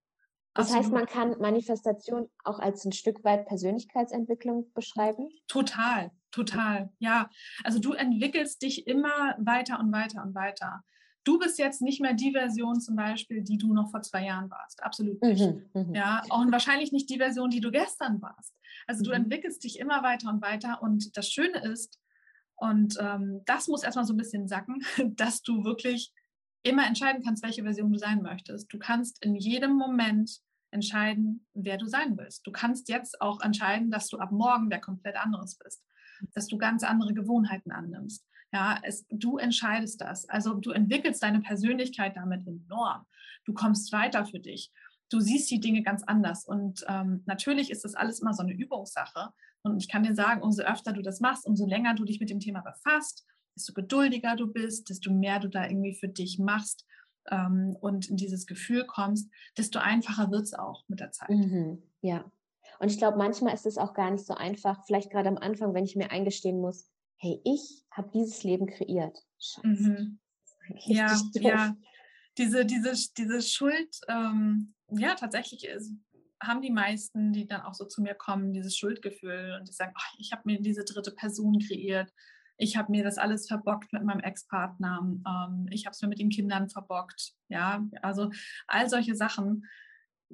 Das 0.55 0.67
Absolut. 0.67 0.85
heißt, 0.85 0.93
man 0.93 1.07
kann 1.07 1.41
Manifestation 1.41 2.29
auch 2.45 2.59
als 2.59 2.85
ein 2.85 2.93
Stück 2.93 3.25
weit 3.25 3.47
Persönlichkeitsentwicklung 3.47 4.71
beschreiben? 4.75 5.31
Total, 5.49 6.11
total, 6.31 6.91
ja. 6.99 7.31
Also 7.65 7.79
du 7.79 7.95
entwickelst 7.95 8.61
dich 8.61 8.87
immer 8.87 9.35
weiter 9.39 9.81
und 9.81 9.93
weiter 9.93 10.23
und 10.23 10.35
weiter. 10.35 10.83
Du 11.25 11.39
bist 11.39 11.59
jetzt 11.59 11.81
nicht 11.81 12.03
mehr 12.03 12.13
die 12.13 12.33
Version 12.33 12.81
zum 12.81 12.97
Beispiel, 12.97 13.43
die 13.43 13.57
du 13.57 13.73
noch 13.73 13.91
vor 13.91 14.03
zwei 14.03 14.27
Jahren 14.27 14.51
warst. 14.51 14.83
Absolut 14.83 15.23
nicht. 15.23 15.41
Mhm, 15.41 15.71
mhm. 15.73 15.95
ja, 15.95 16.23
und 16.29 16.53
wahrscheinlich 16.53 16.93
nicht 16.93 17.09
die 17.09 17.19
Version, 17.19 17.49
die 17.49 17.61
du 17.61 17.71
gestern 17.71 18.21
warst. 18.21 18.55
Also 18.87 19.05
du 19.05 19.11
mhm. 19.11 19.25
entwickelst 19.25 19.65
dich 19.65 19.79
immer 19.79 20.03
weiter 20.03 20.29
und 20.29 20.43
weiter. 20.43 20.83
Und 20.83 21.17
das 21.17 21.31
Schöne 21.31 21.63
ist, 21.65 22.02
und 22.63 22.97
ähm, 23.01 23.43
das 23.45 23.67
muss 23.67 23.83
erstmal 23.83 24.05
so 24.05 24.15
ein 24.15 24.19
bisschen 24.19 24.47
sacken, 24.47 24.85
dass 25.17 25.43
du 25.43 25.65
wirklich 25.65 26.13
immer 26.63 26.87
entscheiden 26.87 27.21
kannst, 27.25 27.43
welche 27.43 27.65
Version 27.65 27.93
du 27.93 27.99
sein 27.99 28.23
möchtest. 28.23 28.73
Du 28.73 28.79
kannst 28.79 29.21
in 29.25 29.35
jedem 29.35 29.73
Moment 29.73 30.39
entscheiden, 30.71 31.45
wer 31.55 31.77
du 31.77 31.87
sein 31.87 32.17
willst. 32.17 32.47
Du 32.47 32.53
kannst 32.53 32.89
jetzt 32.89 33.21
auch 33.21 33.41
entscheiden, 33.41 33.91
dass 33.91 34.07
du 34.07 34.19
ab 34.19 34.31
morgen 34.31 34.71
wer 34.71 34.81
komplett 34.81 35.17
anderes 35.17 35.57
bist, 35.57 35.83
dass 36.35 36.47
du 36.47 36.57
ganz 36.57 36.85
andere 36.85 37.15
Gewohnheiten 37.15 37.73
annimmst. 37.73 38.25
Ja, 38.53 38.79
es, 38.85 39.07
du 39.11 39.39
entscheidest 39.39 40.01
das. 40.01 40.29
Also 40.29 40.55
du 40.55 40.71
entwickelst 40.71 41.21
deine 41.21 41.41
Persönlichkeit 41.41 42.17
damit 42.17 42.47
enorm. 42.47 43.07
Du 43.45 43.55
kommst 43.55 43.93
weiter 43.93 44.25
für 44.25 44.39
dich. 44.39 44.71
Du 45.11 45.19
siehst 45.19 45.51
die 45.51 45.61
Dinge 45.61 45.83
ganz 45.83 46.05
anders. 46.05 46.45
Und 46.45 46.85
ähm, 46.87 47.25
natürlich 47.27 47.73
ist 47.73 47.85
das 47.85 47.97
alles 47.97 48.21
immer 48.21 48.35
so 48.35 48.45
eine 48.45 48.53
Übungssache. 48.53 49.33
Und 49.63 49.79
ich 49.79 49.89
kann 49.89 50.03
dir 50.03 50.15
sagen, 50.15 50.43
umso 50.43 50.63
öfter 50.63 50.93
du 50.93 51.03
das 51.03 51.21
machst, 51.21 51.47
umso 51.47 51.67
länger 51.67 51.95
du 51.95 52.05
dich 52.05 52.21
mit 52.21 52.31
dem 52.31 52.41
Thema 52.41 52.61
befasst, 52.61 53.27
desto 53.55 53.73
geduldiger 53.73 54.37
du 54.37 54.47
bist, 54.47 54.89
desto 54.91 55.13
mehr 55.13 55.39
du 55.39 55.49
da 55.49 55.67
irgendwie 55.67 55.95
für 55.95 56.09
dich 56.09 56.39
machst 56.39 56.87
ähm, 57.31 57.77
und 57.81 58.09
in 58.09 58.17
dieses 58.17 58.47
Gefühl 58.47 58.87
kommst, 58.87 59.31
desto 59.57 59.79
einfacher 59.79 60.31
wird 60.31 60.43
es 60.43 60.55
auch 60.55 60.85
mit 60.89 61.01
der 61.01 61.13
Zeit. 61.13 61.31
Mhm, 61.31 61.83
ja. 62.01 62.31
Und 62.79 62.91
ich 62.91 62.99
glaube, 62.99 63.19
manchmal 63.19 63.55
ist 63.55 63.67
es 63.67 63.79
auch 63.79 63.95
gar 63.95 64.11
nicht 64.11 64.27
so 64.27 64.35
einfach, 64.35 64.85
vielleicht 64.87 65.11
gerade 65.11 65.29
am 65.29 65.39
Anfang, 65.39 65.75
wenn 65.75 65.85
ich 65.85 65.97
mir 65.97 66.11
eingestehen 66.11 66.61
muss, 66.61 66.89
hey, 67.19 67.41
ich 67.45 67.85
habe 67.91 68.11
dieses 68.13 68.43
Leben 68.43 68.67
kreiert. 68.67 69.17
Scheiße. 69.39 69.67
Mhm. 69.67 70.19
Ja, 70.87 71.17
ja. 71.35 71.77
Diese, 72.39 72.65
diese, 72.65 72.93
diese 73.17 73.43
Schuld, 73.43 74.01
ähm, 74.09 74.75
ja, 74.91 75.15
tatsächlich 75.15 75.67
ist, 75.67 75.93
haben 76.43 76.61
die 76.61 76.71
meisten, 76.71 77.33
die 77.33 77.47
dann 77.47 77.63
auch 77.63 77.75
so 77.75 77.85
zu 77.85 78.03
mir 78.03 78.15
kommen, 78.15 78.53
dieses 78.53 78.77
Schuldgefühl 78.77 79.57
und 79.59 79.69
die 79.69 79.73
sagen, 79.73 79.93
ach, 79.97 80.15
ich 80.19 80.33
habe 80.33 80.43
mir 80.45 80.61
diese 80.61 80.85
dritte 80.85 81.13
Person 81.13 81.59
kreiert, 81.59 82.13
ich 82.57 82.77
habe 82.77 82.93
mir 82.93 83.03
das 83.03 83.19
alles 83.19 83.49
verbockt 83.49 83.93
mit 83.93 84.05
meinem 84.05 84.21
Ex-Partner, 84.21 85.01
ähm, 85.27 85.67
ich 85.71 85.87
habe 85.87 85.95
es 85.95 86.03
mir 86.03 86.09
mit 86.09 86.19
den 86.19 86.31
Kindern 86.31 86.69
verbockt, 86.69 87.33
ja, 87.49 87.85
also 88.03 88.31
all 88.67 88.89
solche 88.89 89.15
Sachen. 89.15 89.65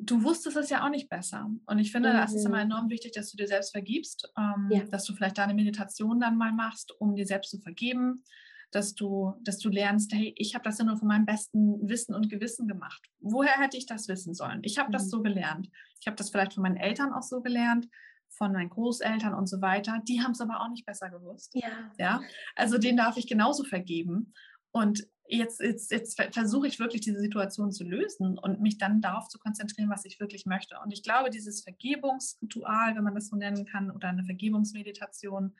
Du 0.00 0.22
wusstest 0.22 0.56
es 0.56 0.70
ja 0.70 0.84
auch 0.84 0.90
nicht 0.90 1.08
besser. 1.08 1.50
Und 1.66 1.78
ich 1.80 1.90
finde, 1.90 2.12
mhm. 2.12 2.18
das 2.18 2.32
ist 2.32 2.44
immer 2.44 2.64
mhm. 2.64 2.70
enorm 2.70 2.90
wichtig, 2.90 3.12
dass 3.12 3.30
du 3.30 3.36
dir 3.36 3.48
selbst 3.48 3.72
vergibst, 3.72 4.32
ähm, 4.38 4.68
ja. 4.70 4.84
dass 4.84 5.04
du 5.04 5.14
vielleicht 5.14 5.38
deine 5.38 5.54
Meditation 5.54 6.20
dann 6.20 6.36
mal 6.36 6.52
machst, 6.52 6.92
um 7.00 7.16
dir 7.16 7.26
selbst 7.26 7.50
zu 7.50 7.58
vergeben 7.58 8.22
dass 8.70 8.94
du, 8.94 9.34
dass 9.42 9.58
du 9.58 9.70
lernst, 9.70 10.12
hey, 10.12 10.34
ich 10.36 10.54
habe 10.54 10.64
das 10.64 10.78
ja 10.78 10.84
nur 10.84 10.96
von 10.96 11.08
meinem 11.08 11.26
besten 11.26 11.88
Wissen 11.88 12.14
und 12.14 12.28
Gewissen 12.28 12.68
gemacht. 12.68 13.02
Woher 13.20 13.58
hätte 13.58 13.76
ich 13.76 13.86
das 13.86 14.08
wissen 14.08 14.34
sollen? 14.34 14.60
Ich 14.62 14.78
habe 14.78 14.88
mhm. 14.88 14.92
das 14.92 15.10
so 15.10 15.22
gelernt. 15.22 15.70
Ich 16.00 16.06
habe 16.06 16.16
das 16.16 16.30
vielleicht 16.30 16.54
von 16.54 16.62
meinen 16.62 16.76
Eltern 16.76 17.12
auch 17.12 17.22
so 17.22 17.40
gelernt, 17.40 17.88
von 18.28 18.52
meinen 18.52 18.70
Großeltern 18.70 19.34
und 19.34 19.48
so 19.48 19.60
weiter. 19.62 20.02
Die 20.06 20.20
haben 20.20 20.32
es 20.32 20.40
aber 20.40 20.60
auch 20.60 20.68
nicht 20.68 20.84
besser 20.84 21.08
gewusst. 21.10 21.54
Ja. 21.54 21.90
ja. 21.98 22.20
Also 22.56 22.78
den 22.78 22.96
darf 22.96 23.16
ich 23.16 23.26
genauso 23.26 23.64
vergeben. 23.64 24.34
Und 24.70 25.08
jetzt, 25.26 25.60
jetzt, 25.60 25.90
jetzt 25.90 26.20
versuche 26.32 26.66
ich 26.66 26.78
wirklich 26.78 27.00
diese 27.00 27.20
Situation 27.20 27.72
zu 27.72 27.84
lösen 27.84 28.38
und 28.38 28.60
mich 28.60 28.78
dann 28.78 29.00
darauf 29.00 29.28
zu 29.28 29.38
konzentrieren, 29.38 29.90
was 29.90 30.04
ich 30.04 30.20
wirklich 30.20 30.46
möchte. 30.46 30.76
Und 30.84 30.92
ich 30.92 31.02
glaube, 31.02 31.30
dieses 31.30 31.62
Vergebungsritual, 31.62 32.96
wenn 32.96 33.04
man 33.04 33.14
das 33.14 33.28
so 33.28 33.36
nennen 33.36 33.64
kann, 33.64 33.90
oder 33.90 34.08
eine 34.08 34.24
Vergebungsmeditation, 34.24 35.54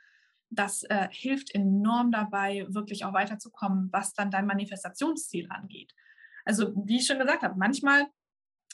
das 0.50 0.82
äh, 0.84 1.08
hilft 1.10 1.54
enorm 1.54 2.10
dabei, 2.10 2.66
wirklich 2.68 3.04
auch 3.04 3.12
weiterzukommen, 3.12 3.88
was 3.92 4.14
dann 4.14 4.30
dein 4.30 4.46
Manifestationsziel 4.46 5.46
angeht. 5.50 5.94
Also, 6.44 6.72
wie 6.74 6.96
ich 6.96 7.06
schon 7.06 7.18
gesagt 7.18 7.42
habe, 7.42 7.58
manchmal 7.58 8.06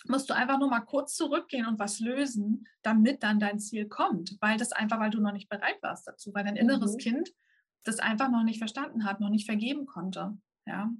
musst 0.06 0.28
du 0.30 0.34
einfach 0.34 0.58
nur 0.58 0.68
mal 0.68 0.80
kurz 0.80 1.16
zurückgehen 1.16 1.66
und 1.66 1.78
was 1.78 1.98
lösen, 2.00 2.66
damit 2.82 3.22
dann 3.22 3.40
dein 3.40 3.58
Ziel 3.58 3.88
kommt, 3.88 4.36
weil 4.40 4.58
das 4.58 4.72
einfach, 4.72 5.00
weil 5.00 5.10
du 5.10 5.20
noch 5.20 5.32
nicht 5.32 5.48
bereit 5.48 5.82
warst 5.82 6.06
dazu, 6.06 6.32
weil 6.34 6.44
dein 6.44 6.56
inneres 6.56 6.94
mhm. 6.94 6.98
Kind 6.98 7.34
das 7.84 7.98
einfach 7.98 8.30
noch 8.30 8.44
nicht 8.44 8.58
verstanden 8.58 9.04
hat, 9.04 9.20
noch 9.20 9.28
nicht 9.28 9.46
vergeben 9.46 9.86
konnte. 9.86 10.36
Ja. 10.66 10.90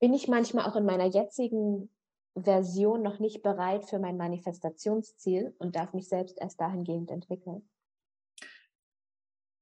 Bin 0.00 0.12
ich 0.12 0.28
manchmal 0.28 0.66
auch 0.66 0.76
in 0.76 0.84
meiner 0.84 1.06
jetzigen 1.06 1.88
Version 2.36 3.02
noch 3.02 3.18
nicht 3.20 3.42
bereit 3.42 3.84
für 3.84 3.98
mein 3.98 4.16
Manifestationsziel 4.16 5.54
und 5.58 5.76
darf 5.76 5.94
mich 5.94 6.08
selbst 6.08 6.38
erst 6.40 6.60
dahingehend 6.60 7.10
entwickeln? 7.10 7.68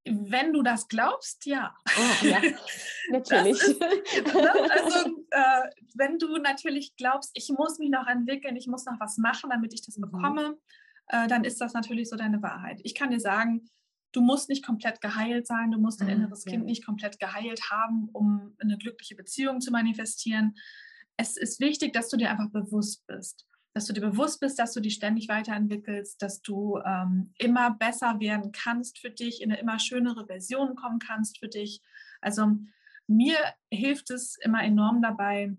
Wenn 0.05 0.53
du 0.53 0.63
das 0.63 0.89
glaubst, 0.89 1.47
ja. 1.47 1.77
Oh, 1.87 2.27
ja, 2.27 2.41
natürlich. 3.11 3.61
Ist, 3.61 3.81
ne? 4.35 4.53
Also, 4.71 5.27
äh, 5.31 5.71
wenn 5.95 6.19
du 6.19 6.39
natürlich 6.39 6.97
glaubst, 6.97 7.31
ich 7.35 7.51
muss 7.51 7.79
mich 7.79 7.91
noch 7.91 8.09
entwickeln, 8.09 8.57
ich 8.57 8.67
muss 8.67 8.85
noch 8.85 8.99
was 8.99 9.19
machen, 9.19 9.51
damit 9.51 9.73
ich 9.75 9.83
das 9.83 9.97
mhm. 9.97 10.03
bekomme, 10.03 10.59
äh, 11.09 11.29
dann 11.29 11.45
ist 11.45 11.61
das 11.61 11.73
natürlich 11.73 12.09
so 12.09 12.17
deine 12.17 12.43
Wahrheit. 12.43 12.81
Ich 12.83 12.95
kann 12.95 13.11
dir 13.11 13.21
sagen, 13.21 13.71
du 14.11 14.21
musst 14.21 14.49
nicht 14.49 14.65
komplett 14.65 15.01
geheilt 15.01 15.47
sein, 15.47 15.71
du 15.71 15.79
musst 15.79 16.01
dein 16.01 16.09
ah, 16.09 16.13
inneres 16.13 16.45
ja. 16.45 16.53
Kind 16.53 16.67
nicht 16.67 16.85
komplett 16.85 17.21
geheilt 17.21 17.71
haben, 17.71 18.09
um 18.13 18.57
eine 18.59 18.79
glückliche 18.79 19.15
Beziehung 19.15 19.61
zu 19.61 19.71
manifestieren. 19.71 20.55
Es 21.17 21.37
ist 21.37 21.61
wichtig, 21.61 21.93
dass 21.93 22.09
du 22.09 22.17
dir 22.17 22.31
einfach 22.31 22.51
bewusst 22.51 23.07
bist 23.07 23.47
dass 23.75 23.87
du 23.87 23.93
dir 23.93 24.03
bewusst 24.03 24.41
bist, 24.41 24.59
dass 24.59 24.73
du 24.73 24.81
dich 24.81 24.95
ständig 24.95 25.29
weiterentwickelst, 25.29 26.21
dass 26.21 26.43
du 26.43 26.79
ähm, 26.85 27.33
immer 27.39 27.71
besser 27.71 28.21
werden 28.21 28.53
kannst 28.53 28.99
für 28.99 29.11
dich, 29.11 29.41
in 29.41 29.51
eine 29.51 29.61
immer 29.61 29.79
schönere 29.79 30.27
Version 30.27 30.77
kommen 30.77 30.99
kannst 30.99 31.39
für 31.39 31.49
dich. 31.49 31.81
Also 32.21 32.57
mir 33.07 33.37
hilft 33.71 34.11
es 34.11 34.37
immer 34.43 34.63
enorm 34.63 35.01
dabei, 35.01 35.57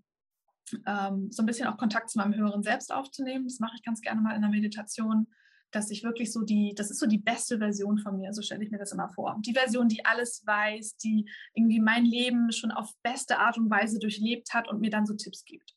ähm, 0.85 1.31
so 1.31 1.41
ein 1.41 1.45
bisschen 1.45 1.67
auch 1.67 1.77
Kontakt 1.77 2.09
zu 2.09 2.19
meinem 2.19 2.35
höheren 2.35 2.63
Selbst 2.63 2.93
aufzunehmen. 2.93 3.45
Das 3.45 3.59
mache 3.59 3.75
ich 3.75 3.83
ganz 3.83 4.01
gerne 4.01 4.21
mal 4.21 4.35
in 4.35 4.41
der 4.41 4.51
Meditation, 4.51 5.27
dass 5.71 5.89
ich 5.89 6.03
wirklich 6.03 6.31
so 6.31 6.43
die, 6.43 6.73
das 6.75 6.91
ist 6.91 6.99
so 6.99 7.07
die 7.07 7.17
beste 7.17 7.57
Version 7.57 7.97
von 7.97 8.17
mir, 8.17 8.31
so 8.31 8.43
stelle 8.43 8.63
ich 8.63 8.69
mir 8.69 8.77
das 8.77 8.91
immer 8.91 9.09
vor. 9.09 9.39
Die 9.43 9.53
Version, 9.53 9.89
die 9.89 10.05
alles 10.05 10.43
weiß, 10.45 10.97
die 10.97 11.27
irgendwie 11.55 11.79
mein 11.79 12.05
Leben 12.05 12.51
schon 12.51 12.71
auf 12.71 12.91
beste 13.01 13.39
Art 13.39 13.57
und 13.57 13.71
Weise 13.71 13.97
durchlebt 13.97 14.53
hat 14.53 14.69
und 14.69 14.81
mir 14.81 14.91
dann 14.91 15.07
so 15.07 15.15
Tipps 15.15 15.43
gibt. 15.45 15.75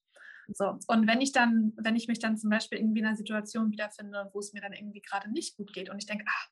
So, 0.55 0.79
und 0.87 1.07
wenn 1.07 1.21
ich 1.21 1.33
dann, 1.33 1.73
wenn 1.77 1.97
ich 1.97 2.09
mich 2.09 2.19
dann 2.19 2.37
zum 2.37 2.51
Beispiel 2.51 2.79
irgendwie 2.79 3.01
in 3.01 3.07
einer 3.07 3.17
Situation 3.17 3.71
wiederfinde, 3.71 4.31
wo 4.33 4.39
es 4.39 4.53
mir 4.53 4.61
dann 4.61 4.73
irgendwie 4.73 5.01
gerade 5.01 5.31
nicht 5.31 5.57
gut 5.57 5.73
geht 5.73 5.91
und 5.91 5.99
ich 5.99 6.07
denke, 6.07 6.25
ach, 6.29 6.49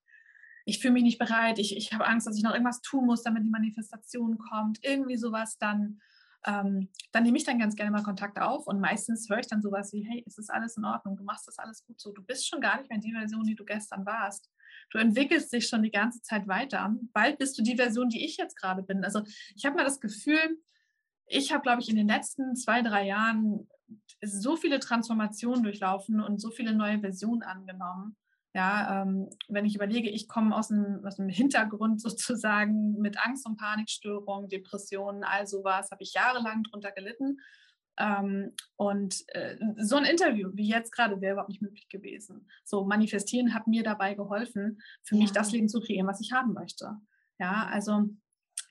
ich 0.66 0.80
fühle 0.80 0.94
mich 0.94 1.02
nicht 1.02 1.18
bereit, 1.18 1.58
ich, 1.58 1.76
ich 1.76 1.92
habe 1.92 2.06
Angst, 2.06 2.26
dass 2.26 2.36
ich 2.36 2.42
noch 2.42 2.52
irgendwas 2.52 2.80
tun 2.80 3.06
muss, 3.06 3.22
damit 3.22 3.44
die 3.44 3.50
Manifestation 3.50 4.38
kommt, 4.38 4.78
irgendwie 4.82 5.16
sowas, 5.16 5.58
dann, 5.58 6.00
ähm, 6.46 6.88
dann 7.12 7.22
nehme 7.22 7.36
ich 7.36 7.44
dann 7.44 7.58
ganz 7.58 7.76
gerne 7.76 7.90
mal 7.90 8.02
Kontakt 8.02 8.40
auf 8.40 8.66
und 8.66 8.80
meistens 8.80 9.28
höre 9.28 9.40
ich 9.40 9.46
dann 9.46 9.62
sowas 9.62 9.92
wie, 9.92 10.06
hey, 10.08 10.22
ist 10.26 10.38
das 10.38 10.48
alles 10.48 10.76
in 10.76 10.84
Ordnung, 10.84 11.16
du 11.16 11.24
machst 11.24 11.46
das 11.46 11.58
alles 11.58 11.84
gut 11.86 12.00
so, 12.00 12.12
du 12.12 12.22
bist 12.22 12.48
schon 12.48 12.60
gar 12.60 12.78
nicht 12.78 12.90
mehr 12.90 12.98
die 12.98 13.12
Version, 13.12 13.44
die 13.44 13.54
du 13.54 13.64
gestern 13.64 14.06
warst. 14.06 14.50
Du 14.90 14.98
entwickelst 14.98 15.52
dich 15.52 15.66
schon 15.66 15.82
die 15.82 15.90
ganze 15.90 16.20
Zeit 16.22 16.46
weiter. 16.46 16.94
Bald 17.12 17.38
bist 17.38 17.58
du 17.58 17.62
die 17.62 17.76
Version, 17.76 18.08
die 18.08 18.24
ich 18.24 18.36
jetzt 18.36 18.56
gerade 18.56 18.82
bin. 18.82 19.02
Also 19.02 19.22
ich 19.54 19.64
habe 19.64 19.76
mal 19.76 19.84
das 19.84 20.00
Gefühl, 20.00 20.58
ich 21.26 21.52
habe, 21.52 21.62
glaube 21.62 21.80
ich, 21.80 21.88
in 21.88 21.96
den 21.96 22.08
letzten 22.08 22.54
zwei, 22.54 22.82
drei 22.82 23.06
Jahren 23.06 23.66
so 24.22 24.56
viele 24.56 24.80
Transformationen 24.80 25.62
durchlaufen 25.62 26.20
und 26.20 26.40
so 26.40 26.50
viele 26.50 26.74
neue 26.74 27.00
Versionen 27.00 27.42
angenommen. 27.42 28.16
Ja, 28.54 29.02
ähm, 29.02 29.28
wenn 29.48 29.64
ich 29.64 29.74
überlege, 29.74 30.08
ich 30.08 30.28
komme 30.28 30.56
aus 30.56 30.70
einem, 30.70 31.04
aus 31.04 31.18
einem 31.18 31.28
Hintergrund 31.28 32.00
sozusagen 32.00 32.94
mit 33.00 33.18
Angst- 33.18 33.46
und 33.46 33.56
Panikstörungen, 33.56 34.48
Depressionen, 34.48 35.24
all 35.24 35.46
sowas, 35.46 35.90
habe 35.90 36.02
ich 36.02 36.14
jahrelang 36.14 36.62
drunter 36.62 36.92
gelitten. 36.92 37.40
Ähm, 37.96 38.52
und 38.76 39.22
äh, 39.28 39.56
so 39.78 39.96
ein 39.96 40.04
Interview 40.04 40.50
wie 40.54 40.68
jetzt 40.68 40.92
gerade 40.92 41.20
wäre 41.20 41.34
überhaupt 41.34 41.50
nicht 41.50 41.62
möglich 41.62 41.88
gewesen. 41.88 42.48
So 42.64 42.84
manifestieren 42.84 43.54
hat 43.54 43.66
mir 43.66 43.82
dabei 43.82 44.14
geholfen, 44.14 44.80
für 45.02 45.16
ja. 45.16 45.22
mich 45.22 45.32
das 45.32 45.52
Leben 45.52 45.68
zu 45.68 45.80
kreieren, 45.80 46.06
was 46.06 46.20
ich 46.20 46.32
haben 46.32 46.52
möchte. 46.52 46.96
Ja, 47.38 47.66
also 47.70 48.08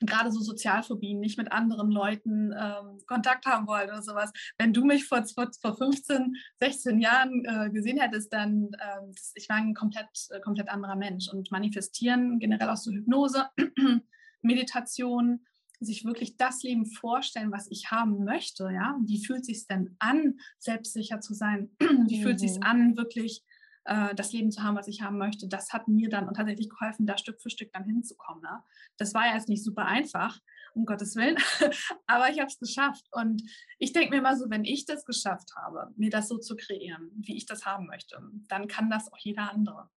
gerade 0.00 0.30
so 0.30 0.40
Sozialphobien, 0.40 1.20
nicht 1.20 1.38
mit 1.38 1.52
anderen 1.52 1.90
Leuten 1.90 2.52
ähm, 2.52 2.98
Kontakt 3.06 3.46
haben 3.46 3.66
wollen 3.66 3.88
oder 3.88 4.02
sowas. 4.02 4.30
Wenn 4.58 4.72
du 4.72 4.84
mich 4.84 5.06
vor, 5.06 5.24
vor, 5.26 5.50
vor 5.60 5.76
15, 5.76 6.34
16 6.60 7.00
Jahren 7.00 7.44
äh, 7.44 7.70
gesehen 7.70 7.98
hättest, 7.98 8.32
dann, 8.32 8.70
das, 9.14 9.32
ich 9.34 9.48
war 9.48 9.56
ein 9.56 9.74
komplett, 9.74 10.08
äh, 10.30 10.40
komplett 10.40 10.68
anderer 10.68 10.96
Mensch. 10.96 11.28
Und 11.28 11.50
manifestieren, 11.50 12.38
generell 12.38 12.68
auch 12.68 12.76
so 12.76 12.90
Hypnose, 12.90 13.48
Meditation, 14.42 15.44
sich 15.80 16.04
wirklich 16.04 16.36
das 16.36 16.62
Leben 16.62 16.86
vorstellen, 16.86 17.52
was 17.52 17.70
ich 17.70 17.90
haben 17.90 18.24
möchte. 18.24 18.64
Ja? 18.72 18.98
Wie 19.04 19.24
fühlt 19.24 19.40
es 19.40 19.46
sich 19.46 19.66
denn 19.66 19.96
an, 19.98 20.38
selbstsicher 20.58 21.20
zu 21.20 21.34
sein? 21.34 21.70
Wie 22.08 22.22
fühlt 22.22 22.36
es 22.36 22.42
sich 22.42 22.56
mhm. 22.56 22.62
an, 22.62 22.96
wirklich 22.96 23.42
äh, 23.84 24.14
das 24.14 24.32
Leben 24.32 24.50
zu 24.50 24.62
haben, 24.62 24.76
was 24.76 24.88
ich 24.88 25.02
haben 25.02 25.18
möchte, 25.18 25.46
das 25.48 25.72
hat 25.72 25.88
mir 25.88 26.08
dann 26.08 26.26
und 26.28 26.34
tatsächlich 26.34 26.70
geholfen, 26.70 27.06
da 27.06 27.18
Stück 27.18 27.40
für 27.40 27.50
Stück 27.50 27.72
dann 27.72 27.84
hinzukommen. 27.84 28.42
Ne? 28.42 28.62
Das 28.96 29.14
war 29.14 29.26
ja 29.26 29.34
jetzt 29.34 29.48
nicht 29.48 29.62
super 29.62 29.86
einfach, 29.86 30.38
um 30.74 30.86
Gottes 30.86 31.16
Willen, 31.16 31.36
aber 32.06 32.30
ich 32.30 32.38
habe 32.38 32.48
es 32.48 32.58
geschafft. 32.58 33.06
Und 33.12 33.42
ich 33.78 33.92
denke 33.92 34.10
mir 34.10 34.18
immer 34.18 34.36
so, 34.36 34.48
wenn 34.48 34.64
ich 34.64 34.86
das 34.86 35.04
geschafft 35.04 35.54
habe, 35.56 35.92
mir 35.96 36.10
das 36.10 36.28
so 36.28 36.38
zu 36.38 36.56
kreieren, 36.56 37.10
wie 37.16 37.36
ich 37.36 37.46
das 37.46 37.66
haben 37.66 37.86
möchte, 37.86 38.18
dann 38.48 38.68
kann 38.68 38.90
das 38.90 39.12
auch 39.12 39.18
jeder 39.18 39.50
andere. 39.50 39.88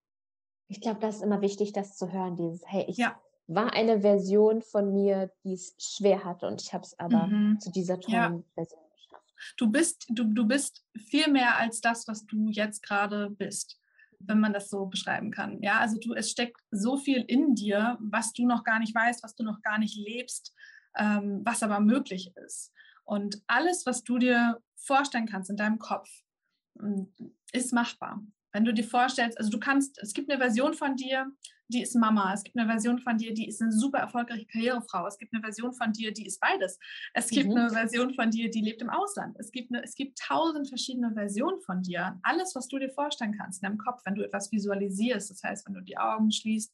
Ich 0.68 0.82
glaube, 0.82 1.00
das 1.00 1.18
ist 1.18 1.22
immer 1.22 1.42
wichtig, 1.42 1.72
das 1.72 1.96
zu 1.96 2.12
hören, 2.12 2.36
dieses, 2.36 2.62
hey, 2.66 2.86
ich 2.90 2.98
ja. 2.98 3.18
war 3.48 3.74
eine 3.74 4.02
Version 4.02 4.62
von 4.62 4.94
mir, 4.94 5.32
die 5.46 5.54
es 5.54 5.76
schwer 5.80 6.26
hatte 6.26 6.48
und 6.48 6.62
ich 6.62 6.74
habe 6.74 6.84
es 6.84 7.00
aber 7.00 7.28
mhm. 7.28 7.60
zu 7.62 7.72
dieser 7.72 8.00
tollen 8.02 8.14
ja. 8.16 8.44
Version 8.54 8.87
Du 9.56 9.72
bist, 9.72 10.06
du, 10.10 10.26
du 10.26 10.46
bist 10.46 10.84
viel 10.98 11.30
mehr 11.32 11.58
als 11.58 11.82
das, 11.82 12.08
was 12.08 12.26
du 12.26 12.50
jetzt 12.50 12.84
gerade 12.84 13.30
bist, 13.30 13.80
wenn 14.20 14.40
man 14.40 14.54
das 14.54 14.70
so 14.70 14.86
beschreiben 14.88 15.32
kann. 15.32 15.62
Ja, 15.62 15.80
also 15.80 15.98
du, 16.00 16.14
es 16.14 16.30
steckt 16.30 16.60
so 16.72 16.98
viel 16.98 17.24
in 17.28 17.56
dir, 17.56 17.98
was 18.02 18.34
du 18.34 18.46
noch 18.46 18.64
gar 18.64 18.80
nicht 18.80 18.94
weißt, 18.94 19.24
was 19.24 19.36
du 19.36 19.44
noch 19.44 19.62
gar 19.62 19.78
nicht 19.78 19.96
lebst, 19.98 20.54
ähm, 20.96 21.42
was 21.44 21.64
aber 21.64 21.80
möglich 21.80 22.32
ist. 22.46 22.74
Und 23.04 23.42
alles, 23.48 23.86
was 23.86 24.04
du 24.04 24.18
dir 24.18 24.60
vorstellen 24.76 25.28
kannst 25.28 25.50
in 25.50 25.58
deinem 25.58 25.80
Kopf, 25.80 26.10
mm, 26.76 27.04
ist 27.54 27.74
machbar. 27.74 28.22
Wenn 28.58 28.66
du 28.66 28.74
dir 28.74 28.86
vorstellst, 28.86 29.38
also 29.38 29.52
du 29.52 29.60
kannst, 29.60 30.00
es 30.00 30.14
gibt 30.14 30.32
eine 30.32 30.42
Version 30.42 30.74
von 30.74 30.96
dir, 30.96 31.32
die 31.68 31.84
ist 31.84 31.94
Mama. 31.94 32.34
Es 32.34 32.44
gibt 32.44 32.58
eine 32.58 32.68
Version 32.68 32.98
von 32.98 33.16
dir, 33.16 33.32
die 33.32 33.48
ist 33.48 33.62
eine 33.62 33.72
super 33.72 34.00
erfolgreiche 34.00 34.48
Karrierefrau. 34.48 35.06
Es 35.06 35.20
gibt 35.20 35.32
eine 35.32 35.44
Version 35.44 35.74
von 35.74 35.92
dir, 35.92 36.12
die 36.12 36.26
ist 36.26 36.40
beides. 36.40 36.80
Es 37.14 37.30
gibt 37.30 37.52
mhm. 37.52 37.58
eine 37.58 37.70
Version 37.70 38.16
von 38.16 38.32
dir, 38.32 38.50
die 38.50 38.62
lebt 38.62 38.82
im 38.82 38.90
Ausland. 38.90 39.36
Es 39.38 39.52
gibt, 39.52 39.72
eine, 39.72 39.84
es 39.84 39.94
gibt 39.94 40.18
tausend 40.18 40.70
verschiedene 40.70 41.14
Versionen 41.14 41.62
von 41.62 41.84
dir. 41.84 42.20
Alles, 42.24 42.56
was 42.56 42.68
du 42.68 42.80
dir 42.80 42.90
vorstellen 42.90 43.38
kannst 43.38 43.62
in 43.62 43.68
deinem 43.68 43.78
Kopf, 43.78 44.02
wenn 44.06 44.16
du 44.16 44.26
etwas 44.26 44.52
visualisierst, 44.52 45.30
das 45.30 45.44
heißt, 45.44 45.68
wenn 45.68 45.76
du 45.76 45.82
die 45.82 46.00
Augen 46.00 46.32
schließt 46.32 46.74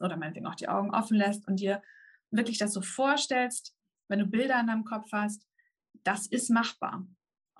oder 0.00 0.18
meinetwegen 0.18 0.46
auch 0.46 0.56
die 0.56 0.68
Augen 0.68 0.94
offen 0.94 1.16
lässt 1.16 1.48
und 1.48 1.60
dir 1.60 1.80
wirklich 2.30 2.58
das 2.58 2.74
so 2.74 2.82
vorstellst, 2.82 3.74
wenn 4.08 4.18
du 4.18 4.26
Bilder 4.26 4.60
in 4.60 4.66
deinem 4.66 4.84
Kopf 4.84 5.10
hast, 5.12 5.48
das 6.04 6.26
ist 6.26 6.50
machbar. 6.50 7.06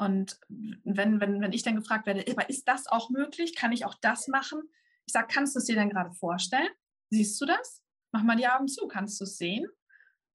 Und 0.02 0.40
wenn, 0.48 1.20
wenn, 1.20 1.40
wenn 1.40 1.52
ich 1.52 1.62
dann 1.62 1.76
gefragt 1.76 2.06
werde, 2.06 2.22
ist 2.22 2.66
das 2.66 2.88
auch 2.88 3.08
möglich? 3.10 3.54
Kann 3.54 3.70
ich 3.70 3.84
auch 3.84 3.94
das 4.00 4.26
machen? 4.26 4.60
Ich 5.06 5.12
sage, 5.12 5.28
kannst 5.32 5.54
du 5.54 5.60
es 5.60 5.66
dir 5.66 5.76
denn 5.76 5.90
gerade 5.90 6.12
vorstellen? 6.12 6.68
Siehst 7.10 7.40
du 7.40 7.46
das? 7.46 7.82
Mach 8.10 8.24
mal 8.24 8.36
die 8.36 8.48
Augen 8.48 8.66
zu, 8.66 8.88
kannst 8.88 9.20
du 9.20 9.24
es 9.24 9.36
sehen? 9.36 9.66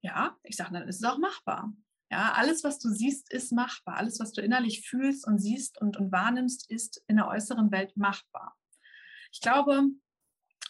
Ja, 0.02 0.38
ich 0.44 0.56
sage, 0.56 0.72
dann 0.72 0.88
ist 0.88 0.98
es 0.98 1.04
auch 1.04 1.18
machbar. 1.18 1.74
Ja, 2.10 2.32
alles, 2.34 2.64
was 2.64 2.80
du 2.80 2.90
siehst, 2.90 3.32
ist 3.34 3.52
machbar. 3.52 3.98
Alles, 3.98 4.22
was 4.22 4.32
du 4.32 4.42
innerlich 4.42 4.88
fühlst 4.88 5.28
und 5.28 5.40
siehst 5.40 5.82
und, 5.82 5.98
und 5.98 6.14
wahrnimmst, 6.14 6.70
ist 6.72 7.04
in 7.08 7.18
der 7.18 7.28
äußeren 7.28 7.70
Welt 7.70 7.98
machbar. 7.98 8.56
Ich 9.34 9.42
glaube, 9.42 9.84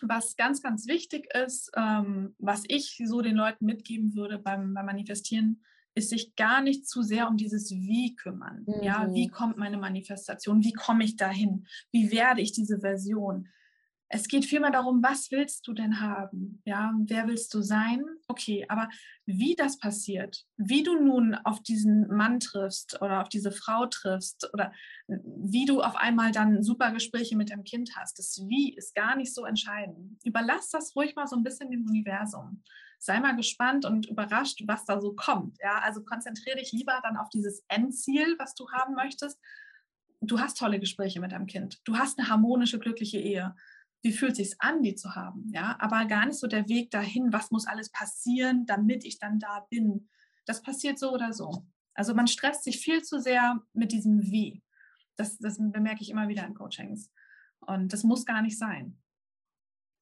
was 0.01 0.35
ganz, 0.35 0.63
ganz 0.63 0.87
wichtig 0.87 1.31
ist, 1.35 1.69
ähm, 1.75 2.35
was 2.39 2.63
ich 2.67 2.99
so 3.05 3.21
den 3.21 3.35
Leuten 3.35 3.65
mitgeben 3.65 4.15
würde 4.15 4.39
beim, 4.39 4.73
beim 4.73 4.85
Manifestieren, 4.87 5.63
ist 5.97 6.11
sich 6.11 6.35
gar 6.35 6.61
nicht 6.61 6.87
zu 6.87 7.01
sehr 7.01 7.27
um 7.27 7.37
dieses 7.37 7.71
Wie 7.71 8.15
kümmern. 8.15 8.65
Mhm. 8.67 8.83
Ja, 8.83 9.13
wie 9.13 9.27
kommt 9.27 9.57
meine 9.57 9.77
Manifestation? 9.77 10.63
Wie 10.63 10.73
komme 10.73 11.03
ich 11.03 11.15
dahin? 11.15 11.65
Wie 11.91 12.11
werde 12.11 12.41
ich 12.41 12.51
diese 12.51 12.79
Version? 12.79 13.49
Es 14.09 14.29
geht 14.29 14.45
vielmehr 14.45 14.71
darum, 14.71 15.03
was 15.03 15.31
willst 15.31 15.67
du 15.67 15.73
denn 15.73 15.99
haben? 15.99 16.61
Ja, 16.63 16.93
wer 17.07 17.27
willst 17.27 17.53
du 17.53 17.61
sein? 17.61 18.05
Okay, 18.27 18.65
aber 18.69 18.87
wie 19.25 19.55
das 19.55 19.79
passiert, 19.79 20.45
wie 20.55 20.83
du 20.83 20.97
nun 20.97 21.33
auf 21.33 21.61
diesen 21.61 22.07
Mann 22.07 22.39
triffst 22.39 23.01
oder 23.01 23.21
auf 23.21 23.27
diese 23.27 23.51
Frau 23.51 23.85
triffst 23.87 24.49
oder 24.53 24.71
wie 25.07 25.65
du 25.65 25.81
auf 25.81 25.97
einmal 25.97 26.31
dann 26.31 26.63
super 26.63 26.91
Gespräche 26.91 27.35
mit 27.35 27.49
deinem 27.49 27.65
Kind 27.65 27.97
hast, 27.97 28.17
das 28.17 28.41
Wie 28.47 28.73
ist 28.75 28.95
gar 28.95 29.17
nicht 29.17 29.33
so 29.33 29.43
entscheidend. 29.45 30.23
Überlass 30.23 30.69
das 30.69 30.95
ruhig 30.95 31.15
mal 31.15 31.27
so 31.27 31.35
ein 31.35 31.43
bisschen 31.43 31.69
dem 31.69 31.85
Universum. 31.85 32.63
Sei 32.99 33.19
mal 33.19 33.35
gespannt 33.35 33.85
und 33.85 34.07
überrascht, 34.07 34.63
was 34.65 34.85
da 34.85 34.99
so 34.99 35.13
kommt. 35.13 35.57
Ja, 35.61 35.79
also 35.79 36.03
konzentriere 36.03 36.57
dich 36.57 36.71
lieber 36.71 36.99
dann 37.03 37.17
auf 37.17 37.29
dieses 37.29 37.63
Endziel, 37.67 38.35
was 38.39 38.55
du 38.55 38.69
haben 38.71 38.95
möchtest. 38.95 39.39
Du 40.21 40.39
hast 40.39 40.57
tolle 40.57 40.79
Gespräche 40.79 41.19
mit 41.19 41.31
deinem 41.31 41.45
Kind. 41.45 41.79
Du 41.83 41.97
hast 41.97 42.17
eine 42.17 42.27
harmonische, 42.27 42.79
glückliche 42.79 43.19
Ehe 43.19 43.55
wie 44.07 44.13
fühlt 44.13 44.39
es 44.39 44.51
sich 44.51 44.61
an, 44.61 44.83
die 44.83 44.95
zu 44.95 45.15
haben, 45.15 45.49
ja, 45.51 45.75
aber 45.79 46.05
gar 46.05 46.25
nicht 46.25 46.39
so 46.39 46.47
der 46.47 46.69
Weg 46.69 46.91
dahin, 46.91 47.33
was 47.33 47.51
muss 47.51 47.67
alles 47.67 47.91
passieren, 47.91 48.65
damit 48.65 49.03
ich 49.03 49.19
dann 49.19 49.39
da 49.39 49.65
bin. 49.69 50.07
Das 50.45 50.61
passiert 50.61 50.99
so 50.99 51.11
oder 51.11 51.33
so. 51.33 51.65
Also 51.93 52.13
man 52.13 52.27
stresst 52.27 52.63
sich 52.63 52.79
viel 52.79 53.03
zu 53.03 53.19
sehr 53.19 53.61
mit 53.73 53.91
diesem 53.91 54.21
Wie. 54.21 54.63
Das, 55.15 55.37
das 55.39 55.57
bemerke 55.57 56.01
ich 56.01 56.09
immer 56.09 56.27
wieder 56.27 56.45
in 56.45 56.53
Coachings. 56.53 57.11
Und 57.59 57.91
das 57.91 58.03
muss 58.03 58.25
gar 58.25 58.41
nicht 58.41 58.57
sein. 58.57 58.97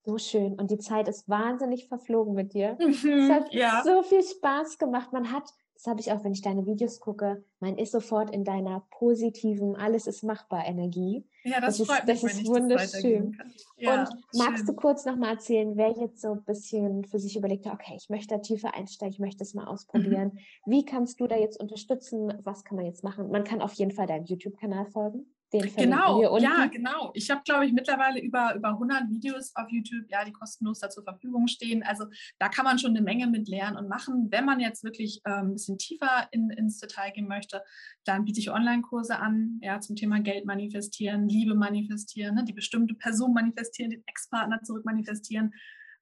So 0.06 0.18
schön. 0.18 0.54
Und 0.54 0.72
die 0.72 0.78
Zeit 0.78 1.08
ist 1.08 1.28
wahnsinnig 1.28 1.88
verflogen 1.88 2.34
mit 2.34 2.54
dir. 2.54 2.78
es 2.80 3.30
hat 3.30 3.54
ja. 3.54 3.82
so 3.84 4.04
viel 4.04 4.24
Spaß 4.24 4.78
gemacht. 4.78 5.12
Man 5.12 5.32
hat 5.32 5.52
das 5.76 5.88
habe 5.88 6.00
ich 6.00 6.12
auch, 6.12 6.24
wenn 6.24 6.32
ich 6.32 6.42
deine 6.42 6.66
Videos 6.66 7.00
gucke, 7.00 7.44
man 7.60 7.78
ist 7.78 7.92
sofort 7.92 8.32
in 8.32 8.46
deiner 8.46 8.88
positiven, 8.92 9.76
alles 9.76 10.08
ist 10.08 10.24
machbar 10.24 10.66
Energie. 10.66 11.28
Ja, 11.44 11.60
das, 11.60 11.78
das 11.78 11.88
freut 11.88 12.10
ist, 12.10 12.24
mich, 12.24 12.32
das 12.32 12.42
ist 12.42 12.48
wunderschön. 12.48 13.38
Das 13.38 13.68
ja, 13.78 14.00
und 14.00 14.10
magst 14.34 14.60
schön. 14.60 14.68
du 14.68 14.74
kurz 14.74 15.06
nochmal 15.06 15.34
erzählen, 15.34 15.76
wer 15.76 15.92
jetzt 15.92 16.22
so 16.22 16.32
ein 16.32 16.44
bisschen 16.44 17.04
für 17.04 17.20
sich 17.20 17.36
überlegt, 17.36 17.68
okay, 17.68 17.94
ich 17.98 18.10
möchte 18.10 18.36
da 18.36 18.42
tiefer 18.42 18.74
einsteigen, 18.74 19.14
ich 19.14 19.20
möchte 19.20 19.44
es 19.44 19.54
mal 19.54 19.68
ausprobieren. 19.68 20.32
Mhm. 20.34 20.72
Wie 20.72 20.86
kannst 20.86 21.20
du 21.20 21.28
da 21.28 21.36
jetzt 21.36 21.60
unterstützen? 21.60 22.34
Was 22.44 22.64
kann 22.64 22.78
man 22.78 22.86
jetzt 22.86 23.04
machen? 23.04 23.30
Man 23.30 23.44
kann 23.44 23.62
auf 23.62 23.74
jeden 23.74 23.92
Fall 23.92 24.08
deinem 24.08 24.26
YouTube-Kanal 24.26 24.86
folgen 24.88 25.28
Den 25.60 25.76
genau, 25.76 26.38
ja, 26.38 26.66
genau. 26.68 27.12
Ich 27.14 27.30
habe, 27.30 27.42
glaube 27.46 27.66
ich, 27.66 27.74
mittlerweile 27.74 28.20
über, 28.22 28.56
über 28.56 28.70
100 28.70 29.10
Videos 29.10 29.52
auf 29.56 29.70
YouTube, 29.70 30.06
ja, 30.10 30.24
die 30.26 30.32
kostenlos 30.32 30.80
da 30.80 30.90
zur 30.90 31.04
Verfügung 31.04 31.48
stehen. 31.48 31.84
Also 31.84 32.06
da 32.40 32.50
kann 32.50 32.66
man 32.66 32.80
schon 32.80 32.92
eine 32.92 33.02
Menge 33.02 33.28
mit 33.28 33.48
lernen 33.48 33.78
und 33.78 33.90
machen. 33.90 34.28
Wenn 34.32 34.46
man 34.46 34.60
jetzt 34.60 34.84
wirklich 34.84 35.22
ähm, 35.26 35.50
ein 35.50 35.54
bisschen 35.54 35.78
tiefer 35.78 36.28
in, 36.32 36.50
ins 36.50 36.80
Detail 36.80 37.12
gehen 37.12 37.28
möchte, 37.28 37.64
dann 38.04 38.26
biete 38.26 38.40
ich 38.40 38.52
Online-Kurse 38.52 39.20
an, 39.20 39.60
ja, 39.62 39.80
zum 39.80 39.96
Thema 39.96 40.20
Geld 40.20 40.46
manifestieren, 40.46 41.28
Liebe 41.28 41.56
manifestieren, 41.56 42.36
ne, 42.36 42.44
die 42.44 42.54
bestimmte 42.54 42.96
Person 42.96 43.34
manifestieren, 43.34 43.92
den 43.92 44.04
Ex-Partner 44.06 44.62
zurück 44.64 44.86
manifestieren. 44.86 45.54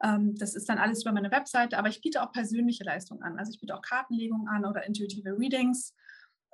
Ähm, 0.04 0.36
das 0.36 0.56
ist 0.56 0.68
dann 0.70 0.78
alles 0.78 1.04
über 1.04 1.14
meine 1.14 1.32
Webseite, 1.32 1.78
aber 1.78 1.90
ich 1.90 2.02
biete 2.02 2.22
auch 2.22 2.32
persönliche 2.32 2.84
Leistungen 2.84 3.24
an. 3.24 3.40
Also 3.40 3.52
ich 3.52 3.60
biete 3.60 3.76
auch 3.76 3.82
Kartenlegungen 3.82 4.48
an 4.48 4.66
oder 4.66 4.86
intuitive 4.86 5.38
Readings 5.38 5.94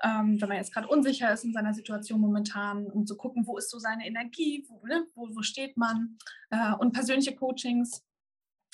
ähm, 0.03 0.39
wenn 0.39 0.49
man 0.49 0.57
jetzt 0.57 0.73
gerade 0.73 0.87
unsicher 0.87 1.31
ist 1.33 1.43
in 1.43 1.53
seiner 1.53 1.73
Situation 1.73 2.21
momentan, 2.21 2.87
um 2.87 3.05
zu 3.05 3.17
gucken, 3.17 3.45
wo 3.45 3.57
ist 3.57 3.69
so 3.69 3.79
seine 3.79 4.07
Energie, 4.07 4.65
wo, 4.67 4.85
ne, 4.85 5.05
wo, 5.15 5.27
wo 5.35 5.41
steht 5.41 5.77
man. 5.77 6.17
Äh, 6.49 6.73
und 6.79 6.93
persönliche 6.93 7.35
Coachings, 7.35 8.03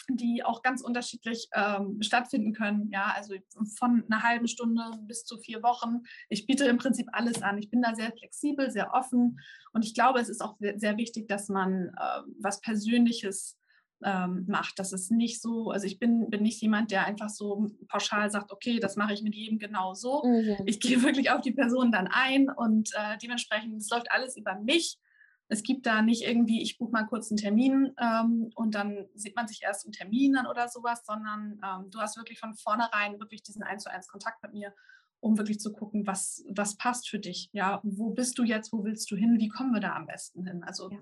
die 0.09 0.43
auch 0.43 0.61
ganz 0.61 0.81
unterschiedlich 0.81 1.49
ähm, 1.53 2.01
stattfinden 2.01 2.53
können. 2.53 2.89
Ja, 2.91 3.13
also 3.15 3.35
von 3.77 4.03
einer 4.05 4.23
halben 4.23 4.47
Stunde 4.47 4.83
bis 5.01 5.25
zu 5.25 5.37
vier 5.37 5.63
Wochen. 5.63 6.03
Ich 6.29 6.45
biete 6.45 6.65
im 6.65 6.77
Prinzip 6.77 7.07
alles 7.11 7.41
an. 7.41 7.57
Ich 7.57 7.69
bin 7.69 7.81
da 7.81 7.95
sehr 7.95 8.11
flexibel, 8.11 8.69
sehr 8.69 8.93
offen. 8.93 9.39
Und 9.73 9.85
ich 9.85 9.93
glaube, 9.93 10.19
es 10.19 10.29
ist 10.29 10.41
auch 10.41 10.57
sehr 10.59 10.97
wichtig, 10.97 11.27
dass 11.27 11.49
man 11.49 11.89
äh, 11.97 12.21
was 12.39 12.61
Persönliches 12.61 13.57
ähm, 14.03 14.45
macht. 14.47 14.79
Das 14.79 14.91
ist 14.93 15.11
nicht 15.11 15.41
so, 15.41 15.71
also 15.71 15.85
ich 15.85 15.99
bin, 15.99 16.29
bin 16.29 16.43
nicht 16.43 16.61
jemand, 16.61 16.91
der 16.91 17.05
einfach 17.05 17.29
so 17.29 17.67
pauschal 17.87 18.29
sagt, 18.29 18.51
okay, 18.51 18.79
das 18.79 18.95
mache 18.95 19.13
ich 19.13 19.21
mit 19.21 19.35
jedem 19.35 19.57
genau 19.57 19.93
so. 19.93 20.23
Mhm. 20.23 20.57
Ich 20.65 20.79
gehe 20.79 21.01
wirklich 21.03 21.31
auf 21.31 21.41
die 21.41 21.53
Person 21.53 21.91
dann 21.91 22.07
ein 22.07 22.49
und 22.49 22.91
äh, 22.93 23.17
dementsprechend, 23.21 23.81
es 23.81 23.89
läuft 23.89 24.11
alles 24.11 24.37
über 24.37 24.55
mich. 24.59 24.99
Es 25.47 25.61
gibt 25.61 25.85
da 25.85 26.01
nicht 26.01 26.23
irgendwie, 26.23 26.63
ich 26.63 26.79
buche 26.79 26.91
mal 26.91 27.05
kurz 27.05 27.29
einen 27.29 27.37
Termin 27.37 27.93
ähm, 28.01 28.49
und 28.55 28.73
dann 28.73 29.05
sieht 29.13 29.35
man 29.35 29.47
sich 29.47 29.61
erst 29.61 29.85
im 29.85 29.91
Termin 29.91 30.33
dann 30.33 30.47
oder 30.47 30.67
sowas, 30.67 31.03
sondern 31.05 31.61
ähm, 31.63 31.91
du 31.91 31.99
hast 31.99 32.17
wirklich 32.17 32.39
von 32.39 32.55
vornherein 32.55 33.19
wirklich 33.19 33.43
diesen 33.43 33.61
1 33.61 33.83
zu 33.83 33.91
1 33.91 34.07
Kontakt 34.07 34.41
mit 34.41 34.53
mir, 34.53 34.73
um 35.19 35.37
wirklich 35.37 35.59
zu 35.59 35.71
gucken, 35.71 36.07
was, 36.07 36.43
was 36.49 36.77
passt 36.77 37.09
für 37.09 37.19
dich. 37.19 37.49
Ja, 37.53 37.79
wo 37.83 38.09
bist 38.09 38.39
du 38.39 38.43
jetzt, 38.43 38.73
wo 38.73 38.83
willst 38.83 39.09
du 39.11 39.15
hin, 39.15 39.37
wie 39.37 39.49
kommen 39.49 39.71
wir 39.71 39.81
da 39.81 39.95
am 39.95 40.07
besten 40.07 40.47
hin? 40.47 40.63
Also 40.63 40.89
ja 40.89 40.97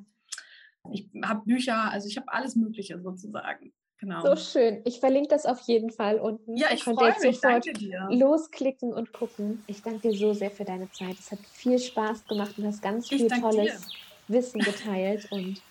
ich 0.92 1.08
habe 1.24 1.42
Bücher, 1.46 1.92
also 1.92 2.08
ich 2.08 2.18
habe 2.18 2.32
alles 2.32 2.56
Mögliche 2.56 3.00
sozusagen. 3.00 3.74
Genau. 4.00 4.22
So 4.22 4.36
schön. 4.36 4.82
Ich 4.84 5.00
verlinke 5.00 5.30
das 5.30 5.46
auf 5.46 5.62
jeden 5.62 5.90
Fall 5.90 6.20
unten. 6.20 6.58
Ja, 6.58 6.68
ich 6.74 6.84
freue 6.84 7.16
mich. 7.22 7.40
Sofort 7.40 7.66
losklicken 8.10 8.94
und 8.94 9.14
gucken. 9.14 9.64
Ich 9.68 9.82
danke 9.82 10.10
dir 10.10 10.18
so 10.18 10.34
sehr 10.34 10.52
für 10.52 10.66
deine 10.66 10.92
Zeit. 10.92 11.18
Es 11.18 11.32
hat 11.32 11.40
viel 11.54 11.80
Spaß 11.80 12.28
gemacht 12.28 12.58
und 12.58 12.66
hast 12.66 12.82
ganz 12.82 13.08
viel 13.08 13.30
tolles 13.30 13.88
dir. 13.88 13.98
Wissen 14.28 14.60
geteilt 14.62 15.32
und 15.32 15.62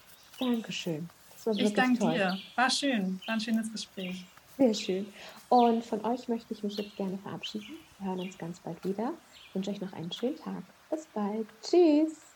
Dankeschön. 0.40 1.10
ich 1.56 1.74
danke 1.74 1.98
toll. 1.98 2.14
dir. 2.14 2.38
War 2.56 2.70
schön. 2.70 3.20
War 3.26 3.34
ein 3.34 3.40
schönes 3.40 3.70
Gespräch. 3.70 4.24
Sehr 4.56 4.72
schön. 4.72 5.06
Und 5.50 5.84
von 5.84 6.02
euch 6.04 6.26
möchte 6.28 6.54
ich 6.54 6.62
mich 6.62 6.76
jetzt 6.78 6.96
gerne 6.96 7.18
verabschieden. 7.18 7.76
Wir 7.98 8.08
hören 8.08 8.20
uns 8.20 8.38
ganz 8.38 8.60
bald 8.60 8.82
wieder. 8.82 9.12
Ich 9.48 9.54
wünsche 9.54 9.70
euch 9.70 9.80
noch 9.80 9.92
einen 9.92 10.10
schönen 10.10 10.36
Tag. 10.36 10.62
Bis 10.90 11.06
bald. 11.12 11.46
Tschüss. 11.62 12.31